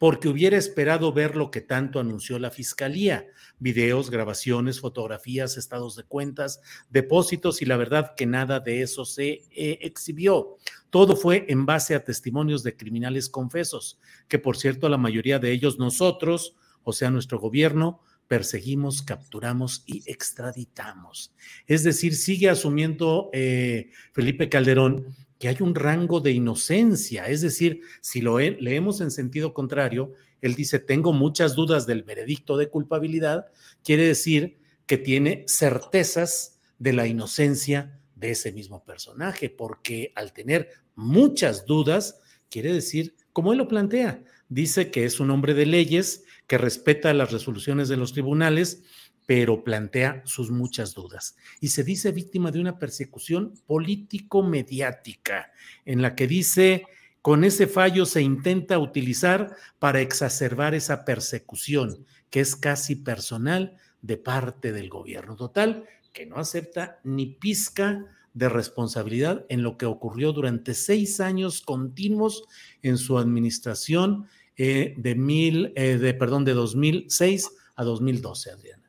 [0.00, 3.26] porque hubiera esperado ver lo que tanto anunció la Fiscalía,
[3.58, 9.44] videos, grabaciones, fotografías, estados de cuentas, depósitos y la verdad que nada de eso se
[9.50, 10.56] eh, exhibió.
[10.88, 15.52] Todo fue en base a testimonios de criminales confesos, que por cierto la mayoría de
[15.52, 21.34] ellos nosotros, o sea, nuestro gobierno, perseguimos, capturamos y extraditamos.
[21.66, 27.26] Es decir, sigue asumiendo eh, Felipe Calderón que hay un rango de inocencia.
[27.26, 30.12] Es decir, si lo leemos en sentido contrario,
[30.42, 33.46] él dice, tengo muchas dudas del veredicto de culpabilidad,
[33.82, 40.68] quiere decir que tiene certezas de la inocencia de ese mismo personaje, porque al tener
[40.94, 46.24] muchas dudas, quiere decir, como él lo plantea, dice que es un hombre de leyes,
[46.46, 48.82] que respeta las resoluciones de los tribunales,
[49.30, 51.36] pero plantea sus muchas dudas.
[51.60, 55.52] Y se dice víctima de una persecución político-mediática,
[55.84, 56.82] en la que dice,
[57.22, 64.16] con ese fallo se intenta utilizar para exacerbar esa persecución, que es casi personal de
[64.16, 70.32] parte del gobierno total, que no acepta ni pizca de responsabilidad en lo que ocurrió
[70.32, 72.42] durante seis años continuos
[72.82, 74.26] en su administración
[74.56, 78.79] eh, de, mil, eh, de, perdón, de 2006 a 2012, Adrián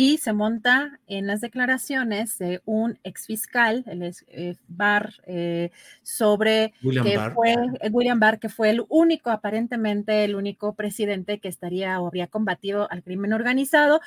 [0.00, 5.72] y se monta en las declaraciones de un exfiscal, el eh, Barr, eh,
[6.04, 7.34] sobre William que Barr.
[7.34, 12.06] fue eh, William Barr, que fue el único, aparentemente el único presidente que estaría o
[12.06, 14.00] habría combatido al crimen organizado.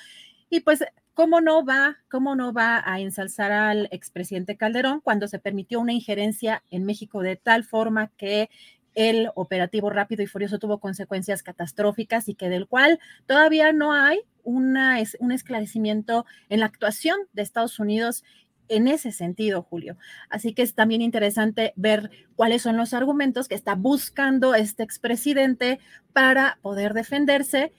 [0.49, 0.81] Y pues,
[1.13, 5.91] ¿cómo no va, cómo no va a ensalzar al expresidente Calderón cuando se permitió una
[5.91, 8.49] injerencia en México de tal forma que
[8.95, 14.21] el operativo rápido y furioso tuvo consecuencias catastróficas y que del cual todavía no hay
[14.43, 18.23] una, un esclarecimiento en la actuación de Estados Unidos
[18.67, 19.97] en ese sentido, Julio.
[20.29, 25.79] Así que es también interesante ver cuáles son los argumentos que está buscando este expresidente
[26.13, 27.73] para poder defenderse.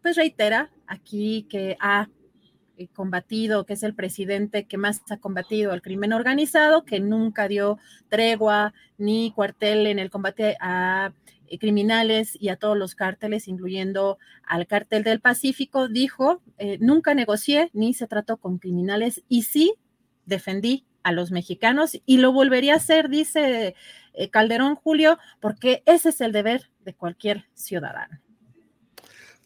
[0.00, 2.08] Pues reitera aquí que ha
[2.92, 7.78] combatido, que es el presidente que más ha combatido al crimen organizado, que nunca dio
[8.08, 11.12] tregua ni cuartel en el combate a
[11.46, 17.14] eh, criminales y a todos los cárteles, incluyendo al cártel del Pacífico, dijo, eh, nunca
[17.14, 19.74] negocié ni se trató con criminales y sí
[20.26, 23.74] defendí a los mexicanos y lo volvería a hacer, dice
[24.30, 28.20] Calderón Julio, porque ese es el deber de cualquier ciudadano.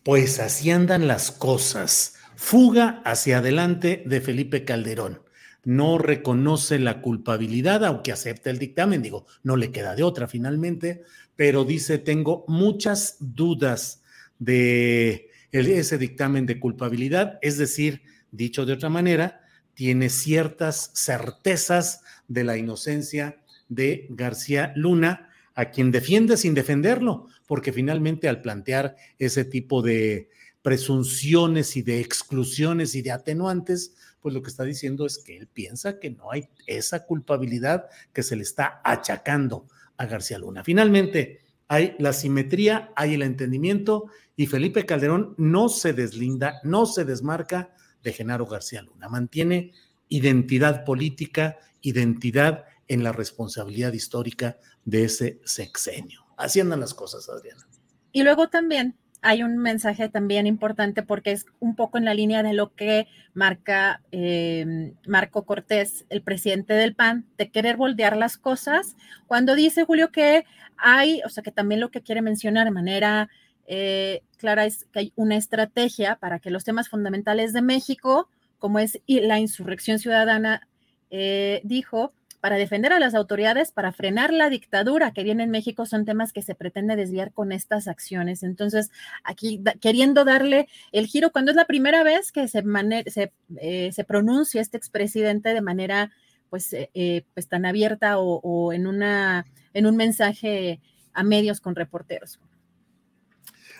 [0.04, 5.22] Pues así andan las cosas fuga hacia adelante de Felipe Calderón.
[5.64, 11.02] No reconoce la culpabilidad, aunque acepta el dictamen, digo, no le queda de otra finalmente,
[11.34, 14.04] pero dice, tengo muchas dudas
[14.38, 19.40] de ese dictamen de culpabilidad, es decir, dicho de otra manera,
[19.74, 27.72] tiene ciertas certezas de la inocencia de García Luna, a quien defiende sin defenderlo, porque
[27.72, 30.30] finalmente al plantear ese tipo de
[30.68, 35.46] presunciones y de exclusiones y de atenuantes, pues lo que está diciendo es que él
[35.46, 39.66] piensa que no hay esa culpabilidad que se le está achacando
[39.96, 40.62] a García Luna.
[40.62, 47.06] Finalmente, hay la simetría, hay el entendimiento y Felipe Calderón no se deslinda, no se
[47.06, 49.72] desmarca de Genaro García Luna, mantiene
[50.10, 56.26] identidad política, identidad en la responsabilidad histórica de ese sexenio.
[56.36, 57.66] Así andan las cosas, Adriana.
[58.12, 62.42] Y luego también hay un mensaje también importante porque es un poco en la línea
[62.42, 68.36] de lo que marca em, Marco Cortés, el presidente del PAN, de querer voltear las
[68.36, 68.96] cosas,
[69.26, 70.44] cuando dice Julio que
[70.76, 73.28] hay, o sea, que también lo que quiere mencionar de manera
[73.66, 78.28] eh, clara es que hay una estrategia para que los temas fundamentales de México,
[78.58, 80.68] como es la insurrección ciudadana,
[81.10, 85.86] eh, dijo, para defender a las autoridades, para frenar la dictadura que viene en México,
[85.86, 88.42] son temas que se pretende desviar con estas acciones.
[88.42, 88.90] Entonces,
[89.24, 92.62] aquí queriendo darle el giro, cuando es la primera vez que se,
[93.06, 96.12] se, eh, se pronuncia este expresidente de manera
[96.48, 99.44] pues, eh, eh, pues tan abierta o, en, una,
[99.74, 100.80] en un mensaje
[101.12, 102.40] a medios con reporteros.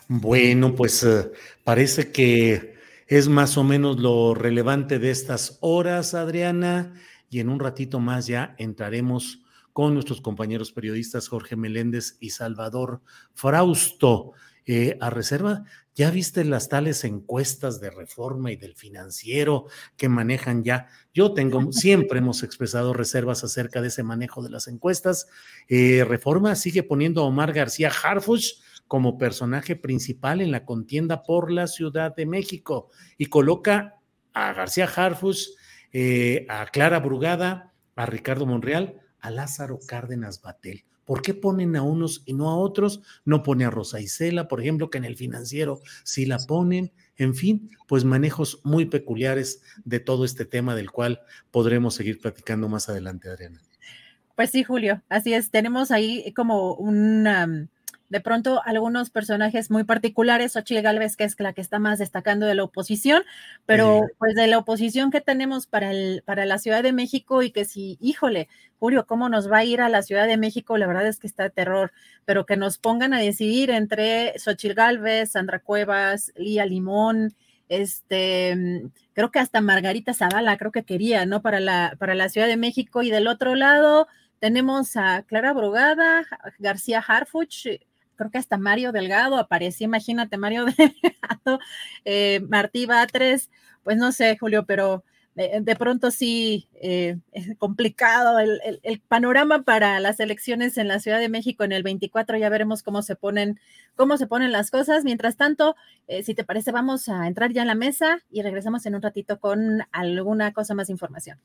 [0.09, 1.06] Bueno, pues
[1.64, 2.76] parece que
[3.06, 6.94] es más o menos lo relevante de estas horas, Adriana
[7.31, 9.41] y en un ratito más ya entraremos
[9.73, 13.01] con nuestros compañeros periodistas Jorge Meléndez y Salvador
[13.35, 14.33] Frausto.
[14.71, 15.65] Eh, a reserva,
[15.95, 19.65] ¿ya viste las tales encuestas de reforma y del financiero
[19.97, 20.89] que manejan ya?
[21.15, 25.27] Yo tengo, siempre hemos expresado reservas acerca de ese manejo de las encuestas.
[25.69, 31.51] Eh, reforma sigue poniendo a Omar García Harfuch como personaje principal en la contienda por
[31.51, 33.95] la Ciudad de México y coloca
[34.35, 35.51] a García Harfuch
[35.93, 40.85] eh, a Clara Brugada, a Ricardo Monreal, a Lázaro Cárdenas Batel.
[41.05, 43.01] ¿Por qué ponen a unos y no a otros?
[43.24, 46.93] No pone a Rosa Isela, por ejemplo, que en el financiero sí la ponen.
[47.16, 51.20] En fin, pues manejos muy peculiares de todo este tema del cual
[51.51, 53.62] podremos seguir platicando más adelante, Adriana.
[54.36, 55.51] Pues sí, Julio, así es.
[55.51, 57.69] Tenemos ahí como una
[58.09, 62.47] de pronto algunos personajes muy particulares, Xochitl Galvez, que es la que está más destacando
[62.47, 63.22] de la oposición,
[63.66, 67.51] pero pues de la oposición que tenemos para, el, para la Ciudad de México y
[67.51, 68.48] que si, híjole,
[68.78, 70.78] Julio, ¿cómo nos va a ir a la Ciudad de México?
[70.78, 71.93] La verdad es que está de terror,
[72.24, 77.35] pero que nos pongan a decidir entre Xochitl Galvez, Sandra Cuevas, Lía Limón,
[77.68, 81.43] este, creo que hasta Margarita Zavala, creo que quería, ¿no?
[81.43, 84.09] Para la, para la Ciudad de México y del otro lado
[84.39, 86.24] tenemos a Clara Brugada,
[86.59, 87.66] García Harfuch,
[88.19, 91.61] creo que hasta Mario Delgado aparecía, imagínate, Mario Delgado,
[92.05, 93.51] eh, Martí Batres,
[93.82, 95.05] pues no sé, Julio, pero
[95.61, 101.28] de, pronto sí eh, es complicado el, panorama para las elecciones en la Ciudad de
[101.28, 103.61] México en el 24, ya veremos cómo se ponen,
[103.95, 105.05] cómo se ponen las cosas.
[105.05, 105.77] Mientras tanto,
[106.09, 109.03] eh, si te parece, vamos a entrar ya en la mesa y regresamos en un
[109.03, 111.39] ratito con alguna cosa más información.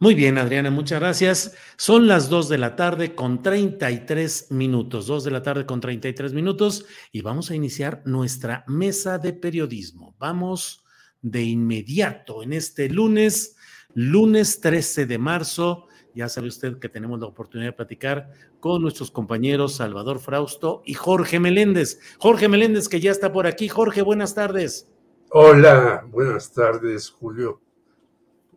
[0.00, 1.56] Muy bien, Adriana, muchas gracias.
[1.76, 6.32] Son las 2 de la tarde con 33 minutos, 2 de la tarde con 33
[6.32, 10.16] minutos y vamos a iniciar nuestra mesa de periodismo.
[10.18, 10.84] Vamos
[11.22, 13.56] de inmediato en este lunes,
[13.94, 15.86] lunes 13 de marzo.
[16.12, 20.94] Ya sabe usted que tenemos la oportunidad de platicar con nuestros compañeros Salvador Frausto y
[20.94, 22.00] Jorge Meléndez.
[22.18, 23.68] Jorge Meléndez, que ya está por aquí.
[23.68, 24.90] Jorge, buenas tardes.
[25.30, 27.63] Hola, buenas tardes, Julio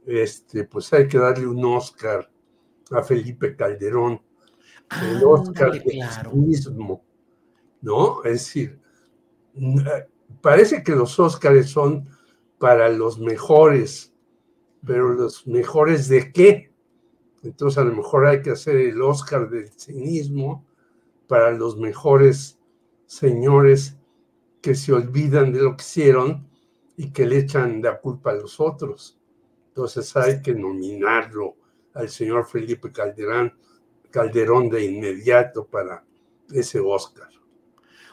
[0.07, 2.29] este, pues hay que darle un Oscar
[2.91, 4.21] a Felipe Calderón.
[5.01, 5.73] el Oscar
[6.33, 7.03] mismo,
[7.81, 8.23] ¿no?
[8.23, 8.79] Es decir,
[10.41, 12.07] parece que los Oscars son
[12.57, 14.13] para los mejores,
[14.85, 16.71] pero los mejores de qué?
[17.43, 20.65] Entonces a lo mejor hay que hacer el Oscar del cinismo
[21.27, 22.57] para los mejores
[23.05, 23.97] señores
[24.61, 26.47] que se olvidan de lo que hicieron
[26.95, 29.16] y que le echan la culpa a los otros.
[29.77, 31.55] Entonces hay que nominarlo
[31.93, 33.53] al señor Felipe Calderón,
[34.09, 36.03] Calderón de inmediato para
[36.51, 37.29] ese Oscar.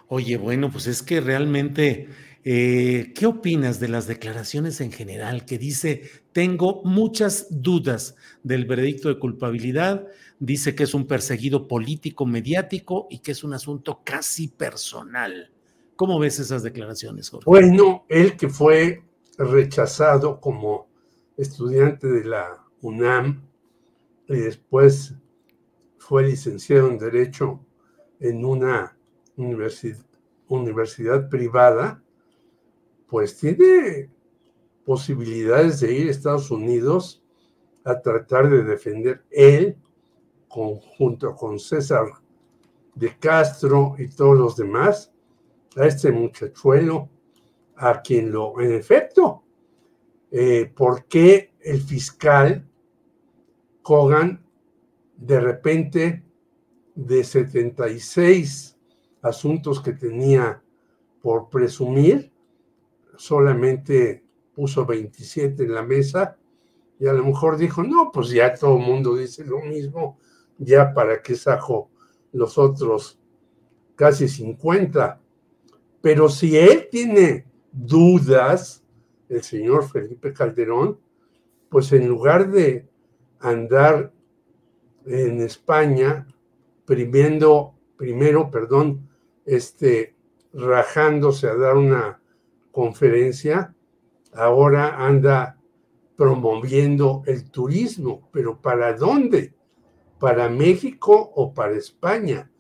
[0.09, 2.11] Oye, bueno, pues es que realmente,
[2.45, 9.09] eh, ¿qué opinas de las declaraciones en general que dice, tengo muchas dudas del veredicto
[9.09, 10.07] de culpabilidad,
[10.39, 15.51] dice que es un perseguido político mediático y que es un asunto casi personal?
[15.97, 17.45] ¿Cómo ves esas declaraciones, Jorge?
[17.47, 19.03] Bueno, él que fue
[19.39, 20.93] rechazado como
[21.37, 23.43] estudiante de la UNAM
[24.29, 25.15] y después
[25.99, 27.61] fue licenciado en Derecho
[28.21, 28.97] en una
[29.37, 32.03] universidad, privada,
[33.09, 34.11] pues tiene
[34.85, 37.23] posibilidades de ir a Estados Unidos
[37.85, 39.77] a tratar de defender él
[40.49, 42.05] junto con César
[42.95, 45.13] de Castro y todos los demás,
[45.77, 47.09] a este muchachuelo,
[47.77, 49.44] a quien lo, en efecto,
[50.37, 52.69] eh, ¿por qué el fiscal
[53.83, 54.45] Kogan
[55.17, 56.25] de repente
[56.97, 58.77] de 76
[59.23, 60.61] asuntos que tenía
[61.23, 62.33] por presumir,
[63.17, 64.25] solamente
[64.57, 66.37] puso 27 en la mesa
[66.99, 70.19] y a lo mejor dijo, no, pues ya todo el mundo dice lo mismo,
[70.59, 71.91] ya para qué saco
[72.33, 73.21] los otros
[73.95, 75.21] casi 50.
[76.01, 78.84] Pero si él tiene dudas,
[79.35, 80.99] el señor Felipe Calderón,
[81.69, 82.89] pues en lugar de
[83.41, 84.13] andar
[85.07, 86.27] en España,
[86.85, 89.09] primero, primero, perdón,
[89.45, 90.15] este,
[90.53, 92.21] rajándose a dar una
[92.73, 93.75] conferencia,
[94.33, 95.59] ahora anda
[96.17, 99.55] promoviendo el turismo, pero ¿para dónde?
[100.19, 102.51] ¿Para México o para España?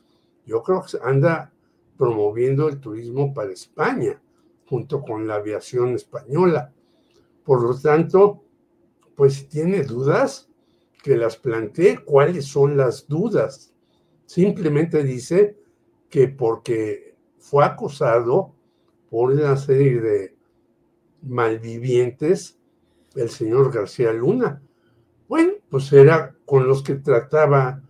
[0.44, 1.52] Yo creo que anda
[1.96, 4.20] promoviendo el turismo para España,
[4.74, 6.72] junto con la aviación española.
[7.44, 8.42] Por lo tanto,
[9.14, 10.50] pues si tiene dudas,
[11.00, 12.02] que las plantee.
[12.04, 13.72] ¿Cuáles son las dudas?
[14.26, 15.56] Simplemente dice
[16.08, 18.52] que porque fue acusado
[19.10, 20.36] por una serie de
[21.22, 22.58] malvivientes,
[23.14, 24.60] el señor García Luna.
[25.28, 27.80] Bueno, pues era con los que trataba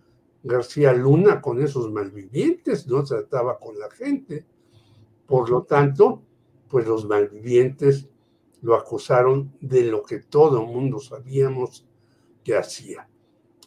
[0.43, 4.45] García Luna, con esos malvivientes, no trataba con la gente.
[5.25, 6.21] Por lo tanto,
[6.69, 8.07] pues los malvivientes
[8.61, 11.85] lo acusaron de lo que todo el mundo sabíamos
[12.43, 13.07] que hacía.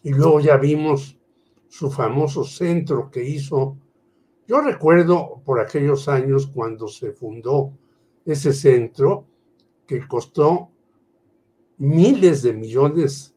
[0.03, 1.19] Y luego ya vimos
[1.69, 3.77] su famoso centro que hizo.
[4.47, 7.73] Yo recuerdo por aquellos años cuando se fundó
[8.25, 9.27] ese centro
[9.87, 10.71] que costó
[11.79, 13.35] miles de millones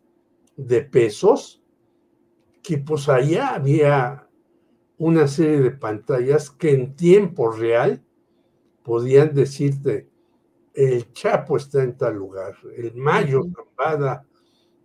[0.57, 1.61] de pesos,
[2.61, 4.27] que pues allá había
[4.97, 8.03] una serie de pantallas que en tiempo real
[8.83, 10.09] podían decirte,
[10.73, 14.25] el Chapo está en tal lugar, el Mayo Zambada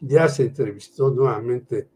[0.01, 1.89] ya se entrevistó nuevamente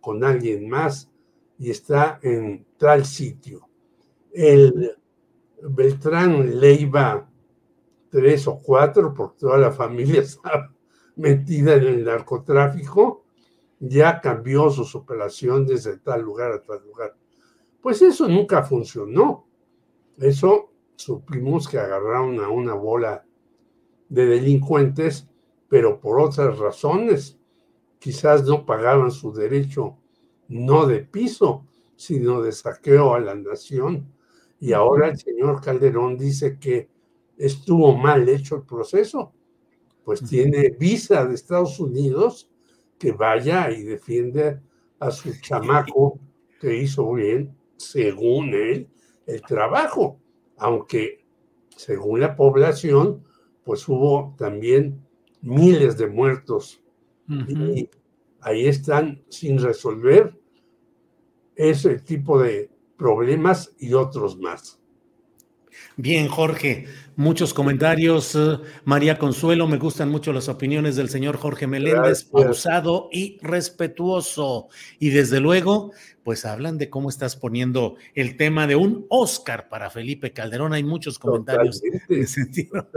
[0.00, 1.10] con alguien más
[1.58, 3.68] y está en tal sitio.
[4.32, 4.96] El
[5.62, 7.28] Beltrán Leiva
[8.12, 10.70] tres o cuatro, porque toda la familia está
[11.16, 13.24] metida en el narcotráfico,
[13.80, 17.16] ya cambió sus operaciones de tal lugar a tal lugar.
[17.80, 19.48] Pues eso nunca funcionó.
[20.18, 20.71] Eso
[21.02, 23.24] supimos que agarraron a una bola
[24.08, 25.28] de delincuentes,
[25.68, 27.38] pero por otras razones.
[27.98, 29.96] Quizás no pagaban su derecho,
[30.48, 31.66] no de piso,
[31.96, 34.12] sino de saqueo a la nación.
[34.60, 36.88] Y ahora el señor Calderón dice que
[37.36, 39.32] estuvo mal hecho el proceso.
[40.04, 42.50] Pues tiene visa de Estados Unidos
[42.98, 44.60] que vaya y defiende
[44.98, 46.18] a su chamaco
[46.60, 48.88] que hizo bien, según él,
[49.26, 50.21] el trabajo.
[50.62, 51.24] Aunque,
[51.76, 53.24] según la población,
[53.64, 55.04] pues hubo también
[55.40, 56.80] miles de muertos.
[57.28, 57.90] Y
[58.40, 60.38] ahí están sin resolver
[61.56, 64.80] ese tipo de problemas y otros más.
[65.96, 66.86] Bien, Jorge,
[67.16, 68.34] muchos comentarios.
[68.34, 74.68] Eh, María Consuelo, me gustan mucho las opiniones del señor Jorge Meléndez, pausado y respetuoso.
[74.98, 75.92] Y desde luego,
[76.24, 80.72] pues hablan de cómo estás poniendo el tema de un Oscar para Felipe Calderón.
[80.72, 82.88] Hay muchos comentarios en sentido.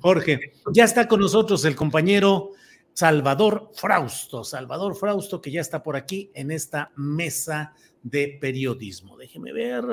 [0.00, 2.52] Jorge, ya está con nosotros el compañero
[2.92, 4.44] Salvador Frausto.
[4.44, 9.16] Salvador Frausto, que ya está por aquí en esta mesa de periodismo.
[9.16, 9.84] Déjeme ver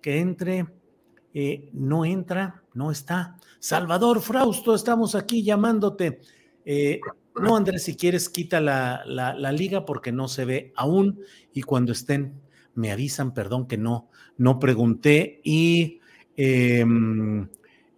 [0.00, 0.66] que entre.
[1.34, 3.36] Eh, no entra, no está.
[3.58, 6.20] Salvador Frausto, estamos aquí llamándote.
[6.64, 7.00] Eh,
[7.40, 11.20] no, Andrés, si quieres, quita la, liga porque no se ve aún
[11.52, 12.40] y cuando estén,
[12.74, 16.00] me avisan, perdón que no, no pregunté y
[16.36, 17.48] em,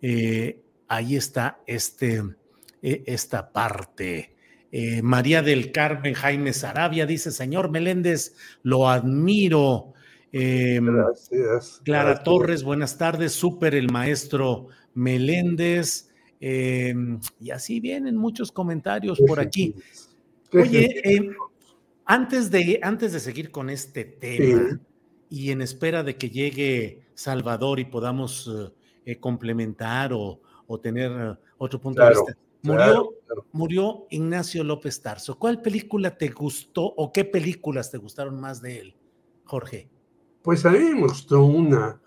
[0.02, 2.22] eh, ahí está este,
[2.82, 4.30] esta parte.
[5.02, 8.34] María del Carmen Jaime Sarabia dice, señor Meléndez,
[8.64, 9.93] lo admiro
[10.36, 11.80] Em, gracias.
[11.84, 13.30] Clara Torres, buenas tardes.
[13.30, 16.08] Súper el maestro Meléndez.
[16.40, 19.76] Em, y así vienen muchos comentarios por aquí.
[20.52, 21.36] Oye, em,
[22.04, 24.80] antes, de, antes de seguir con este tema
[25.30, 28.72] y en espera de que llegue Salvador y podamos eh,
[29.06, 30.40] eh, complementar o,
[30.82, 32.36] tener eh, otro punto de vista.
[32.62, 33.14] Murió,
[33.52, 35.38] murió Ignacio López Tarso.
[35.38, 38.96] ¿Cuál película te gustó o qué películas te gustaron más de él,
[39.44, 39.93] Jorge?
[40.44, 41.98] Pues a mí me gustó una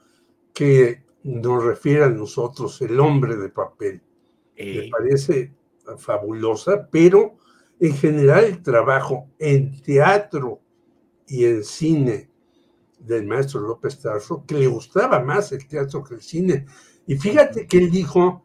[0.54, 4.04] que nos refiere a nosotros, el hombre de papel.
[4.56, 5.56] Me parece
[5.98, 7.40] fabulosa, pero
[7.80, 10.62] en general el trabajo en teatro
[11.28, 12.30] y el cine
[13.00, 16.68] del maestro López Tarso, que le gustaba más el teatro que el cine.
[17.08, 18.44] Y fíjate que él dijo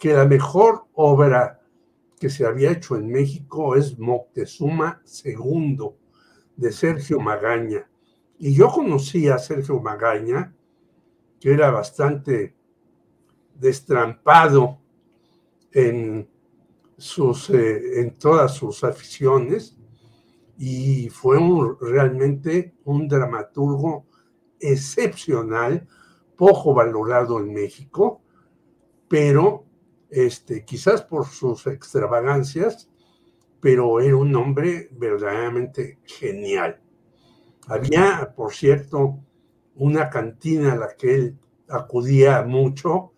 [0.00, 1.60] que la mejor obra
[2.18, 5.78] que se había hecho en México es Moctezuma II,
[6.56, 7.88] de Sergio Magaña.
[8.38, 10.54] Y yo conocí a Sergio Magaña,
[11.40, 12.54] que era bastante
[13.54, 14.78] destrampado
[15.72, 16.28] en,
[16.96, 19.76] sus, eh, en todas sus aficiones,
[20.56, 21.38] y fue
[21.80, 24.06] realmente un dramaturgo
[24.60, 25.86] excepcional,
[26.36, 28.22] poco valorado en México,
[29.08, 29.64] pero
[30.10, 32.88] este, quizás por sus extravagancias,
[33.60, 36.80] pero era un hombre verdaderamente genial.
[37.68, 39.18] Había, por cierto,
[39.76, 41.38] una cantina a la que él
[41.68, 43.12] acudía mucho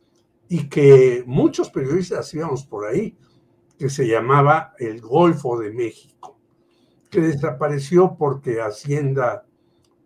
[0.48, 3.16] y que muchos periodistas íbamos por ahí,
[3.78, 6.20] que se llamaba el Golfo de México
[7.10, 9.44] que desapareció porque Hacienda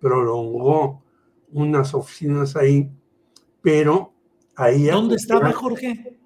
[0.01, 1.03] prolongó
[1.53, 2.91] unas oficinas ahí,
[3.61, 4.13] pero
[4.57, 4.87] ahí...
[4.87, 6.19] ¿Dónde estaba Jorge?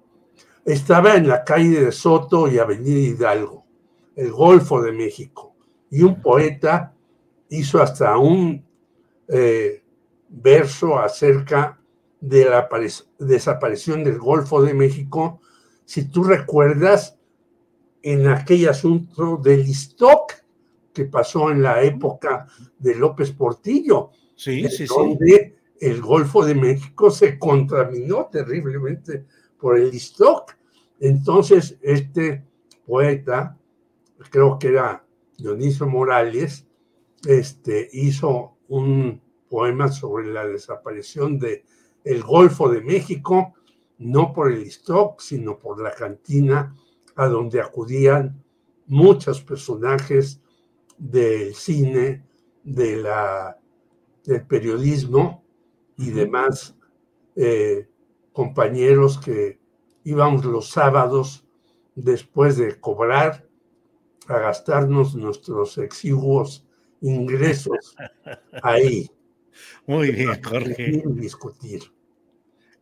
[0.65, 3.65] Estaba en la calle de Soto y Avenida Hidalgo,
[4.15, 5.53] el Golfo de México.
[5.91, 6.93] Y un poeta
[7.49, 8.65] hizo hasta un
[9.27, 9.83] eh,
[10.29, 11.79] verso acerca
[12.21, 12.69] de la
[13.17, 15.41] desaparición del Golfo de México.
[15.85, 17.17] Si tú recuerdas,
[18.01, 20.33] en aquel asunto del stock
[20.93, 22.47] que pasó en la época
[22.77, 29.25] de López Portillo, sí, sí, donde el Golfo de México se contaminó terriblemente
[29.59, 30.55] por el stock.
[30.99, 32.43] Entonces, este
[32.85, 33.57] poeta,
[34.29, 35.05] creo que era
[35.37, 36.65] Dionisio Morales,
[37.27, 41.65] este, hizo un poema sobre la desaparición de
[42.03, 43.53] el Golfo de México,
[43.97, 46.75] no por el stock, sino por la cantina
[47.15, 48.43] a donde acudían
[48.87, 50.41] muchos personajes
[50.97, 52.25] del cine,
[52.63, 53.59] de la,
[54.23, 55.43] del periodismo
[55.97, 56.75] y demás
[57.35, 57.89] eh,
[58.31, 59.59] compañeros que
[60.03, 61.45] íbamos los sábados
[61.95, 63.47] después de cobrar
[64.27, 66.65] a gastarnos nuestros exiguos
[67.01, 67.95] ingresos
[68.63, 69.09] ahí.
[69.85, 71.03] Muy bien, Jorge.
[71.05, 71.81] Discutir.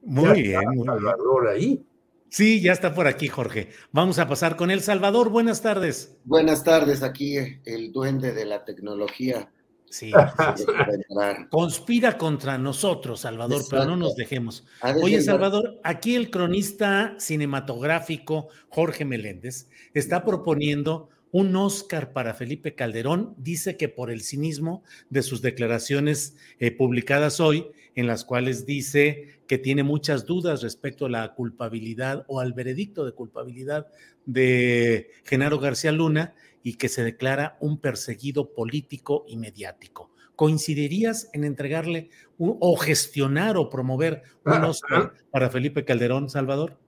[0.02, 1.86] Muy bien, muy Salvador ahí.
[2.30, 3.70] Sí, ya está por aquí, Jorge.
[3.92, 5.30] Vamos a pasar con El Salvador.
[5.30, 6.18] Buenas tardes.
[6.26, 9.52] Buenas tardes, aquí el duende de la tecnología.
[9.90, 10.12] Sí.
[11.50, 14.66] Conspira contra nosotros, Salvador, pero no nos dejemos.
[15.02, 23.36] Oye, Salvador, aquí el cronista cinematográfico Jorge Meléndez está proponiendo un Oscar para Felipe Calderón.
[23.38, 29.40] Dice que por el cinismo de sus declaraciones eh, publicadas hoy, en las cuales dice
[29.46, 33.86] que tiene muchas dudas respecto a la culpabilidad o al veredicto de culpabilidad
[34.26, 36.34] de Genaro García Luna
[36.64, 40.10] y que se declara un perseguido político y mediático.
[40.36, 42.10] ¿Coincidirías en entregarle
[42.40, 45.24] o gestionar o promover un ah, Oscar ah.
[45.30, 46.80] para Felipe Calderón, Salvador?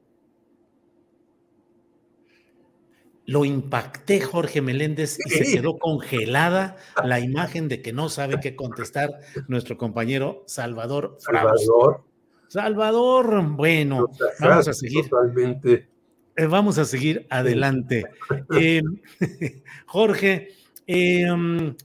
[3.30, 8.56] Lo impacté Jorge Meléndez y se quedó congelada la imagen de que no sabe qué
[8.56, 9.12] contestar
[9.48, 12.04] nuestro compañero Salvador Salvador.
[12.48, 14.08] Salvador, bueno,
[14.40, 15.08] vamos a seguir.
[15.08, 15.88] Totalmente.
[16.36, 18.06] Eh, vamos a seguir adelante.
[18.60, 18.82] Eh,
[19.86, 20.48] Jorge,
[20.88, 21.76] em,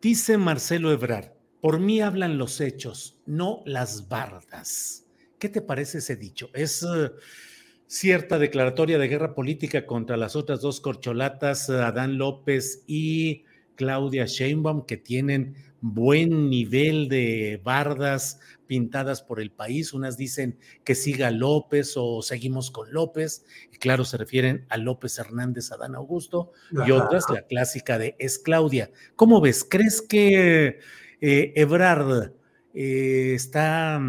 [0.00, 5.04] dice Marcelo Ebrar, por mí hablan los hechos, no las bardas.
[5.40, 6.48] ¿Qué te parece ese dicho?
[6.54, 6.86] Es
[7.94, 13.44] cierta declaratoria de guerra política contra las otras dos corcholatas, Adán López y
[13.76, 19.92] Claudia Sheinbaum, que tienen buen nivel de bardas pintadas por el país.
[19.92, 25.16] Unas dicen que siga López o seguimos con López, y claro, se refieren a López
[25.20, 26.50] Hernández, Adán Augusto,
[26.84, 28.90] y otras, la clásica de es Claudia.
[29.14, 29.64] ¿Cómo ves?
[29.70, 30.80] ¿Crees que
[31.20, 32.32] eh, Ebrard
[32.74, 34.00] eh, está,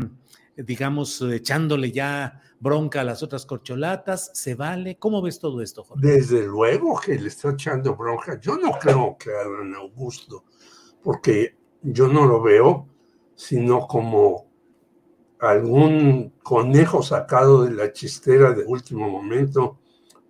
[0.57, 4.98] digamos, echándole ya bronca a las otras corcholatas, ¿se vale?
[4.98, 6.07] ¿Cómo ves todo esto, Jorge?
[6.07, 8.40] Desde luego que le está echando bronca.
[8.40, 10.45] Yo no creo que hagan Augusto,
[11.03, 12.88] porque yo no lo veo
[13.36, 14.48] sino como
[15.40, 19.80] algún conejo sacado de la chistera de último momento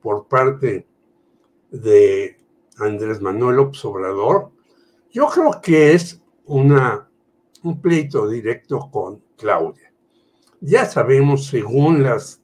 [0.01, 0.87] por parte
[1.71, 2.37] de
[2.77, 4.51] Andrés Manuel Obrador.
[5.11, 7.09] Yo creo que es una,
[7.63, 9.84] un pleito directo con Claudia.
[10.61, 12.41] Ya sabemos, según las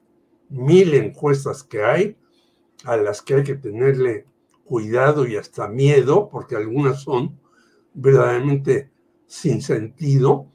[0.49, 2.17] mil encuestas que hay,
[2.83, 4.25] a las que hay que tenerle
[4.65, 7.39] cuidado y hasta miedo, porque algunas son
[7.93, 8.91] verdaderamente
[9.27, 10.47] sin sentido,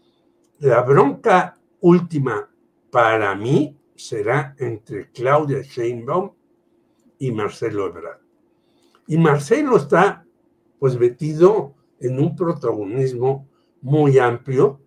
[0.59, 2.51] la bronca última
[2.91, 6.33] para mí será entre Claudia Sheinbaum
[7.19, 8.21] y Marcelo Ebrard.
[9.07, 10.27] Y Marcelo está
[10.79, 13.49] pues metido en un protagonismo
[13.81, 14.81] muy amplio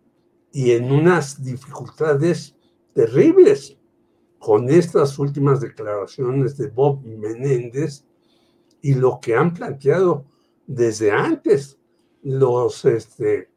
[0.51, 2.55] y en unas dificultades
[2.93, 3.77] terribles
[4.39, 8.05] con estas últimas declaraciones de Bob Menéndez
[8.81, 10.25] y lo que han planteado
[10.65, 11.77] desde antes
[12.23, 13.49] los, este,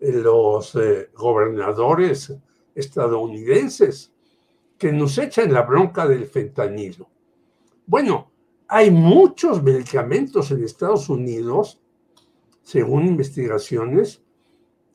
[0.00, 2.34] los eh, gobernadores
[2.74, 4.12] estadounidenses
[4.78, 7.08] que nos echan la bronca del fentanilo.
[7.86, 8.30] Bueno,
[8.68, 11.80] hay muchos medicamentos en Estados Unidos,
[12.62, 14.22] según investigaciones,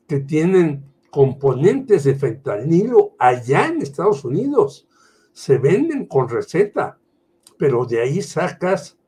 [0.06, 4.88] que tienen componentes de fentanilo allá en Estados Unidos.
[5.32, 6.98] Se venden con receta,
[7.58, 8.98] pero de ahí sacas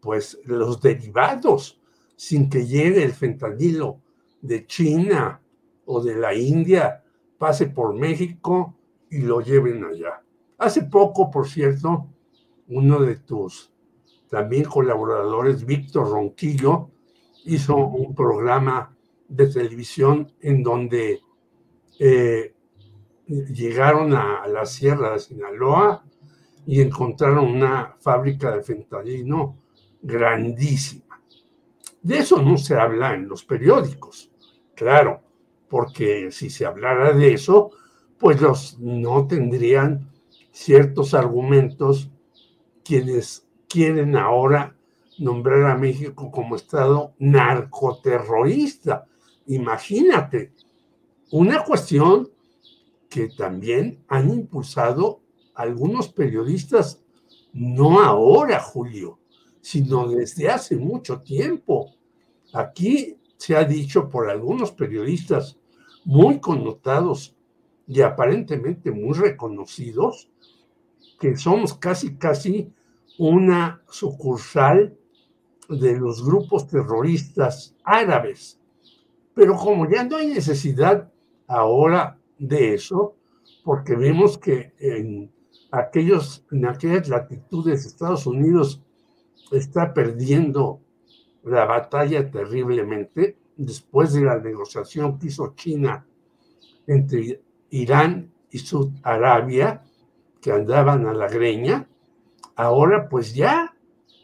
[0.00, 1.80] pues los derivados
[2.16, 4.00] sin que llegue el fentanilo
[4.40, 5.40] de China
[5.84, 7.02] o de la India,
[7.38, 8.76] pase por México
[9.10, 10.22] y lo lleven allá.
[10.58, 12.06] Hace poco, por cierto,
[12.68, 13.72] uno de tus
[14.28, 16.90] también colaboradores, Víctor Ronquillo,
[17.44, 18.96] hizo un programa
[19.28, 21.20] de televisión en donde
[22.02, 22.54] eh,
[23.26, 26.02] llegaron a la Sierra de Sinaloa
[26.66, 29.56] y encontraron una fábrica de fentanilo
[30.00, 31.20] grandísima.
[32.02, 34.30] De eso no se habla en los periódicos,
[34.74, 35.20] claro,
[35.68, 37.70] porque si se hablara de eso,
[38.18, 40.10] pues los no tendrían
[40.52, 42.10] ciertos argumentos
[42.82, 44.74] quienes quieren ahora
[45.18, 49.06] nombrar a México como Estado narcoterrorista.
[49.46, 50.52] Imagínate,
[51.30, 52.30] una cuestión
[53.08, 55.20] que también han impulsado
[55.54, 57.02] algunos periodistas,
[57.52, 59.18] no ahora, Julio,
[59.60, 61.94] sino desde hace mucho tiempo.
[62.52, 65.58] Aquí se ha dicho por algunos periodistas
[66.04, 67.34] muy connotados
[67.86, 70.30] y aparentemente muy reconocidos
[71.18, 72.72] que somos casi, casi
[73.18, 74.96] una sucursal
[75.68, 78.58] de los grupos terroristas árabes.
[79.34, 81.10] Pero como ya no hay necesidad
[81.50, 83.16] ahora de eso,
[83.64, 85.30] porque vemos que en,
[85.72, 88.80] aquellos, en aquellas latitudes Estados Unidos
[89.50, 90.80] está perdiendo
[91.42, 96.06] la batalla terriblemente después de la negociación que hizo China
[96.86, 99.82] entre Irán y Sud Arabia,
[100.40, 101.88] que andaban a la greña.
[102.54, 103.74] Ahora pues ya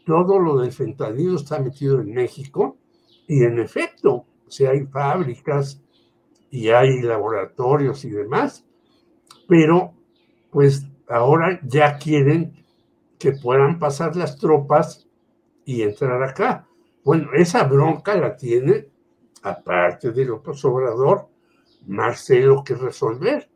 [0.05, 2.77] todo lo del fentanilo está metido en México
[3.27, 5.81] y en efecto, si hay fábricas
[6.49, 8.65] y hay laboratorios y demás,
[9.47, 9.93] pero
[10.49, 12.53] pues ahora ya quieren
[13.19, 15.07] que puedan pasar las tropas
[15.65, 16.67] y entrar acá.
[17.03, 18.87] Bueno, esa bronca la tiene,
[19.41, 21.27] aparte de López Obrador,
[21.85, 23.49] Marcelo que resolver.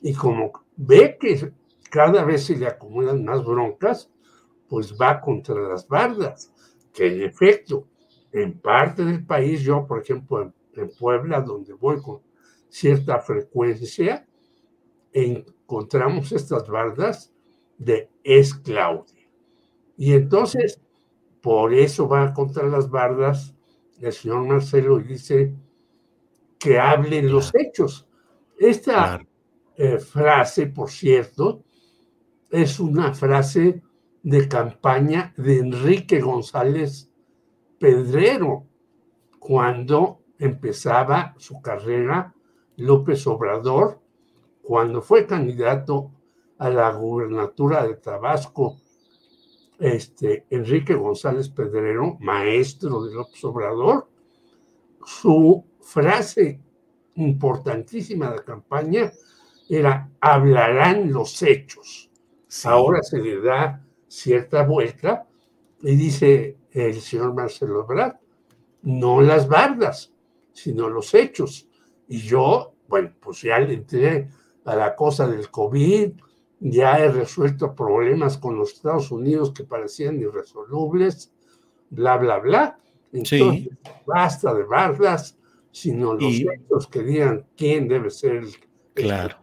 [0.00, 1.52] Y como ve que
[1.90, 4.10] cada vez se le acumulan más broncas,
[4.68, 6.52] pues va contra las bardas,
[6.92, 7.88] que en efecto,
[8.32, 10.54] en parte del país, yo por ejemplo en,
[10.96, 12.20] Puebla, donde voy con
[12.68, 14.26] cierta frecuencia,
[15.12, 17.32] encontramos estas bardas
[17.78, 19.28] de es Claudia.
[19.96, 20.80] Y entonces
[21.40, 23.54] por eso va contra las bardas
[24.00, 25.54] el señor Marcelo y dice
[26.58, 28.06] que hablen los hechos.
[28.58, 29.20] Esta
[29.76, 31.64] eh, frase, por cierto,
[32.50, 33.82] es una frase
[34.22, 37.10] de campaña de Enrique González
[37.78, 38.66] Pedrero,
[39.38, 42.34] cuando empezaba su carrera
[42.78, 44.00] López Obrador,
[44.62, 46.10] cuando fue candidato
[46.58, 48.76] a la gubernatura de Tabasco
[49.78, 54.08] este, Enrique González Pedrero, maestro de López Obrador,
[55.04, 56.60] su frase
[57.14, 59.12] importantísima de campaña
[59.68, 62.10] era hablarán los hechos.
[62.64, 65.26] Ahora se le da cierta vuelta
[65.82, 68.16] y dice el señor Marcelo Ebrard,
[68.82, 70.12] no las bardas,
[70.52, 71.67] sino los hechos.
[72.08, 74.28] Y yo, bueno, pues ya le entré
[74.64, 76.12] a la cosa del COVID,
[76.60, 81.32] ya he resuelto problemas con los Estados Unidos que parecían irresolubles,
[81.90, 82.78] bla, bla, bla.
[83.12, 83.68] Entonces,
[84.06, 85.38] basta de bardas,
[85.70, 88.48] sino los hechos que digan quién debe ser el,
[88.94, 89.36] claro,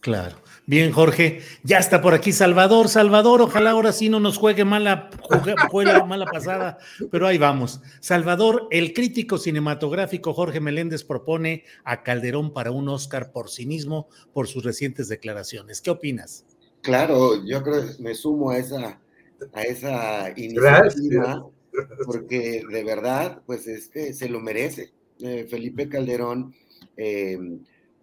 [0.00, 0.36] Claro.
[0.66, 1.40] Bien, Jorge.
[1.64, 2.88] Ya está por aquí Salvador.
[2.88, 5.10] Salvador, ojalá ahora sí no nos juegue mala,
[5.70, 6.78] juegue, mala pasada,
[7.10, 7.80] pero ahí vamos.
[8.00, 14.08] Salvador, el crítico cinematográfico Jorge Meléndez propone a Calderón para un Oscar por sí mismo
[14.32, 15.80] por sus recientes declaraciones.
[15.80, 16.44] ¿Qué opinas?
[16.82, 19.00] Claro, yo creo que me sumo a esa,
[19.52, 21.44] a esa iniciativa,
[22.04, 24.92] porque de verdad, pues este se lo merece.
[25.20, 26.54] Eh, Felipe Calderón.
[26.96, 27.38] Eh,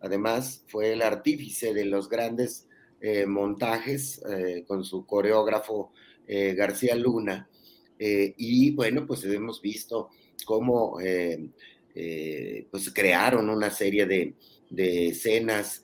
[0.02, 2.68] Además, fue el artífice de los grandes
[3.02, 5.92] eh, montajes eh, con su coreógrafo
[6.28, 7.50] eh, García Luna.
[7.98, 10.10] y bueno, pues hemos visto
[10.46, 10.98] cómo
[12.72, 14.34] pues crearon una serie de,
[14.70, 15.82] de escenas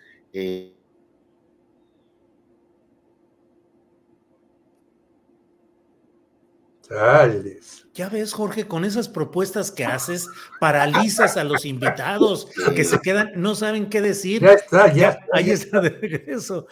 [7.94, 10.28] Ya ves, Jorge, con esas propuestas que haces,
[10.60, 14.42] paralizas a los invitados que se quedan, no saben qué decir.
[14.42, 15.20] Ya está, ya.
[15.34, 16.68] ahí está de regreso.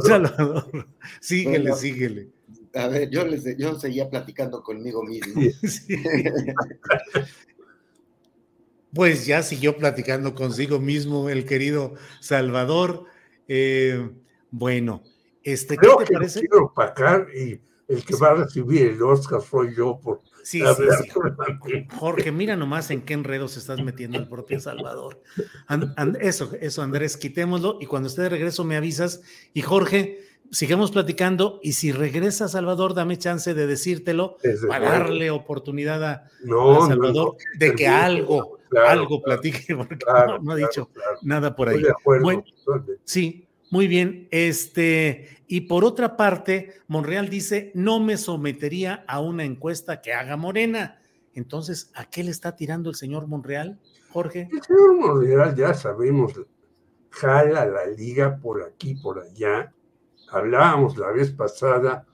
[0.00, 0.88] Salvador.
[1.20, 2.28] Síguele, síguele.
[2.74, 5.42] A ver, yo, les, yo seguía platicando conmigo mismo.
[8.94, 13.04] pues ya siguió platicando consigo mismo el querido Salvador.
[13.48, 14.10] Eh,
[14.50, 15.02] bueno,
[15.42, 16.40] este, ¿qué te parece?
[16.40, 21.08] Quiero opacar y el que va a recibir el Oscar soy yo por sí, sí,
[21.96, 25.20] Jorge, mira nomás en qué enredos estás metiendo el propio Salvador.
[26.20, 29.22] eso, eso, Andrés, quitémoslo y cuando esté de regreso me avisas.
[29.54, 34.36] Y Jorge, sigamos platicando y si regresa Salvador, dame chance de decírtelo
[34.68, 36.28] para darle oportunidad a,
[36.86, 39.96] Salvador de que algo, algo platique, porque
[40.42, 40.90] no, ha dicho
[41.22, 41.82] nada por ahí.
[42.04, 42.44] Bueno,
[43.04, 49.44] sí, muy bien, este, y por otra parte, Monreal dice, no me sometería a una
[49.44, 51.02] encuesta que haga Morena.
[51.34, 53.78] Entonces, ¿a qué le está tirando el señor Monreal,
[54.14, 54.48] Jorge?
[54.50, 56.40] El señor Monreal, ya sabemos,
[57.10, 59.74] jala la liga por aquí, por allá.
[60.30, 62.06] Hablábamos la vez pasada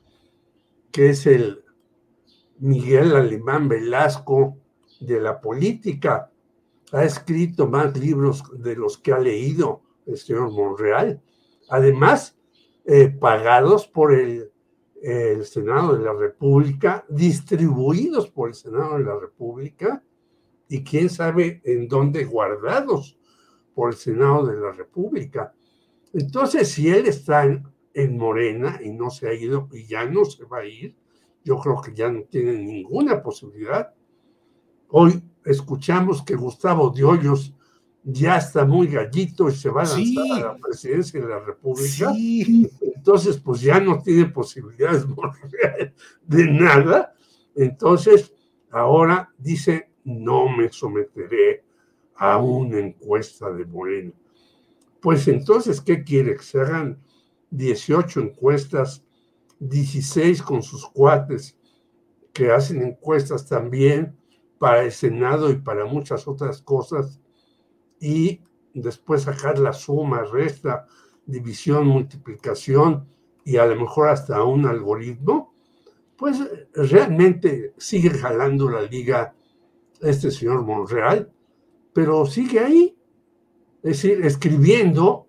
[0.90, 1.62] que es el
[2.59, 4.59] Miguel Alemán Velasco
[4.98, 6.32] de la política.
[6.90, 11.23] Ha escrito más libros de los que ha leído el señor Monreal
[11.69, 12.36] además
[12.90, 14.51] eh, pagados por el,
[15.44, 20.02] Senado de la República, distribuidos por el Senado de la República
[20.69, 23.19] y quién sabe en dónde guardados
[23.74, 25.55] por el Senado de la República.
[26.15, 30.47] Entonces, si él está en, Morena y no se ha ido y ya no se
[30.47, 30.97] va a ir,
[31.44, 33.93] yo creo que ya no tiene ninguna posibilidad.
[34.89, 37.55] Hoy escuchamos que Gustavo de Hoyos
[38.05, 42.12] ya está muy gallito y se va a lanzar a la presidencia de la República.
[42.81, 45.05] Entonces, pues ya no tiene posibilidades
[46.27, 47.15] de nada.
[47.55, 48.33] Entonces,
[48.70, 51.65] ahora dice, no me someteré
[52.16, 54.12] a una encuesta de Moreno.
[55.01, 56.37] Pues entonces, ¿qué quiere?
[56.37, 57.01] Que se hagan
[57.51, 59.05] 18 encuestas,
[59.61, 61.57] 16 con sus cuates,
[62.33, 64.16] que hacen encuestas también
[64.59, 67.20] para el Senado y para muchas otras cosas
[68.01, 68.41] y
[68.75, 70.87] después sacar la suma, resta,
[71.27, 73.07] división, multiplicación
[73.45, 75.55] y a lo mejor hasta un algoritmo,
[76.16, 76.39] pues
[76.75, 79.35] realmente sigue jalando la liga
[80.01, 81.31] este señor Monreal,
[81.93, 82.97] pero sigue ahí,
[83.83, 85.27] es decir, escribiendo.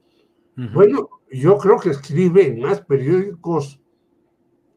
[0.73, 3.79] Bueno, yo creo que escribe en más periódicos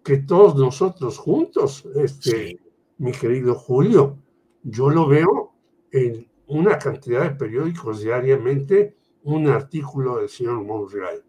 [0.04, 2.60] que todos nosotros juntos, este,
[2.98, 4.18] mi querido Julio.
[4.62, 5.52] Yo lo veo
[5.90, 11.22] en una cantidad de periódicos diariamente un artículo del señor Monreal.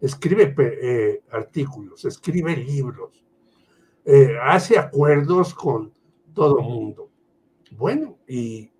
[0.00, 3.24] Escribe eh, artículos, escribe libros,
[4.04, 5.92] eh, hace acuerdos con
[6.34, 7.10] todo el mundo.
[7.72, 8.70] Bueno, ¿y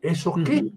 [0.00, 0.72] eso qué?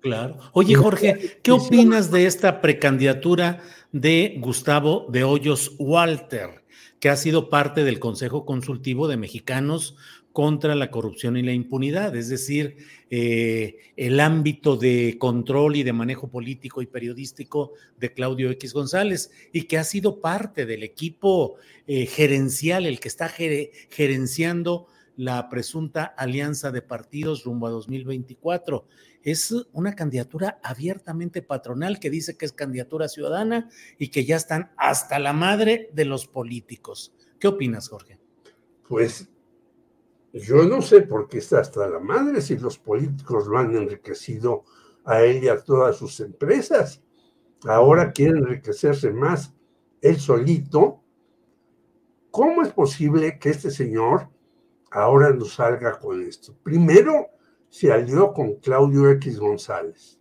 [0.00, 0.38] Claro.
[0.52, 3.60] Oye, Jorge, ¿qué opinas de esta precandidatura
[3.92, 6.64] de Gustavo de Hoyos Walter,
[7.00, 9.96] que ha sido parte del Consejo Consultivo de Mexicanos
[10.38, 12.76] contra la corrupción y la impunidad, es decir,
[13.10, 19.32] eh, el ámbito de control y de manejo político y periodístico de Claudio X González
[19.52, 21.56] y que ha sido parte del equipo
[21.88, 24.86] eh, gerencial, el que está gerenciando
[25.16, 28.86] la presunta alianza de partidos rumbo a 2024.
[29.24, 34.70] Es una candidatura abiertamente patronal que dice que es candidatura ciudadana y que ya están
[34.76, 37.12] hasta la madre de los políticos.
[37.40, 38.20] ¿Qué opinas, Jorge?
[38.88, 39.28] Pues
[40.32, 44.64] yo no sé por qué está hasta la madre si los políticos lo han enriquecido
[45.04, 47.02] a él y a todas sus empresas.
[47.64, 49.54] Ahora quiere enriquecerse más
[50.00, 51.02] él solito.
[52.30, 54.28] ¿Cómo es posible que este señor
[54.90, 56.54] ahora nos salga con esto?
[56.62, 57.28] Primero
[57.68, 60.20] se alió con Claudio X González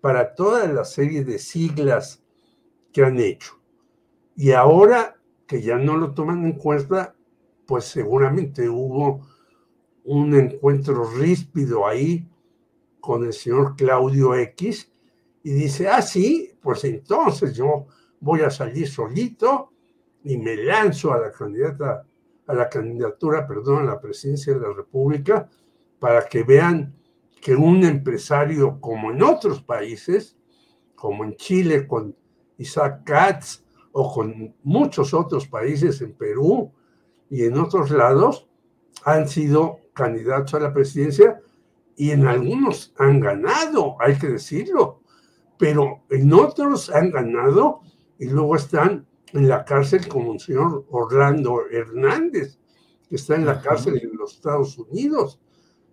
[0.00, 2.22] para toda la serie de siglas
[2.92, 3.60] que han hecho.
[4.36, 5.16] Y ahora
[5.46, 7.14] que ya no lo toman en cuenta,
[7.66, 9.20] pues seguramente hubo
[10.04, 12.28] un encuentro ríspido ahí
[13.00, 14.90] con el señor Claudio X
[15.42, 17.86] y dice, ah, sí, pues entonces yo
[18.20, 19.72] voy a salir solito
[20.24, 22.06] y me lanzo a la candidata,
[22.46, 25.48] a la candidatura, perdón, a la presidencia de la República
[25.98, 26.94] para que vean
[27.40, 30.36] que un empresario como en otros países,
[30.94, 32.16] como en Chile con
[32.58, 36.72] Isaac Katz o con muchos otros países en Perú
[37.28, 38.48] y en otros lados,
[39.04, 41.40] han sido candidatos a la presidencia
[41.96, 45.02] y en algunos han ganado, hay que decirlo,
[45.58, 47.80] pero en otros han ganado
[48.18, 52.58] y luego están en la cárcel como el señor Orlando Hernández,
[53.08, 55.40] que está en la cárcel en los Estados Unidos.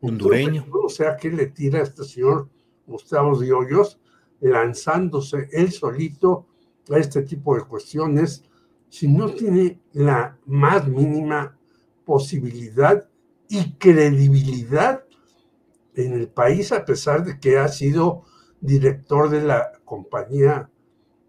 [0.02, 0.66] Hondureño.
[0.72, 2.50] o sea, ¿qué le tira a este señor
[2.88, 4.00] Gustavo de Hoyos
[4.40, 6.48] lanzándose él solito
[6.90, 8.44] a este tipo de cuestiones
[8.88, 11.58] si no tiene la más mínima
[12.06, 13.09] posibilidad
[13.50, 15.04] y credibilidad
[15.96, 18.24] en el país, a pesar de que ha sido
[18.62, 20.70] director de la compañía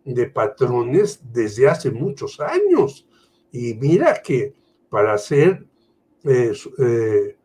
[0.05, 3.09] de patrones desde hace muchos años.
[3.51, 4.55] Y mira que
[4.89, 5.67] para ser
[6.25, 7.37] eh, eh,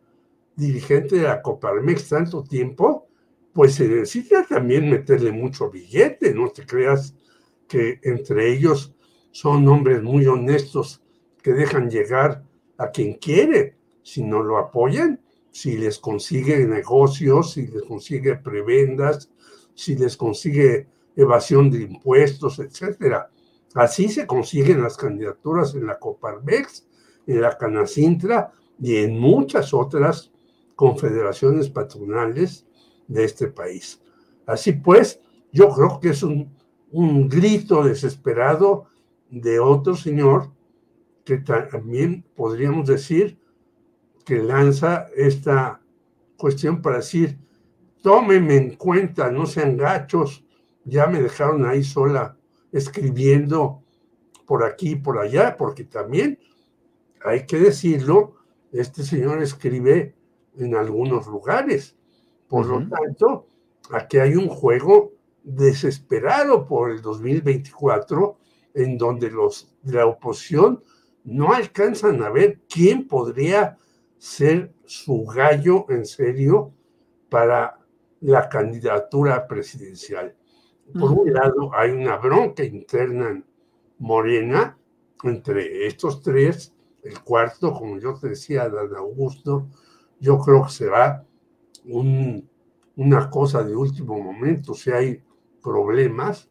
[0.54, 3.08] dirigente de la Coparmex tanto tiempo,
[3.52, 7.14] pues se necesita también meterle mucho billete, no te creas
[7.66, 8.94] que entre ellos
[9.30, 11.02] son hombres muy honestos
[11.42, 12.44] que dejan llegar
[12.76, 13.76] a quien quiere,
[14.06, 15.20] si no lo apoyan,
[15.50, 19.32] si les consigue negocios, si les consigue prebendas,
[19.74, 23.28] si les consigue evasión de impuestos, etcétera.
[23.74, 26.86] Así se consiguen las candidaturas en la Coparmex,
[27.26, 30.30] en la Canacintra y en muchas otras
[30.76, 32.64] confederaciones patronales
[33.08, 34.00] de este país.
[34.46, 35.18] Así pues,
[35.50, 36.56] yo creo que es un,
[36.92, 38.84] un grito desesperado
[39.30, 40.52] de otro señor
[41.24, 43.44] que también podríamos decir
[44.26, 45.80] que lanza esta
[46.36, 47.38] cuestión para decir,
[48.02, 50.44] tómenme en cuenta, no sean gachos,
[50.84, 52.36] ya me dejaron ahí sola
[52.72, 53.84] escribiendo
[54.44, 56.40] por aquí y por allá, porque también
[57.24, 58.34] hay que decirlo,
[58.72, 60.16] este señor escribe
[60.58, 61.96] en algunos lugares.
[62.48, 63.46] Por lo tanto,
[63.92, 65.12] aquí hay un juego
[65.44, 68.38] desesperado por el 2024
[68.74, 70.82] en donde los de la oposición
[71.22, 73.78] no alcanzan a ver quién podría
[74.18, 76.72] ser su gallo en serio
[77.28, 77.78] para
[78.20, 80.34] la candidatura presidencial.
[80.92, 83.44] Por un lado, hay una bronca interna en
[83.98, 84.78] Morena
[85.24, 86.72] entre estos tres.
[87.02, 89.68] El cuarto, como yo te decía, Dan Augusto,
[90.20, 91.24] yo creo que será
[91.84, 92.48] un,
[92.96, 95.22] una cosa de último momento si hay
[95.62, 96.48] problemas,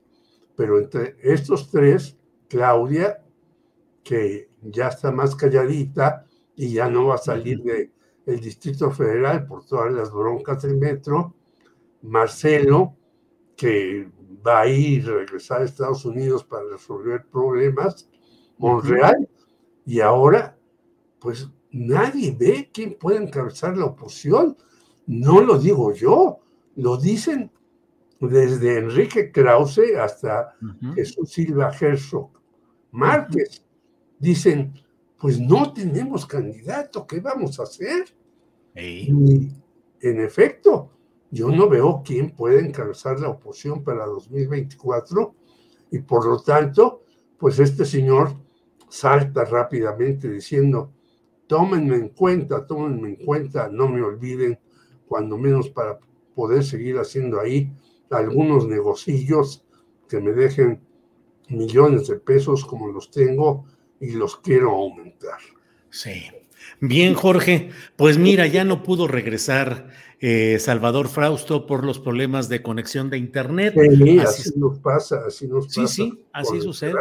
[0.55, 2.17] pero entre estos tres,
[2.49, 3.23] Claudia,
[4.03, 6.24] que ya está más calladita
[6.55, 7.91] y ya no va a salir del
[8.25, 11.35] el Distrito Federal por todas las broncas del metro,
[12.01, 12.95] Marcelo,
[13.55, 14.09] que
[14.45, 18.09] va a ir a regresar a Estados Unidos para resolver problemas,
[18.57, 19.29] Monreal,
[19.85, 20.57] y ahora,
[21.19, 24.57] pues nadie ve quién puede encabezar la oposición.
[25.05, 26.39] No lo digo yo,
[26.75, 27.51] lo dicen
[28.19, 30.55] desde Enrique Krause hasta
[30.95, 32.31] Jesús Silva Herzog
[32.91, 33.63] Márquez.
[34.17, 34.73] Dicen,
[35.19, 38.05] pues no tenemos candidato, ¿qué vamos a hacer?
[38.75, 39.09] Y
[40.01, 40.91] en efecto,
[41.31, 45.33] yo no veo quién puede encabezar la oposición para 2024
[45.91, 47.03] y por lo tanto,
[47.37, 48.35] pues este señor
[48.89, 50.91] salta rápidamente diciendo,
[51.47, 54.59] tómenme en cuenta, tómenme en cuenta, no me olviden,
[55.07, 55.99] cuando menos para
[56.33, 57.71] poder seguir haciendo ahí
[58.09, 59.63] algunos negocillos
[60.07, 60.81] que me dejen
[61.49, 63.65] millones de pesos como los tengo
[63.99, 65.39] y los quiero aumentar.
[65.89, 66.23] Sí.
[66.79, 67.69] Bien, Jorge.
[67.95, 69.89] Pues mira, ya no pudo regresar
[70.19, 73.75] eh, Salvador Frausto por los problemas de conexión de Internet.
[73.75, 75.87] Sí, así, nos pasa, así nos pasa.
[75.87, 76.95] Sí, sí, así sucede.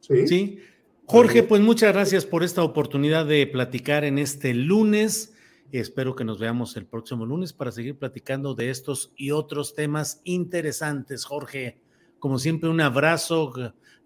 [0.00, 0.26] Sí.
[0.26, 0.58] sí.
[1.06, 5.34] Jorge, pues muchas gracias por esta oportunidad de platicar en este lunes.
[5.72, 10.20] Espero que nos veamos el próximo lunes para seguir platicando de estos y otros temas
[10.24, 11.24] interesantes.
[11.24, 11.80] Jorge,
[12.18, 13.52] como siempre, un abrazo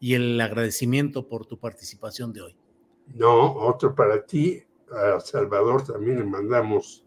[0.04, 2.56] y el agradecimiento por tu participación de hoy.
[3.14, 4.62] No, otro para ti.
[4.90, 7.06] A Salvador también le mandamos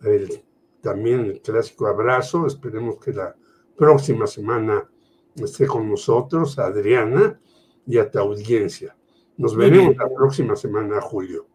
[0.00, 0.42] el,
[0.80, 2.46] también el clásico abrazo.
[2.46, 3.36] Esperemos que la
[3.76, 4.88] próxima semana
[5.34, 7.38] esté con nosotros, Adriana,
[7.86, 8.96] y a tu audiencia.
[9.36, 11.46] Nos veremos la próxima semana, Julio.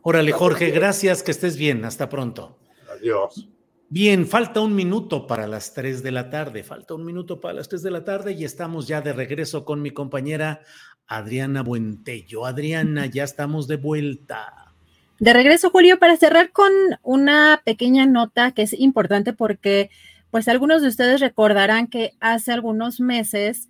[0.00, 1.84] Órale, Jorge, gracias, que estés bien.
[1.84, 2.56] Hasta pronto.
[2.90, 3.50] Adiós.
[3.92, 6.62] Bien, falta un minuto para las 3 de la tarde.
[6.62, 9.82] Falta un minuto para las 3 de la tarde y estamos ya de regreso con
[9.82, 10.60] mi compañera
[11.08, 12.46] Adriana Buentello.
[12.46, 14.72] Adriana, ya estamos de vuelta.
[15.18, 16.70] De regreso, Julio, para cerrar con
[17.02, 19.90] una pequeña nota que es importante porque,
[20.30, 23.68] pues, algunos de ustedes recordarán que hace algunos meses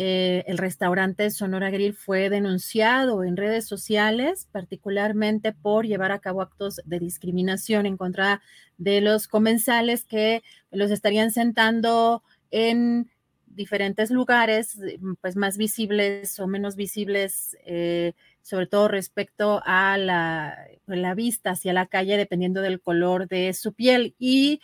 [0.00, 6.40] eh, el restaurante Sonora Grill fue denunciado en redes sociales, particularmente por llevar a cabo
[6.40, 8.40] actos de discriminación en contra
[8.76, 12.22] de los comensales que los estarían sentando
[12.52, 13.10] en
[13.48, 14.78] diferentes lugares,
[15.20, 18.12] pues más visibles o menos visibles, eh,
[18.42, 20.56] sobre todo respecto a la,
[20.86, 24.14] la, vista hacia la calle, dependiendo del color de su piel.
[24.16, 24.60] Y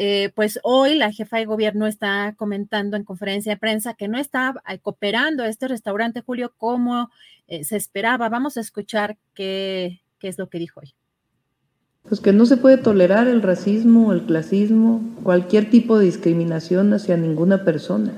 [0.00, 4.16] eh, pues hoy la jefa de gobierno está comentando en conferencia de prensa que no
[4.16, 7.10] está cooperando este restaurante, Julio, como
[7.48, 8.28] se esperaba.
[8.28, 10.94] Vamos a escuchar qué, es lo que dijo hoy
[12.08, 17.16] pues que no se puede tolerar el racismo, el clasismo, cualquier tipo de discriminación hacia
[17.16, 18.12] ninguna persona.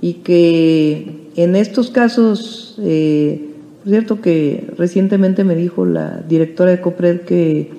[0.00, 3.50] Y que en estos casos, eh,
[3.80, 7.70] por cierto que recientemente me dijo la directora de COPRED que,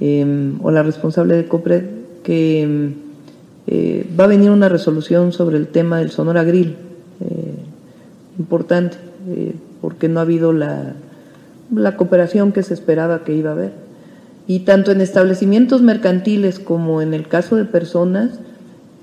[0.00, 1.84] em, o la responsable de COPRED,
[2.22, 2.92] que
[3.66, 6.76] eh, va a venir una resolución sobre el tema del Sonora Grill,
[7.20, 7.54] eh,
[8.38, 8.96] importante,
[9.80, 10.94] porque no ha habido la,
[11.74, 13.72] la cooperación que se esperaba que iba a haber.
[14.46, 18.40] Y tanto en establecimientos mercantiles como en el caso de personas,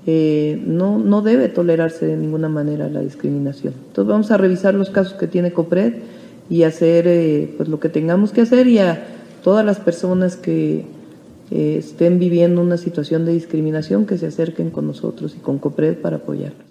[0.06, 3.74] eh, no, no debe tolerarse de ninguna manera la discriminación.
[3.88, 5.94] Entonces vamos a revisar los casos que tiene COPRED
[6.48, 9.02] y hacer eh, pues lo que tengamos que hacer y a
[9.42, 10.84] todas las personas que
[11.50, 16.00] eh, estén viviendo una situación de discriminación que se acerquen con nosotros y con COPRED
[16.00, 16.70] para apoyarlos.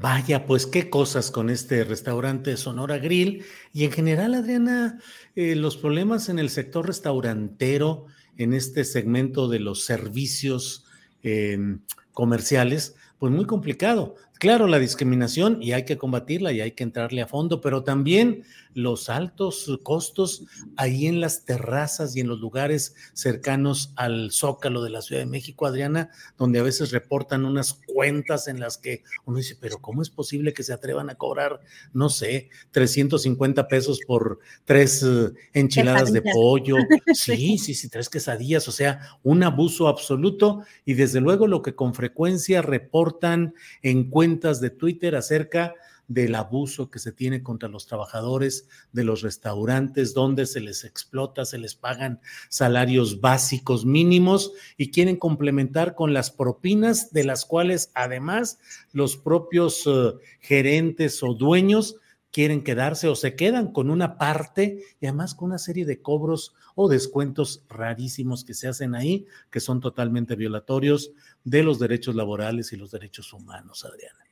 [0.00, 3.44] Vaya, pues qué cosas con este restaurante Sonora Grill.
[3.72, 5.00] Y en general, Adriana,
[5.34, 8.06] eh, los problemas en el sector restaurantero,
[8.36, 10.84] en este segmento de los servicios
[11.22, 11.80] em,
[12.12, 14.14] comerciales, pues muy complicado.
[14.38, 18.44] Claro, la discriminación y hay que combatirla y hay que entrarle a fondo, pero también
[18.72, 20.44] los altos costos
[20.76, 25.26] ahí en las terrazas y en los lugares cercanos al zócalo de la Ciudad de
[25.26, 30.02] México, Adriana, donde a veces reportan unas cuentas en las que uno dice, pero ¿cómo
[30.02, 31.58] es posible que se atrevan a cobrar,
[31.92, 36.76] no sé, 350 pesos por tres eh, enchiladas de pollo?
[37.14, 41.74] Sí, sí, sí, tres quesadillas, o sea, un abuso absoluto y desde luego lo que
[41.74, 45.74] con frecuencia reportan en cuentas de Twitter acerca
[46.06, 51.46] del abuso que se tiene contra los trabajadores de los restaurantes, donde se les explota,
[51.46, 57.90] se les pagan salarios básicos mínimos y quieren complementar con las propinas, de las cuales
[57.94, 58.58] además
[58.92, 61.96] los propios eh, gerentes o dueños
[62.30, 66.54] quieren quedarse o se quedan con una parte y además con una serie de cobros
[66.74, 71.12] o descuentos rarísimos que se hacen ahí, que son totalmente violatorios
[71.44, 74.28] de los derechos laborales y los derechos humanos, Adriana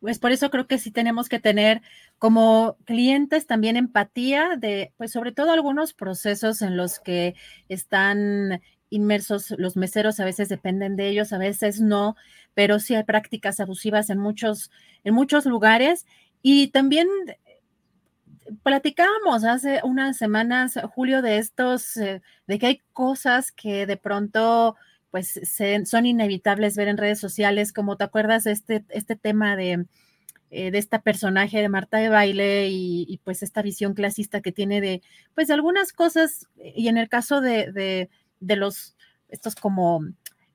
[0.00, 1.82] pues por eso creo que sí tenemos que tener
[2.18, 7.34] como clientes también empatía de, pues sobre todo algunos procesos en los que
[7.68, 8.60] están
[8.90, 12.16] inmersos los meseros, a veces dependen de ellos, a veces no,
[12.54, 14.70] pero sí hay prácticas abusivas en muchos,
[15.04, 16.06] en muchos lugares.
[16.42, 17.08] Y también
[18.62, 24.76] platicábamos hace unas semanas, Julio, de estos, eh, de que hay cosas que de pronto
[25.10, 25.40] pues
[25.86, 29.86] son inevitables ver en redes sociales, como te acuerdas este, este tema de,
[30.50, 34.80] eh, de esta personaje de Marta de Baile y, pues esta visión clasista que tiene
[34.80, 35.02] de
[35.34, 38.08] pues algunas cosas y en el caso de,
[38.40, 38.96] de, los
[39.28, 40.06] estos como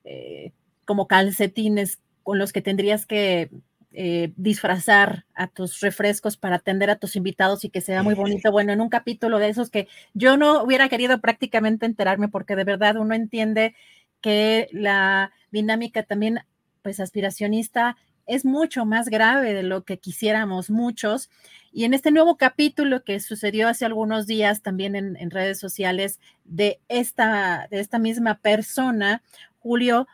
[0.04, 0.52] eh,
[0.86, 3.52] como calcetines con los que tendrías que
[3.96, 8.52] eh, disfrazar a tus refrescos para atender a tus invitados y que sea muy bonito.
[8.52, 12.64] Bueno, en un capítulo de esos que yo no hubiera querido prácticamente enterarme porque de
[12.64, 13.76] verdad uno entiende
[14.20, 16.40] que la dinámica también,
[16.82, 17.96] pues aspiracionista,
[18.26, 21.30] es mucho más grave de lo que quisiéramos muchos.
[21.72, 26.80] Y en este nuevo capítulo que sucedió hace algunos días también en, redes sociales de
[26.88, 29.22] esta, de esta misma persona,
[29.60, 30.08] Julio,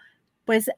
[0.43, 0.69] pues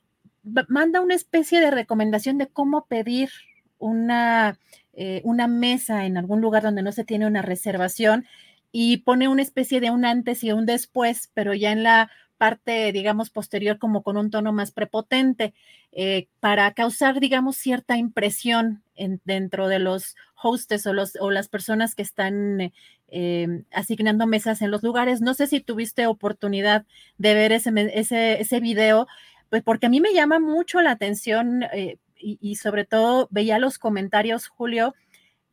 [0.43, 3.29] manda una especie de recomendación de cómo pedir
[3.77, 4.57] una,
[4.93, 8.25] eh, una mesa en algún lugar donde no se tiene una reservación
[8.71, 12.91] y pone una especie de un antes y un después, pero ya en la parte,
[12.91, 15.53] digamos, posterior como con un tono más prepotente,
[15.91, 21.49] eh, para causar, digamos, cierta impresión en, dentro de los hostes o, los, o las
[21.49, 22.71] personas que están
[23.09, 25.21] eh, asignando mesas en los lugares.
[25.21, 26.85] No sé si tuviste oportunidad
[27.17, 29.05] de ver ese, ese, ese video,
[29.51, 33.59] pues porque a mí me llama mucho la atención eh, y, y sobre todo veía
[33.59, 34.95] los comentarios, Julio,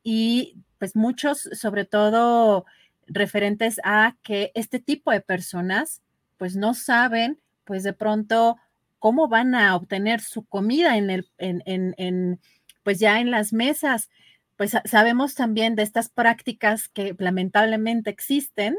[0.02, 2.64] y pues muchos, sobre todo
[3.06, 6.00] referentes a que este tipo de personas
[6.38, 8.56] pues no saben, pues de pronto,
[8.98, 12.40] cómo van a obtener su comida en el, en, en,
[12.82, 14.08] pues ya en las mesas.
[14.56, 18.76] Pues sabemos también de estas prácticas que lamentablemente existen,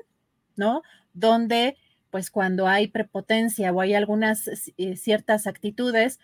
[0.56, 0.82] ¿no?
[1.14, 1.78] Donde,
[2.12, 6.20] pues cuando hay prepotencia o hay algunas eh, ciertas actitudes,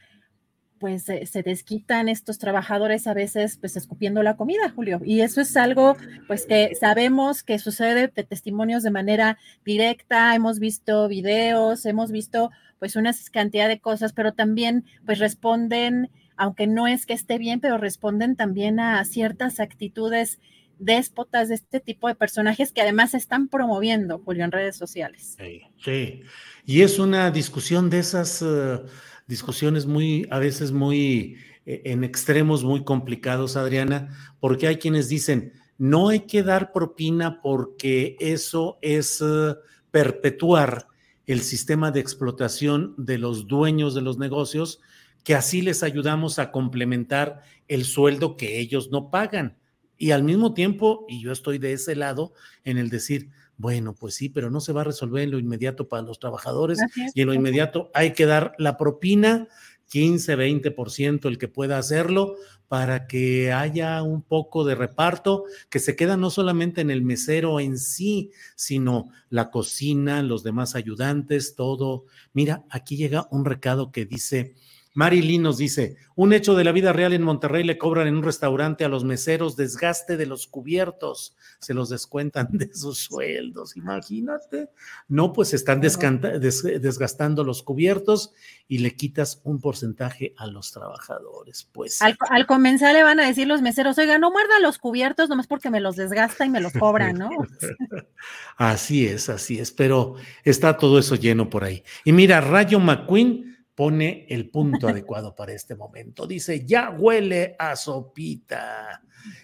[0.79, 5.01] pues se desquitan estos trabajadores a veces pues escupiendo la comida, Julio.
[5.03, 5.95] Y eso es algo
[6.27, 12.51] pues que sabemos que sucede de testimonios de manera directa, hemos visto videos, hemos visto
[12.77, 17.59] pues una cantidad de cosas, pero también pues responden aunque no es que esté bien,
[17.59, 20.39] pero responden también a ciertas actitudes
[20.79, 25.37] déspotas de este tipo de personajes que además están promoviendo, Julio, en redes sociales.
[25.83, 26.23] Sí,
[26.65, 28.79] y es una discusión de esas eh,
[29.27, 35.53] discusiones muy, a veces muy eh, en extremos muy complicados, Adriana, porque hay quienes dicen,
[35.77, 39.55] no hay que dar propina porque eso es eh,
[39.91, 40.87] perpetuar
[41.25, 44.79] el sistema de explotación de los dueños de los negocios,
[45.23, 49.57] que así les ayudamos a complementar el sueldo que ellos no pagan.
[49.97, 54.15] Y al mismo tiempo, y yo estoy de ese lado, en el decir, bueno, pues
[54.15, 56.79] sí, pero no se va a resolver en lo inmediato para los trabajadores
[57.13, 59.47] y en lo inmediato hay que dar la propina
[59.89, 62.35] 15, 20% el que pueda hacerlo
[62.67, 67.59] para que haya un poco de reparto que se queda no solamente en el mesero
[67.59, 72.05] en sí, sino la cocina, los demás ayudantes, todo.
[72.33, 74.55] Mira, aquí llega un recado que dice,
[74.95, 78.23] Marilyn nos dice, un hecho de la vida real en Monterrey le cobran en un
[78.23, 84.69] restaurante a los meseros desgaste de los cubiertos, se los descuentan de sus sueldos, imagínate.
[85.09, 88.33] No, pues están desgastando los cubiertos
[88.69, 91.69] y le quitas un porcentaje a los trabajadores.
[91.73, 95.27] Pues al, al, comenzar le van a decir los meseros, oiga, no muerda los cubiertos
[95.27, 97.29] nomás porque me los desgasta y me los cobran, ¿no?
[98.57, 100.15] así es, así es, pero
[100.45, 101.83] está todo eso lleno por ahí.
[102.05, 106.25] Y mira, Rayo McQueen pone el punto adecuado para este momento.
[106.25, 109.03] Dice, ya huele a sopita.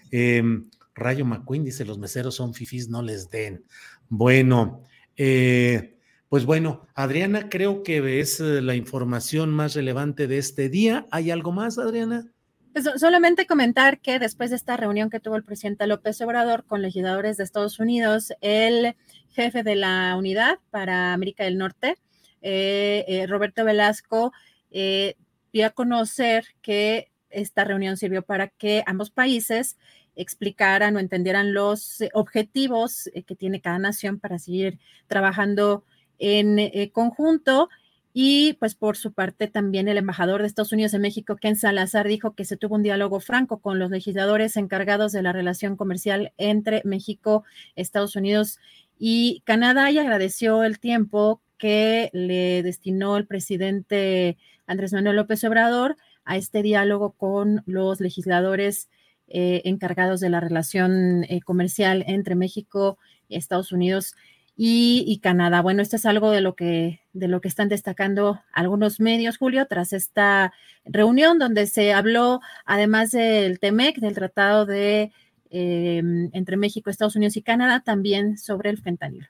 [0.09, 3.63] Em, Rayo McQueen dice, los meseros son fifís, no les den.
[4.09, 4.83] Bueno,
[5.15, 5.97] eh,
[6.29, 11.05] pues bueno, Adriana, creo que es eh, la información más relevante de este día.
[11.11, 12.31] ¿Hay algo más, Adriana?
[12.73, 16.81] Pues, solamente comentar que después de esta reunión que tuvo el presidente López Obrador con
[16.81, 18.95] legisladores de Estados Unidos, el
[19.31, 21.97] jefe de la unidad para América del Norte,
[22.41, 24.33] eh, eh, Roberto Velasco
[24.71, 25.15] eh,
[25.53, 29.77] dio a conocer que esta reunión sirvió para que ambos países
[30.15, 35.85] explicaran o entendieran los objetivos que tiene cada nación para seguir trabajando
[36.19, 37.69] en conjunto.
[38.13, 42.07] Y pues por su parte también el embajador de Estados Unidos en México, Ken Salazar,
[42.07, 46.33] dijo que se tuvo un diálogo franco con los legisladores encargados de la relación comercial
[46.37, 47.45] entre México,
[47.77, 48.59] Estados Unidos
[48.99, 55.95] y Canadá y agradeció el tiempo que le destinó el presidente Andrés Manuel López Obrador
[56.25, 58.89] a este diálogo con los legisladores
[59.27, 62.97] eh, encargados de la relación eh, comercial entre México,
[63.29, 64.15] Estados Unidos
[64.57, 65.61] y, Canadá.
[65.61, 69.67] Bueno, esto es algo de lo que de lo que están destacando algunos medios, Julio,
[69.67, 75.11] tras esta reunión donde se habló, además del TEMEC, del Tratado de
[75.51, 76.01] eh,
[76.33, 79.27] entre México, Estados Unidos y Canadá, también sobre el fentanilo.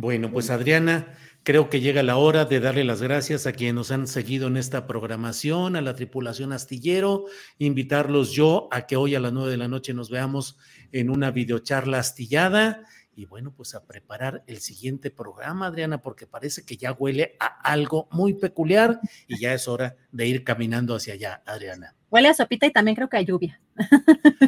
[0.00, 1.12] Bueno, pues Adriana,
[1.42, 4.56] creo que llega la hora de darle las gracias a quienes nos han seguido en
[4.56, 7.24] esta programación, a la tripulación astillero,
[7.58, 10.56] invitarlos yo a que hoy a las nueve de la noche nos veamos
[10.92, 12.84] en una videocharla astillada
[13.16, 17.46] y bueno, pues a preparar el siguiente programa, Adriana, porque parece que ya huele a
[17.68, 21.96] algo muy peculiar y ya es hora de ir caminando hacia allá, Adriana.
[22.08, 23.60] Huele a sopita y también creo que a lluvia.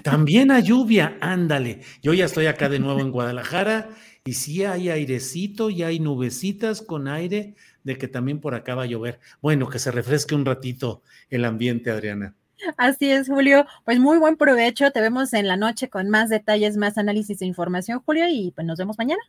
[0.04, 1.80] También a lluvia, ándale.
[2.00, 3.90] Yo ya estoy acá de nuevo en Guadalajara
[4.24, 8.82] y sí hay airecito y hay nubecitas con aire de que también por acá va
[8.82, 9.20] a llover.
[9.40, 12.34] Bueno, que se refresque un ratito el ambiente, Adriana.
[12.76, 13.66] Así es, Julio.
[13.84, 14.90] Pues muy buen provecho.
[14.90, 18.66] Te vemos en la noche con más detalles, más análisis e información, Julio, y pues
[18.66, 19.22] nos vemos mañana.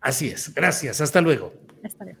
[0.00, 0.54] Así es.
[0.54, 1.00] Gracias.
[1.00, 1.52] Hasta luego.
[1.82, 2.20] Hasta luego.